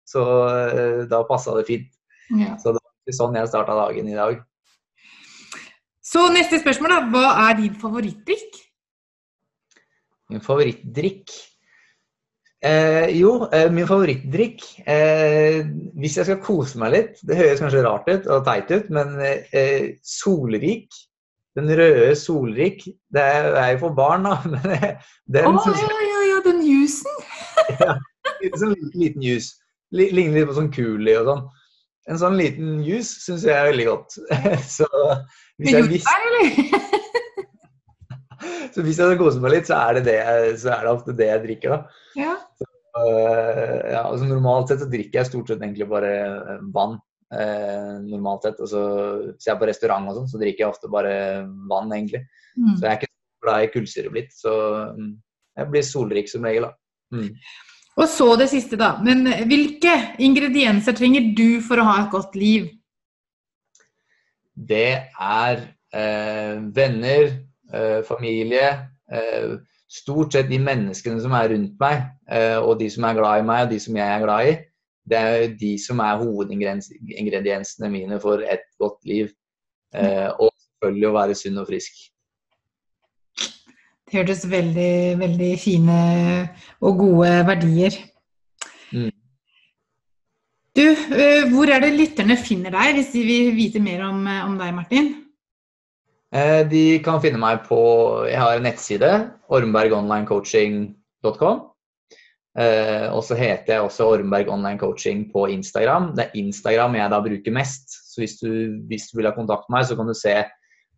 så 0.07 0.23
eh, 0.47 1.03
da 1.11 1.23
passa 1.27 1.55
det 1.57 1.67
fint. 1.67 1.91
Ja. 2.31 2.55
Så 2.61 2.73
det 2.75 2.81
var 2.81 3.17
sånn 3.17 3.37
jeg 3.37 3.51
starta 3.51 3.75
dagen 3.75 4.09
i 4.09 4.17
dag. 4.17 4.41
Så 6.11 6.27
neste 6.33 6.59
spørsmål, 6.61 6.95
da. 6.95 6.99
Hva 7.13 7.29
er 7.49 7.59
din 7.59 7.77
favorittdrikk? 7.79 8.59
Min 10.31 10.43
favorittdrikk 10.43 11.31
eh, 12.63 13.11
Jo, 13.17 13.33
eh, 13.51 13.67
min 13.73 13.87
favorittdrikk 13.87 14.63
eh, 14.87 15.59
Hvis 15.99 16.15
jeg 16.15 16.29
skal 16.29 16.39
kose 16.39 16.79
meg 16.79 16.93
litt 16.95 17.19
Det 17.27 17.35
høres 17.35 17.59
kanskje 17.59 17.83
rart 17.83 18.07
ut 18.07 18.29
og 18.31 18.45
teit 18.47 18.71
ut, 18.71 18.87
men 18.95 19.17
eh, 19.19 19.97
solrik 20.07 20.87
den 21.59 21.67
røde 21.75 22.15
solrik, 22.15 22.85
det 23.11 23.21
er 23.23 23.73
jo 23.73 23.79
for 23.81 23.95
barn, 23.95 24.23
da. 24.23 24.37
Men 24.53 24.61
den 25.35 25.49
oh, 25.49 25.65
ja, 25.67 25.97
ja, 26.07 26.20
jusen! 26.71 27.13
ja, 27.79 27.97
sånn 28.57 28.75
liten 28.95 29.25
jus. 29.25 29.53
Ligner 29.91 30.39
litt 30.39 30.49
på 30.49 30.55
sånn 30.57 30.71
Kuli 30.73 31.13
og 31.19 31.27
sånn. 31.27 31.43
En 32.09 32.19
sånn 32.21 32.37
liten 32.39 32.79
jus 32.85 33.11
syns 33.25 33.45
jeg 33.45 33.53
er 33.53 33.69
veldig 33.69 33.87
godt. 33.89 34.17
så 34.77 34.87
hvis 35.61 35.75
jeg 35.75 35.89
visste 35.91 36.15
Så 38.71 38.81
hvis 38.81 38.97
jeg 38.97 39.05
skal 39.05 39.19
kose 39.19 39.41
meg 39.43 39.53
litt, 39.53 39.67
så 39.69 39.77
er, 39.77 39.99
det 39.99 40.03
det, 40.07 40.19
så 40.63 40.71
er 40.73 40.85
det 40.85 40.91
ofte 40.95 41.13
det 41.13 41.27
jeg 41.27 41.43
drikker, 41.43 41.75
da. 41.75 41.79
Ja. 42.17 42.33
Så, 42.57 42.65
uh, 42.97 43.77
ja, 43.91 44.01
altså 44.01 44.25
normalt 44.25 44.71
sett 44.71 44.81
så 44.81 44.87
drikker 44.89 45.19
jeg 45.19 45.29
stort 45.29 45.51
sett 45.51 45.61
egentlig 45.61 45.87
bare 45.91 46.13
vann 46.73 46.95
eh, 47.35 47.95
normalt 48.05 48.47
sett. 48.47 48.59
Altså, 48.59 48.81
hvis 49.31 49.47
jeg 49.47 49.53
er 49.55 49.59
på 49.61 49.69
restaurant 49.69 50.09
og 50.09 50.19
sånn, 50.19 50.29
så 50.31 50.41
drikker 50.41 50.65
jeg 50.65 50.73
ofte 50.73 50.91
bare 50.91 51.13
vann, 51.69 51.91
egentlig. 51.95 52.23
Mm. 52.57 52.73
Så 52.75 52.81
jeg 52.85 52.91
er 52.91 52.99
ikke 52.99 53.11
glad 53.45 53.65
i 53.65 53.71
kullsyre 53.75 54.13
blitt. 54.13 54.33
Så 54.35 54.53
mm, 54.97 55.11
jeg 55.61 55.71
blir 55.73 55.85
solrik 55.85 56.31
som 56.31 56.45
regel, 56.47 56.67
da. 56.67 56.73
Mm. 57.15 57.31
Og 57.99 58.07
så 58.07 58.27
det 58.39 58.47
siste, 58.51 58.79
da. 58.79 58.93
Men 59.03 59.25
hvilke 59.49 59.93
ingredienser 60.23 60.95
trenger 60.97 61.33
du 61.37 61.59
for 61.65 61.81
å 61.81 61.87
ha 61.89 61.97
et 62.03 62.13
godt 62.13 62.37
liv? 62.39 62.69
Det 64.55 64.93
er 65.19 65.65
eh, 65.95 66.61
venner, 66.75 67.33
eh, 67.73 67.99
familie. 68.07 68.71
Eh, 69.11 69.57
stort 69.91 70.35
sett 70.35 70.49
de 70.49 70.59
menneskene 70.61 71.19
som 71.23 71.35
er 71.35 71.51
rundt 71.51 71.75
meg, 71.81 72.05
eh, 72.31 72.57
og 72.59 72.77
de 72.79 72.87
som 72.91 73.07
er 73.07 73.17
glad 73.19 73.41
i 73.41 73.47
meg, 73.47 73.65
og 73.65 73.73
de 73.73 73.79
som 73.83 73.99
jeg 73.99 74.07
er 74.07 74.23
glad 74.23 74.51
i. 74.51 74.55
Det 75.11 75.19
er 75.19 75.55
de 75.59 75.71
som 75.81 75.99
er 75.99 76.21
hovedingrediensene 76.21 77.89
mine 77.91 78.19
for 78.23 78.43
et 78.45 78.63
godt 78.79 79.01
liv. 79.09 79.31
Eh, 79.95 80.29
og 80.39 80.53
selvfølgelig 80.55 81.09
å 81.09 81.15
være 81.17 81.35
sunn 81.35 81.59
og 81.59 81.67
frisk. 81.67 81.97
Det 84.11 84.19
hørtes 84.19 84.41
veldig, 84.51 85.15
veldig 85.21 85.53
fine 85.55 85.93
og 86.83 86.97
gode 86.99 87.29
verdier. 87.47 87.95
Mm. 88.91 89.07
Du, 90.75 90.83
eh, 91.15 91.47
hvor 91.47 91.71
er 91.71 91.79
det 91.79 91.95
lytterne 91.95 92.35
finner 92.35 92.75
deg, 92.75 92.91
hvis 92.97 93.13
de 93.13 93.21
vil 93.23 93.55
vite 93.55 93.79
mer 93.79 94.03
om, 94.09 94.27
eh, 94.27 94.43
om 94.43 94.57
deg, 94.59 94.73
Martin? 94.75 95.31
Eh, 96.35 96.67
de 96.67 96.99
kan 97.03 97.21
finne 97.23 97.39
meg 97.39 97.63
på 97.69 97.79
Jeg 98.27 98.39
har 98.39 98.55
en 98.57 98.63
nettside, 98.67 99.31
ormbergonlinecoaching.com. 99.47 101.71
Uh, 102.51 103.07
og 103.15 103.23
så 103.23 103.31
heter 103.39 103.77
jeg 103.77 103.79
også 103.79 104.11
Ormberg 104.11 104.49
Online 104.51 104.79
Coaching 104.79 105.31
på 105.31 105.45
Instagram. 105.53 106.11
Det 106.17 106.25
er 106.25 106.35
Instagram 106.35 106.95
jeg 106.99 107.11
da 107.13 107.19
bruker 107.23 107.51
mest. 107.55 107.87
Så 108.11 108.19
hvis 108.19 108.35
du, 108.43 108.75
hvis 108.91 109.07
du 109.07 109.15
vil 109.17 109.29
ha 109.29 109.31
kontakt 109.31 109.69
med 109.69 109.79
meg, 109.79 109.87
så 109.87 109.95
kan 109.95 110.07
du 110.07 110.13
se 110.13 110.43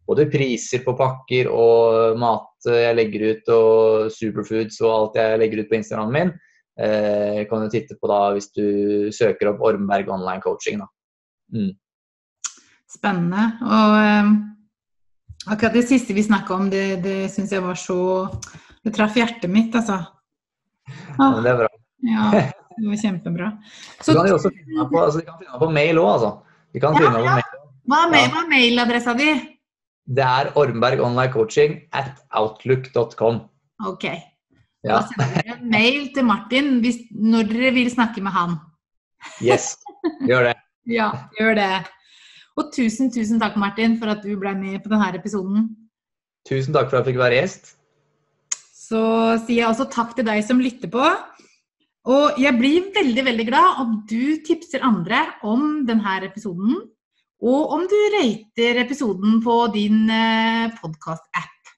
både 0.08 0.28
priser 0.32 0.84
på 0.84 0.96
pakker 1.00 1.50
og 1.52 2.18
mat 2.20 2.50
jeg 2.68 2.96
legger 2.96 3.28
ut, 3.34 3.52
og 3.52 4.12
superfoods 4.14 4.80
og 4.84 4.92
alt 4.94 5.20
jeg 5.20 5.40
legger 5.42 5.64
ut 5.64 5.70
på 5.72 5.80
Instagramen 5.80 6.16
min. 6.16 6.34
Eh, 6.80 7.44
kan 7.50 7.62
du 7.62 7.70
titte 7.70 7.98
på 8.00 8.10
da 8.10 8.22
hvis 8.34 8.50
du 8.56 8.66
søker 9.14 9.52
opp 9.52 9.62
Ormberg 9.68 10.10
Online 10.10 10.42
Coaching. 10.44 10.82
Da. 10.82 10.88
Mm. 11.54 11.74
Spennende. 12.90 13.46
Og 13.68 14.00
um, 14.00 14.34
Akkurat 15.44 15.74
det 15.76 15.84
siste 15.90 16.16
vi 16.16 16.24
snakka 16.24 16.56
om, 16.56 16.70
det, 16.72 17.02
det 17.04 17.18
syns 17.34 17.52
jeg 17.52 17.64
var 17.66 17.76
så 17.76 17.98
Det 18.84 18.94
traff 18.96 19.16
hjertet 19.20 19.52
mitt, 19.52 19.76
altså. 19.76 19.98
Ja, 21.18 21.28
det 21.40 21.52
er 21.52 21.58
bra. 21.62 21.68
Ja, 22.04 22.30
det 22.80 22.88
var 22.90 23.00
kjempebra. 23.00 23.50
Du 24.04 24.10
kan 24.12 24.28
jo 24.28 24.38
også 24.38 24.52
finne 24.52 24.88
på, 24.92 25.00
altså, 25.00 25.22
finne 25.24 25.60
på 25.62 25.70
mail 25.72 26.00
òg, 26.02 26.10
altså. 26.18 26.32
Du 26.76 26.80
kan 26.84 26.96
Ja, 26.96 27.04
finne 27.06 27.22
på 27.22 27.28
ja. 27.28 27.36
mail. 27.40 27.62
hva 27.92 28.02
er, 28.08 28.28
hva 28.34 28.42
er 28.44 28.50
mailadressa 28.52 29.16
di? 29.20 29.30
Det 30.04 30.24
er 30.24 30.52
ormbergonlinecoaching 30.60 31.78
at 31.96 32.20
outlook.com. 32.36 33.44
Ok. 33.88 34.06
Ja. 34.84 35.00
Da 35.00 35.02
sender 35.08 35.36
dere 35.38 35.58
en 35.58 35.70
mail 35.72 36.10
til 36.16 36.28
Martin 36.28 36.74
hvis, 36.84 37.00
når 37.12 37.48
dere 37.52 37.72
vil 37.78 37.92
snakke 37.92 38.24
med 38.24 38.36
han. 38.36 38.58
Yes, 39.44 39.78
gjør 40.28 40.52
det. 40.52 40.58
Ja, 40.84 41.06
gjør 41.40 41.54
det. 41.56 41.68
Og 42.60 42.74
tusen, 42.76 43.08
tusen 43.08 43.40
takk, 43.40 43.54
Martin, 43.56 43.94
for 44.02 44.12
at 44.12 44.20
du 44.20 44.34
ble 44.36 44.52
med 44.58 44.82
på 44.84 44.90
denne 44.92 45.14
episoden. 45.16 45.70
Tusen 46.44 46.76
takk 46.76 46.90
for 46.90 47.00
at 47.00 47.08
jeg 47.08 47.14
fikk 47.14 47.22
være 47.22 47.38
gjest. 47.38 47.70
Så 48.76 49.00
sier 49.46 49.62
jeg 49.62 49.70
også 49.70 49.88
takk 49.94 50.12
til 50.18 50.28
deg 50.28 50.44
som 50.44 50.60
lytter 50.60 50.92
på. 50.92 51.06
Og 52.12 52.36
jeg 52.42 52.52
blir 52.60 52.90
veldig 52.92 53.24
veldig 53.30 53.46
glad 53.48 53.80
om 53.80 53.96
du 54.10 54.44
tipser 54.44 54.84
andre 54.84 55.24
om 55.48 55.86
denne 55.88 56.18
episoden. 56.28 56.82
Og 57.44 57.74
om 57.76 57.82
du 57.92 57.98
rater 58.16 58.80
episoden 58.86 59.42
på 59.44 59.56
din 59.74 60.06
podkast-app. 60.80 61.74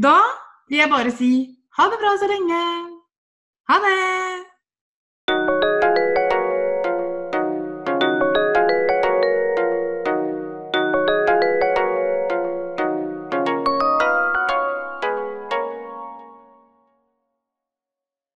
Da 0.00 0.16
vil 0.70 0.80
jeg 0.80 0.92
bare 0.92 1.12
si 1.12 1.32
ha 1.76 1.90
det 1.92 2.00
bra 2.00 2.14
så 2.16 2.30
lenge. 2.30 2.62
Ha 3.68 3.82
det! 3.84 4.49